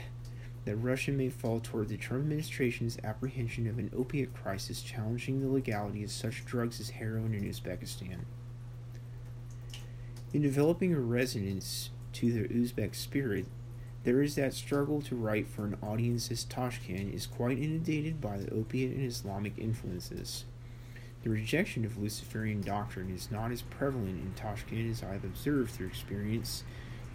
That 0.65 0.76
Russia 0.76 1.11
may 1.11 1.30
fall 1.30 1.59
toward 1.59 1.89
the 1.89 1.97
Trump 1.97 2.24
administration's 2.24 2.97
apprehension 3.03 3.68
of 3.68 3.78
an 3.78 3.91
opiate 3.95 4.34
crisis 4.34 4.82
challenging 4.82 5.39
the 5.39 5.47
legality 5.47 6.03
of 6.03 6.11
such 6.11 6.45
drugs 6.45 6.80
as 6.80 6.89
heroin 6.89 7.34
in 7.34 7.43
Uzbekistan. 7.43 8.20
In 10.34 10.41
developing 10.41 10.93
a 10.93 10.99
resonance 10.99 11.91
to 12.13 12.32
the 12.32 12.47
Uzbek 12.49 12.95
spirit, 12.95 13.45
there 14.03 14.22
is 14.22 14.36
that 14.36 14.53
struggle 14.53 15.01
to 15.01 15.15
write 15.15 15.47
for 15.47 15.65
an 15.65 15.78
audience 15.82 16.32
as 16.32 16.43
Tashkent 16.43 17.13
is 17.13 17.26
quite 17.26 17.59
inundated 17.59 18.22
by 18.22 18.38
the 18.38 18.49
opiate 18.53 18.95
and 18.95 19.05
Islamic 19.05 19.57
influences. 19.57 20.45
The 21.24 21.30
rejection 21.30 21.84
of 21.84 21.97
Luciferian 21.97 22.61
doctrine 22.61 23.09
is 23.09 23.32
not 23.32 23.51
as 23.51 23.61
prevalent 23.61 24.22
in 24.22 24.34
Tashkent 24.34 24.89
as 24.89 25.03
I 25.03 25.13
have 25.13 25.24
observed 25.24 25.72
through 25.72 25.88
experience, 25.88 26.63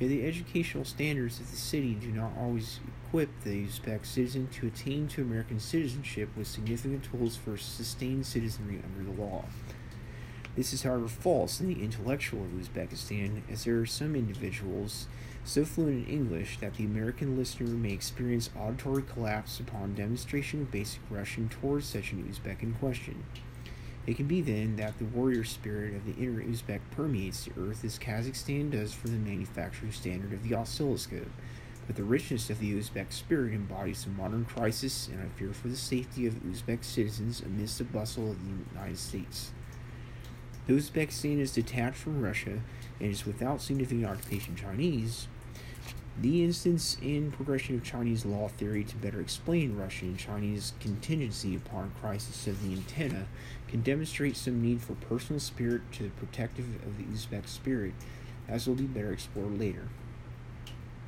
yet 0.03 0.09
the 0.09 0.26
educational 0.26 0.84
standards 0.84 1.38
of 1.38 1.50
the 1.50 1.57
city 1.57 1.94
do 1.94 2.09
not 2.09 2.32
always 2.38 2.80
equip 3.07 3.28
the 3.44 3.66
Uzbek 3.66 4.05
citizen 4.05 4.48
to 4.48 4.66
attain 4.66 5.07
to 5.09 5.22
American 5.22 5.61
citizenship 5.61 6.28
with 6.36 6.48
significant 6.48 7.05
tools 7.05 7.36
for 7.36 7.57
sustained 7.57 8.26
citizenry 8.26 8.80
under 8.84 9.09
the 9.09 9.22
law. 9.22 9.44
This 10.57 10.72
is, 10.72 10.82
however, 10.82 11.09
false 11.09 11.61
in 11.61 11.68
the 11.68 11.82
intellectual 11.82 12.42
of 12.42 12.50
Uzbekistan, 12.50 13.42
as 13.50 13.64
there 13.64 13.80
are 13.80 13.86
some 13.86 14.16
individuals 14.16 15.07
so 15.44 15.64
fluent 15.64 16.09
in 16.09 16.12
English 16.12 16.59
that 16.59 16.74
the 16.74 16.84
American 16.84 17.38
listener 17.38 17.70
may 17.70 17.92
experience 17.92 18.50
auditory 18.59 19.03
collapse 19.03 19.61
upon 19.61 19.94
demonstration 19.94 20.62
of 20.62 20.70
basic 20.72 21.00
Russian 21.11 21.48
towards 21.48 21.86
such 21.86 22.12
an 22.12 22.24
Uzbek 22.24 22.62
in 22.62 22.74
question. 22.74 23.24
It 24.07 24.16
can 24.16 24.26
be 24.26 24.40
then 24.40 24.76
that 24.76 24.98
the 24.98 25.05
warrior 25.05 25.44
spirit 25.44 25.94
of 25.94 26.05
the 26.05 26.20
inner 26.20 26.42
Uzbek 26.42 26.80
permeates 26.90 27.44
the 27.44 27.53
earth 27.61 27.84
as 27.84 27.98
Kazakhstan 27.98 28.70
does 28.70 28.92
for 28.92 29.09
the 29.09 29.16
manufacturing 29.16 29.92
standard 29.92 30.32
of 30.32 30.42
the 30.42 30.57
oscilloscope, 30.57 31.30
but 31.86 31.94
the 31.94 32.03
richness 32.03 32.50
of 32.50 32.59
the 32.59 32.72
Uzbek 32.74 33.12
spirit 33.12 33.55
embodies 33.55 34.07
a 34.07 34.09
modern 34.09 34.44
crisis, 34.44 35.09
and 35.09 35.20
I 35.20 35.28
fear 35.38 35.53
for 35.53 35.68
the 35.68 35.76
safety 35.76 36.26
of 36.26 36.34
Uzbek 36.42 36.82
citizens 36.82 37.40
amidst 37.40 37.78
the 37.78 37.84
bustle 37.84 38.32
of 38.32 38.38
the 38.38 38.74
United 38.74 38.98
States. 38.98 39.53
The 40.66 40.74
Uzbekistan 40.74 41.38
is 41.38 41.53
detached 41.53 41.96
from 41.96 42.22
Russia 42.22 42.61
and 43.00 43.11
is 43.11 43.26
without 43.26 43.61
significant 43.61 44.07
occupation 44.07 44.57
Chinese, 44.57 45.28
the 46.20 46.44
instance 46.44 46.98
in 47.00 47.32
progression 47.32 47.74
of 47.74 47.82
Chinese 47.82 48.26
law 48.26 48.48
theory 48.48 48.84
to 48.84 48.96
better 48.96 49.20
explain 49.20 49.76
Russian 49.76 50.09
and 50.09 50.18
Chinese 50.18 50.74
contingency 50.78 51.57
upon 51.57 51.92
crisis 52.00 52.46
of 52.46 52.62
the 52.62 52.74
antenna 52.74 53.26
can 53.72 53.80
demonstrate 53.80 54.36
some 54.36 54.60
need 54.60 54.82
for 54.82 54.92
personal 54.92 55.40
spirit 55.40 55.80
to 55.92 56.02
the 56.02 56.10
protective 56.10 56.66
of 56.84 56.98
the 56.98 57.04
Uzbek 57.04 57.48
spirit, 57.48 57.94
as 58.46 58.66
will 58.66 58.74
be 58.74 58.84
better 58.84 59.10
explored 59.10 59.58
later. 59.58 59.88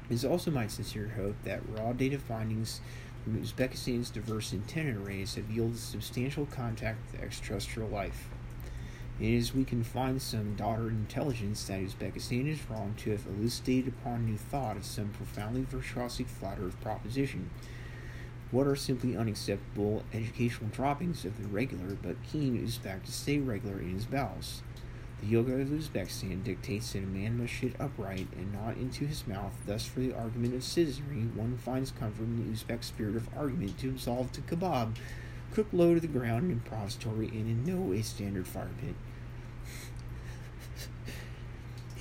It 0.08 0.14
is 0.14 0.24
also 0.24 0.50
my 0.50 0.66
sincere 0.66 1.12
hope 1.14 1.36
that 1.44 1.60
raw 1.68 1.92
data 1.92 2.18
findings 2.18 2.80
from 3.22 3.38
Uzbekistan's 3.38 4.08
diverse 4.08 4.54
antenna 4.54 4.98
arrays 4.98 5.34
have 5.34 5.50
yielded 5.50 5.78
substantial 5.78 6.46
contact 6.46 7.00
with 7.12 7.20
extraterrestrial 7.20 7.90
life. 7.90 8.28
It 9.20 9.28
is 9.28 9.54
we 9.54 9.64
can 9.64 9.84
find 9.84 10.20
some 10.22 10.56
daughter 10.56 10.88
intelligence 10.88 11.62
that 11.64 11.82
Uzbekistan 11.82 12.48
is 12.48 12.70
wrong 12.70 12.94
to 12.98 13.10
have 13.10 13.26
elucidated 13.26 13.88
upon 13.88 14.24
new 14.24 14.38
thought 14.38 14.78
of 14.78 14.86
some 14.86 15.10
profoundly 15.10 15.62
virtuosic 15.62 16.28
flat 16.28 16.56
earth 16.58 16.80
proposition. 16.80 17.50
What 18.54 18.68
are 18.68 18.76
simply 18.76 19.16
unacceptable 19.16 20.04
educational 20.12 20.70
droppings 20.70 21.24
of 21.24 21.42
the 21.42 21.48
regular 21.48 21.96
but 22.00 22.14
keen 22.22 22.56
Uzbek 22.56 23.02
to 23.02 23.10
stay 23.10 23.38
regular 23.38 23.80
in 23.80 23.94
his 23.94 24.04
bowels? 24.04 24.62
The 25.20 25.26
yoga 25.26 25.54
of 25.54 25.70
Uzbekistan 25.70 26.44
dictates 26.44 26.92
that 26.92 27.02
a 27.02 27.06
man 27.06 27.36
must 27.36 27.52
shit 27.52 27.74
upright 27.80 28.28
and 28.36 28.52
not 28.52 28.76
into 28.76 29.06
his 29.06 29.26
mouth. 29.26 29.54
Thus, 29.66 29.84
for 29.84 29.98
the 29.98 30.14
argument 30.14 30.54
of 30.54 30.62
citizenry, 30.62 31.22
one 31.34 31.58
finds 31.58 31.90
comfort 31.90 32.22
in 32.22 32.36
the 32.36 32.56
Uzbek 32.56 32.84
spirit 32.84 33.16
of 33.16 33.28
argument 33.36 33.76
to 33.78 33.88
absolve 33.88 34.30
to 34.30 34.40
kebab 34.42 34.94
cooked 35.52 35.74
low 35.74 35.94
to 35.94 36.00
the 36.00 36.06
ground 36.06 36.44
and 36.44 36.64
improvisatory 36.64 37.32
and 37.32 37.48
in 37.48 37.64
no 37.64 37.80
way 37.80 38.02
standard 38.02 38.46
fire 38.46 38.70
pit. 38.80 38.94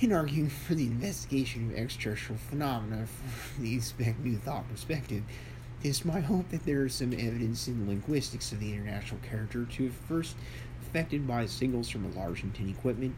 in 0.00 0.12
arguing 0.12 0.50
for 0.50 0.76
the 0.76 0.86
investigation 0.86 1.72
of 1.72 1.76
extraterrestrial 1.76 2.38
phenomena 2.38 3.08
from 3.08 3.64
the 3.64 3.76
Uzbek 3.76 4.20
New 4.20 4.36
Thought 4.36 4.68
perspective, 4.68 5.24
is 5.84 6.02
my 6.02 6.18
hope 6.18 6.48
that 6.48 6.64
there 6.64 6.86
is 6.86 6.94
some 6.94 7.12
evidence 7.12 7.68
in 7.68 7.78
the 7.78 7.90
linguistics 7.90 8.52
of 8.52 8.58
the 8.58 8.72
international 8.72 9.20
character 9.20 9.66
to 9.66 9.84
have 9.84 9.92
first 9.92 10.34
affected 10.80 11.26
by 11.26 11.44
signals 11.44 11.90
from 11.90 12.06
a 12.06 12.18
large 12.18 12.42
antenna 12.42 12.70
equipment. 12.70 13.14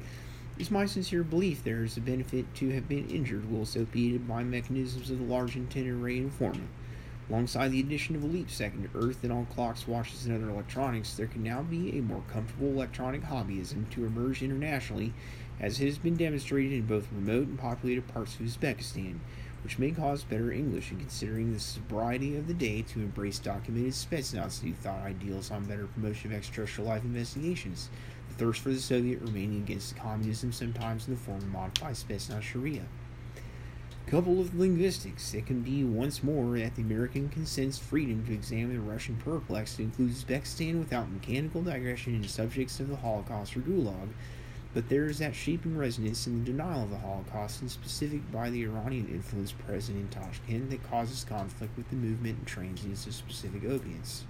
It 0.56 0.62
is 0.62 0.70
my 0.72 0.84
sincere 0.84 1.22
belief 1.22 1.62
there 1.62 1.84
is 1.84 1.96
a 1.96 2.00
benefit 2.00 2.52
to 2.56 2.70
have 2.70 2.88
been 2.88 3.08
injured 3.08 3.48
while 3.48 3.62
associated 3.62 4.26
by 4.26 4.42
mechanisms 4.42 5.10
of 5.10 5.20
the 5.20 5.24
large 5.24 5.56
antenna 5.56 5.94
array 5.96 6.16
informant. 6.16 6.68
Alongside 7.30 7.68
the 7.68 7.78
addition 7.78 8.16
of 8.16 8.24
a 8.24 8.26
leap 8.26 8.50
second 8.50 8.82
to 8.82 8.98
Earth 8.98 9.22
and 9.22 9.32
all 9.32 9.46
clocks, 9.54 9.86
watches, 9.86 10.26
and 10.26 10.34
other 10.34 10.50
electronics, 10.50 11.14
there 11.14 11.28
can 11.28 11.44
now 11.44 11.62
be 11.62 11.96
a 11.96 12.02
more 12.02 12.22
comfortable 12.32 12.68
electronic 12.68 13.22
hobbyism 13.22 13.88
to 13.90 14.06
emerge 14.06 14.42
internationally, 14.42 15.12
as 15.60 15.80
it 15.80 15.86
has 15.86 15.98
been 15.98 16.16
demonstrated 16.16 16.72
in 16.72 16.86
both 16.86 17.06
remote 17.12 17.46
and 17.46 17.58
populated 17.60 18.08
parts 18.08 18.34
of 18.34 18.40
Uzbekistan, 18.40 19.18
which 19.66 19.80
may 19.80 19.90
cause 19.90 20.22
better 20.22 20.52
English 20.52 20.92
in 20.92 20.98
considering 21.00 21.52
the 21.52 21.58
sobriety 21.58 22.36
of 22.36 22.46
the 22.46 22.54
day 22.54 22.82
to 22.82 23.00
embrace 23.00 23.40
documented 23.40 23.92
Spetsnaz 23.92 24.62
thought 24.76 25.02
ideals 25.02 25.50
on 25.50 25.64
better 25.64 25.88
promotion 25.88 26.30
of 26.30 26.36
extraterrestrial 26.38 26.88
life 26.88 27.02
investigations, 27.02 27.90
the 28.28 28.34
thirst 28.36 28.60
for 28.60 28.68
the 28.68 28.78
Soviet 28.78 29.20
remaining 29.20 29.62
against 29.62 29.96
communism 29.96 30.52
sometimes 30.52 31.08
in 31.08 31.14
the 31.14 31.20
form 31.20 31.38
of 31.38 31.48
modified 31.48 31.96
Spetsnaz 31.96 32.42
Sharia. 32.42 32.84
Coupled 34.06 34.38
with 34.38 34.54
linguistics, 34.54 35.34
it 35.34 35.46
can 35.46 35.62
be 35.62 35.82
once 35.82 36.22
more 36.22 36.56
that 36.60 36.76
the 36.76 36.82
American 36.82 37.28
consents 37.28 37.76
freedom 37.76 38.24
to 38.26 38.34
examine 38.34 38.76
the 38.76 38.80
Russian 38.80 39.16
perplex 39.16 39.74
to 39.74 39.82
include 39.82 40.12
Uzbekistan 40.12 40.78
without 40.78 41.10
mechanical 41.10 41.62
digression 41.62 42.14
into 42.14 42.28
subjects 42.28 42.78
of 42.78 42.86
the 42.86 42.94
Holocaust 42.94 43.56
or 43.56 43.62
Gulag, 43.62 44.10
but 44.74 44.88
there 44.88 45.06
is 45.06 45.18
that 45.18 45.34
shaping 45.34 45.76
resonance 45.76 46.26
in 46.26 46.38
the 46.38 46.50
denial 46.50 46.84
of 46.84 46.90
the 46.90 46.98
Holocaust, 46.98 47.60
and 47.60 47.70
specific 47.70 48.30
by 48.30 48.50
the 48.50 48.62
Iranian 48.62 49.08
influence 49.08 49.52
present 49.52 49.98
in 49.98 50.08
Tashkent, 50.08 50.70
that 50.70 50.90
causes 50.90 51.24
conflict 51.24 51.76
with 51.76 51.88
the 51.90 51.96
movement 51.96 52.38
and 52.38 52.46
transience 52.46 53.06
of 53.06 53.14
specific 53.14 53.64
opiates. 53.64 54.24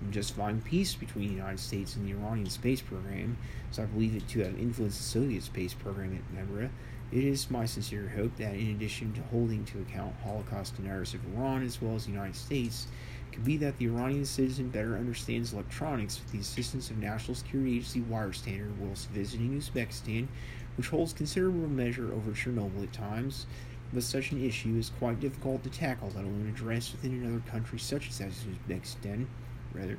And 0.00 0.12
justifying 0.12 0.60
peace 0.60 0.94
between 0.96 1.28
the 1.28 1.34
United 1.34 1.60
States 1.60 1.94
and 1.94 2.06
the 2.06 2.12
Iranian 2.12 2.50
space 2.50 2.80
program, 2.80 3.36
as 3.70 3.78
I 3.78 3.84
believe 3.84 4.16
it 4.16 4.26
to 4.28 4.40
have 4.40 4.58
influenced 4.58 4.98
the 4.98 5.04
Soviet 5.04 5.44
space 5.44 5.74
program 5.74 6.18
at 6.18 6.36
Nebra, 6.36 6.70
it 7.12 7.24
is 7.24 7.50
my 7.50 7.66
sincere 7.66 8.10
hope 8.16 8.36
that, 8.38 8.54
in 8.54 8.70
addition 8.70 9.12
to 9.12 9.20
holding 9.30 9.64
to 9.66 9.80
account 9.80 10.14
Holocaust 10.24 10.76
deniers 10.76 11.14
of 11.14 11.20
Iran 11.34 11.62
as 11.62 11.80
well 11.80 11.94
as 11.94 12.06
the 12.06 12.10
United 12.10 12.34
States, 12.34 12.86
could 13.32 13.44
be 13.44 13.56
that 13.56 13.78
the 13.78 13.86
Iranian 13.86 14.24
citizen 14.24 14.68
better 14.68 14.96
understands 14.96 15.52
electronics 15.52 16.20
with 16.20 16.32
the 16.32 16.38
assistance 16.38 16.90
of 16.90 16.98
National 16.98 17.34
Security 17.34 17.76
Agency 17.76 18.00
wire 18.00 18.32
standard 18.32 18.78
whilst 18.78 19.08
visiting 19.08 19.58
Uzbekistan, 19.58 20.28
which 20.76 20.88
holds 20.88 21.12
considerable 21.12 21.68
measure 21.68 22.12
over 22.12 22.32
Chernobyl 22.32 22.82
at 22.82 22.92
times, 22.92 23.46
but 23.92 24.02
such 24.02 24.32
an 24.32 24.44
issue 24.44 24.76
is 24.76 24.90
quite 24.98 25.20
difficult 25.20 25.62
to 25.64 25.70
tackle, 25.70 26.12
let 26.14 26.24
alone 26.24 26.52
address 26.54 26.92
within 26.92 27.22
another 27.22 27.42
country 27.50 27.78
such 27.78 28.08
as 28.08 28.20
Uzbekistan, 28.20 29.26
rather, 29.72 29.98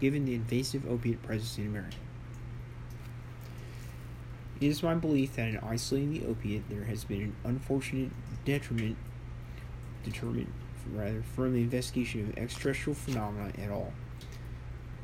given 0.00 0.24
the 0.24 0.34
invasive 0.34 0.88
opiate 0.88 1.22
presence 1.22 1.58
in 1.58 1.66
America. 1.66 1.96
It 4.60 4.68
is 4.68 4.82
my 4.82 4.94
belief 4.94 5.34
that 5.34 5.48
in 5.48 5.58
isolating 5.58 6.12
the 6.12 6.26
opiate, 6.26 6.68
there 6.68 6.84
has 6.84 7.02
been 7.02 7.22
an 7.22 7.36
unfortunate 7.44 8.10
detriment, 8.44 8.96
determined 10.04 10.52
rather, 10.90 11.22
from 11.22 11.52
the 11.52 11.60
investigation 11.60 12.28
of 12.28 12.38
extraterrestrial 12.38 12.94
phenomena 12.94 13.52
at 13.58 13.70
all. 13.70 13.92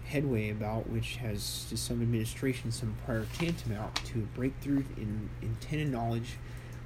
Headway 0.06 0.50
about 0.50 0.88
which 0.88 1.16
has, 1.16 1.66
to 1.68 1.76
some 1.76 2.00
administration, 2.00 2.72
some 2.72 2.96
prior 3.04 3.26
tantamount 3.38 3.96
to 4.06 4.20
a 4.20 4.36
breakthrough 4.36 4.84
in 4.96 5.28
antenna 5.42 5.84
knowledge 5.84 6.38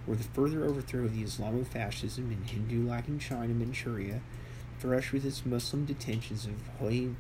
or 0.09 0.17
the 0.17 0.25
further 0.25 0.65
overthrow 0.65 1.05
of 1.05 1.15
the 1.15 1.23
Islamofascism 1.23 2.19
in 2.19 2.43
Hindu-lacking 2.45 3.21
China, 3.21 3.45
and 3.45 3.59
Manchuria, 3.61 4.21
fresh 4.79 5.13
with 5.13 5.25
its 5.25 5.47
Muslim 5.47 5.85
detentions 5.85 6.45
of 6.47 6.55
Hui 6.81 7.11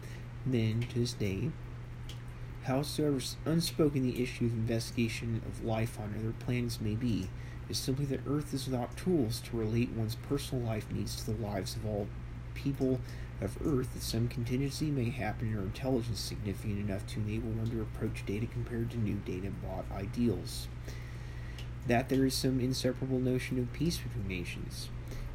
men 0.44 0.84
to 0.90 0.98
this 0.98 1.12
day, 1.12 1.50
Howsoever 2.64 3.20
unspoken 3.44 4.02
the 4.02 4.22
issue 4.22 4.46
of 4.46 4.52
investigation 4.52 5.42
of 5.46 5.64
life 5.64 5.98
on 5.98 6.14
other 6.18 6.32
planets 6.40 6.80
may 6.80 6.94
be, 6.94 7.28
is 7.68 7.78
simply 7.78 8.04
that 8.06 8.20
Earth 8.28 8.52
is 8.52 8.66
without 8.66 8.96
tools 8.96 9.40
to 9.40 9.56
relate 9.56 9.90
one's 9.90 10.14
personal 10.14 10.64
life 10.64 10.90
needs 10.90 11.16
to 11.16 11.30
the 11.30 11.42
lives 11.42 11.76
of 11.76 11.86
all 11.86 12.06
people 12.54 13.00
of 13.40 13.56
Earth 13.66 13.92
that 13.94 14.02
some 14.02 14.28
contingency 14.28 14.86
may 14.86 15.10
happen 15.10 15.54
or 15.54 15.62
intelligence 15.62 16.20
significant 16.20 16.78
enough 16.78 17.06
to 17.08 17.20
enable 17.20 17.50
one 17.50 17.70
to 17.70 17.80
approach 17.80 18.24
data 18.26 18.46
compared 18.46 18.90
to 18.90 18.98
new 18.98 19.16
data 19.24 19.50
bought 19.50 19.84
ideals. 19.96 20.68
That 21.86 22.08
there 22.08 22.24
is 22.24 22.34
some 22.34 22.60
inseparable 22.60 23.18
notion 23.18 23.58
of 23.58 23.72
peace 23.72 23.98
between 23.98 24.28
nations. 24.28 24.88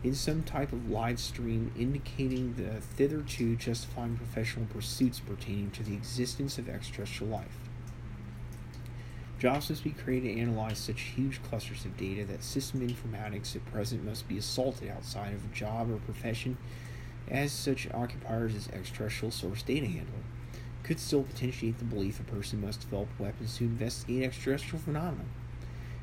in 0.04 0.14
some 0.14 0.44
type 0.44 0.72
of 0.72 0.90
live 0.90 1.20
stream 1.20 1.72
indicating 1.78 2.54
the 2.54 2.82
thitherto 2.96 3.58
justifying 3.58 4.16
professional 4.16 4.66
pursuits 4.68 5.20
pertaining 5.20 5.72
to 5.72 5.84
the 5.84 5.94
existence 5.94 6.58
of 6.58 6.70
extraterrestrial 6.70 7.32
life. 7.32 7.67
Jobs 9.40 9.70
must 9.70 9.84
be 9.84 9.92
created 9.92 10.34
to 10.34 10.42
analyze 10.42 10.80
such 10.80 11.02
huge 11.02 11.42
clusters 11.44 11.86
of 11.86 11.96
data 11.96 12.26
that 12.26 12.44
system 12.44 12.88
informatics 12.88 13.56
at 13.56 13.66
present 13.72 14.04
must 14.04 14.28
be 14.28 14.38
assaulted 14.38 14.90
outside 14.90 15.34
of 15.34 15.46
a 15.46 15.56
job 15.56 15.92
or 15.92 15.98
profession 15.98 16.58
as 17.30 17.52
such 17.52 17.88
occupiers 17.94 18.56
as 18.56 18.68
extraterrestrial 18.70 19.32
source 19.32 19.62
data 19.62 19.86
handler. 19.86 20.24
Could 20.82 21.00
still 21.00 21.22
potentiate 21.22 21.78
the 21.78 21.86
belief 21.86 22.20
a 22.20 22.24
person 22.24 22.62
must 22.62 22.82
develop 22.82 23.10
weapons 23.20 23.58
to 23.58 23.66
investigate 23.66 24.24
extraterrestrial 24.24 24.84
phenomena. 24.84 25.26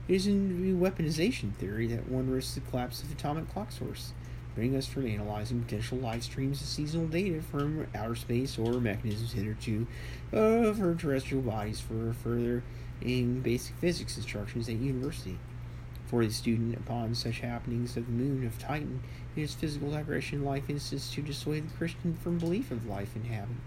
It 0.07 0.15
is 0.15 0.27
in 0.29 0.63
the 0.63 0.91
weaponization 0.91 1.55
theory 1.55 1.89
that 1.89 2.09
one 2.09 2.31
risks 2.31 2.55
the 2.55 2.61
collapse 2.61 3.03
of 3.03 3.09
the 3.09 3.15
atomic 3.15 3.51
clock 3.53 3.73
source, 3.73 4.13
preventing 4.53 4.79
us 4.79 4.87
from 4.87 5.07
analyzing 5.07 5.63
potential 5.63 5.99
live 5.99 6.23
streams 6.23 6.61
of 6.61 6.69
seasonal 6.69 7.07
data 7.07 7.41
from 7.41 7.87
outer 7.95 8.15
space 8.15 8.59
or 8.59 8.75
mechanisms 8.75 9.33
hitherto 9.33 9.87
of 10.31 10.81
our 10.81 10.95
terrestrial 10.95 11.43
bodies 11.43 11.81
for 11.81 12.13
further 12.13 12.63
in 13.01 13.41
basic 13.41 13.77
physics 13.77 14.17
instructions 14.17 14.69
at 14.69 14.77
university. 14.77 15.39
For 16.07 16.25
the 16.25 16.33
student, 16.33 16.77
upon 16.77 17.15
such 17.15 17.41
happenings 17.41 17.97
of 17.97 18.07
the 18.07 18.13
moon 18.13 18.47
of 18.47 18.59
Titan, 18.59 19.03
it 19.35 19.43
is 19.43 19.55
physical 19.55 19.91
digression 19.91 20.45
life 20.45 20.69
instance 20.69 21.11
to 21.15 21.23
dissuade 21.23 21.69
the 21.69 21.77
Christian 21.77 22.15
from 22.15 22.39
belief 22.39 22.71
of 22.71 22.87
life 22.87 23.17
in 23.17 23.25
heaven. 23.25 23.61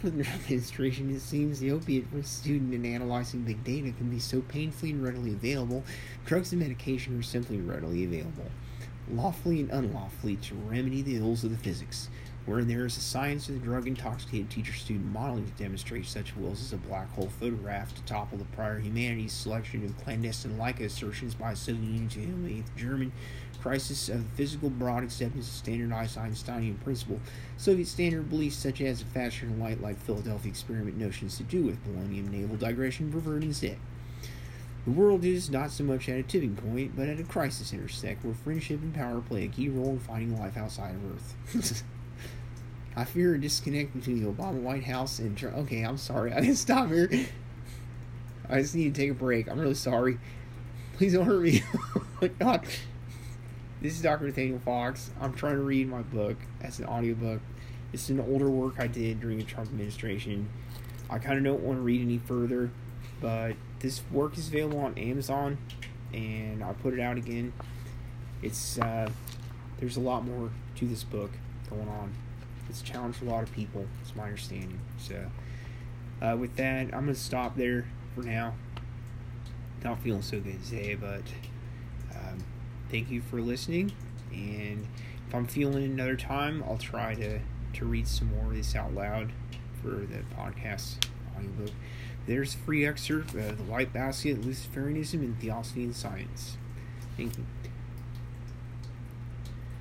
For 0.00 0.10
the 0.10 0.20
administration, 0.34 1.14
it 1.14 1.20
seems 1.20 1.60
the 1.60 1.70
opiate 1.70 2.10
for 2.10 2.18
a 2.18 2.24
student 2.24 2.74
in 2.74 2.84
analyzing 2.84 3.42
big 3.42 3.62
data 3.62 3.92
can 3.92 4.10
be 4.10 4.18
so 4.18 4.40
painfully 4.40 4.90
and 4.90 5.02
readily 5.02 5.30
available, 5.30 5.84
drugs 6.26 6.52
and 6.52 6.60
medication 6.60 7.18
are 7.18 7.22
simply 7.22 7.58
readily 7.58 8.04
available, 8.04 8.50
lawfully 9.08 9.60
and 9.60 9.70
unlawfully, 9.70 10.36
to 10.36 10.54
remedy 10.54 11.02
the 11.02 11.16
ills 11.16 11.44
of 11.44 11.50
the 11.50 11.56
physics 11.56 12.08
wherein 12.46 12.66
there 12.66 12.84
is 12.84 12.96
a 12.96 13.00
science 13.00 13.48
of 13.48 13.54
the 13.54 13.60
drug 13.60 13.86
intoxicated 13.86 14.50
teacher 14.50 14.72
student 14.72 15.12
modeling 15.12 15.46
to 15.46 15.62
demonstrate 15.62 16.06
such 16.06 16.36
wills 16.36 16.60
as 16.60 16.72
a 16.72 16.76
black 16.76 17.10
hole 17.12 17.30
photograph 17.38 17.94
to 17.94 18.02
topple 18.02 18.38
the 18.38 18.44
prior 18.46 18.78
humanities 18.78 19.32
selection 19.32 19.84
of 19.84 19.96
clandestine 19.98 20.58
like 20.58 20.80
assertions 20.80 21.34
by 21.34 21.54
Soviet 21.54 21.84
Union 21.84 22.08
to 22.08 22.20
humiliate 22.20 22.66
the 22.66 22.80
German 22.80 23.12
crisis 23.62 24.08
of 24.08 24.26
physical 24.34 24.68
broad 24.68 25.04
acceptance 25.04 25.46
of 25.46 25.54
standardized 25.54 26.18
Einsteinian 26.18 26.76
principle, 26.82 27.20
Soviet 27.56 27.86
standard 27.86 28.28
beliefs 28.28 28.56
such 28.56 28.80
as 28.80 29.02
a 29.02 29.04
faster 29.04 29.46
than 29.46 29.60
light 29.60 29.80
like 29.80 30.00
Philadelphia 30.00 30.50
experiment 30.50 30.96
notions 30.96 31.36
to 31.36 31.44
do 31.44 31.62
with 31.62 31.84
polonium 31.84 32.28
naval 32.30 32.56
digression 32.56 33.12
pervert 33.12 33.44
instead. 33.44 33.78
The 34.84 34.90
world 34.90 35.24
is 35.24 35.48
not 35.48 35.70
so 35.70 35.84
much 35.84 36.08
at 36.08 36.18
a 36.18 36.24
tipping 36.24 36.56
point, 36.56 36.96
but 36.96 37.08
at 37.08 37.20
a 37.20 37.24
crisis 37.24 37.72
intersect 37.72 38.24
where 38.24 38.34
friendship 38.34 38.82
and 38.82 38.92
power 38.92 39.20
play 39.20 39.44
a 39.44 39.48
key 39.48 39.68
role 39.68 39.90
in 39.90 40.00
finding 40.00 40.36
life 40.36 40.56
outside 40.56 40.96
of 40.96 41.14
Earth. 41.54 41.84
I 42.94 43.04
fear 43.04 43.34
a 43.34 43.40
disconnect 43.40 43.94
between 43.94 44.22
the 44.22 44.30
Obama 44.30 44.60
White 44.60 44.84
House 44.84 45.18
and 45.18 45.36
Trump. 45.36 45.56
Okay, 45.58 45.82
I'm 45.82 45.96
sorry. 45.96 46.32
I 46.34 46.42
can 46.42 46.54
stop 46.54 46.88
here. 46.88 47.10
I 48.48 48.60
just 48.60 48.74
need 48.74 48.94
to 48.94 49.00
take 49.00 49.10
a 49.10 49.14
break. 49.14 49.50
I'm 49.50 49.58
really 49.58 49.74
sorry. 49.74 50.18
Please 50.98 51.14
don't 51.14 51.24
hurt 51.24 51.42
me. 51.42 51.62
oh 51.96 52.04
my 52.20 52.28
God. 52.28 52.66
This 53.80 53.94
is 53.94 54.02
Dr. 54.02 54.26
Nathaniel 54.26 54.58
Fox. 54.58 55.10
I'm 55.20 55.32
trying 55.32 55.54
to 55.54 55.62
read 55.62 55.88
my 55.88 56.02
book 56.02 56.36
as 56.60 56.78
an 56.78 56.84
audiobook. 56.84 57.40
It's 57.94 58.10
an 58.10 58.20
older 58.20 58.50
work 58.50 58.74
I 58.78 58.86
did 58.86 59.20
during 59.20 59.38
the 59.38 59.44
Trump 59.44 59.70
administration. 59.70 60.48
I 61.08 61.18
kind 61.18 61.38
of 61.38 61.44
don't 61.44 61.62
want 61.62 61.78
to 61.78 61.82
read 61.82 62.02
any 62.02 62.18
further, 62.18 62.70
but 63.20 63.54
this 63.80 64.02
work 64.10 64.36
is 64.38 64.48
available 64.48 64.78
on 64.80 64.96
Amazon, 64.96 65.58
and 66.12 66.62
I'll 66.62 66.74
put 66.74 66.94
it 66.94 67.00
out 67.00 67.16
again. 67.16 67.52
It's 68.42 68.78
uh, 68.78 69.10
there's 69.78 69.96
a 69.96 70.00
lot 70.00 70.24
more 70.24 70.50
to 70.76 70.86
this 70.86 71.04
book 71.04 71.30
going 71.68 71.88
on 71.88 72.14
it's 72.72 72.80
challenged 72.80 73.22
a 73.22 73.26
lot 73.26 73.42
of 73.42 73.52
people. 73.52 73.86
It's 74.00 74.16
my 74.16 74.24
understanding. 74.24 74.80
So, 74.96 75.30
uh, 76.22 76.36
with 76.38 76.56
that, 76.56 76.86
I'm 76.86 77.04
gonna 77.04 77.14
stop 77.14 77.54
there 77.54 77.84
for 78.14 78.22
now. 78.22 78.54
Not 79.84 80.00
feeling 80.00 80.22
so 80.22 80.40
good 80.40 80.64
today, 80.64 80.94
but 80.94 81.22
um, 82.14 82.38
thank 82.90 83.10
you 83.10 83.20
for 83.20 83.42
listening. 83.42 83.92
And 84.32 84.86
if 85.28 85.34
I'm 85.34 85.46
feeling 85.46 85.84
another 85.84 86.16
time, 86.16 86.64
I'll 86.66 86.78
try 86.78 87.14
to 87.16 87.40
to 87.74 87.84
read 87.84 88.08
some 88.08 88.30
more 88.34 88.46
of 88.46 88.54
this 88.54 88.74
out 88.74 88.94
loud 88.94 89.32
for 89.82 89.90
the 89.90 90.22
podcast 90.34 91.06
audiobook. 91.36 91.74
There's 92.26 92.54
a 92.54 92.58
free 92.58 92.86
excerpt 92.86 93.34
of 93.34 93.58
The 93.58 93.64
White 93.64 93.92
Basket, 93.92 94.40
Luciferianism, 94.40 95.14
and 95.14 95.38
Theosophy 95.38 95.84
and 95.84 95.94
Science. 95.94 96.56
Thank 97.16 97.36
you. 97.36 97.44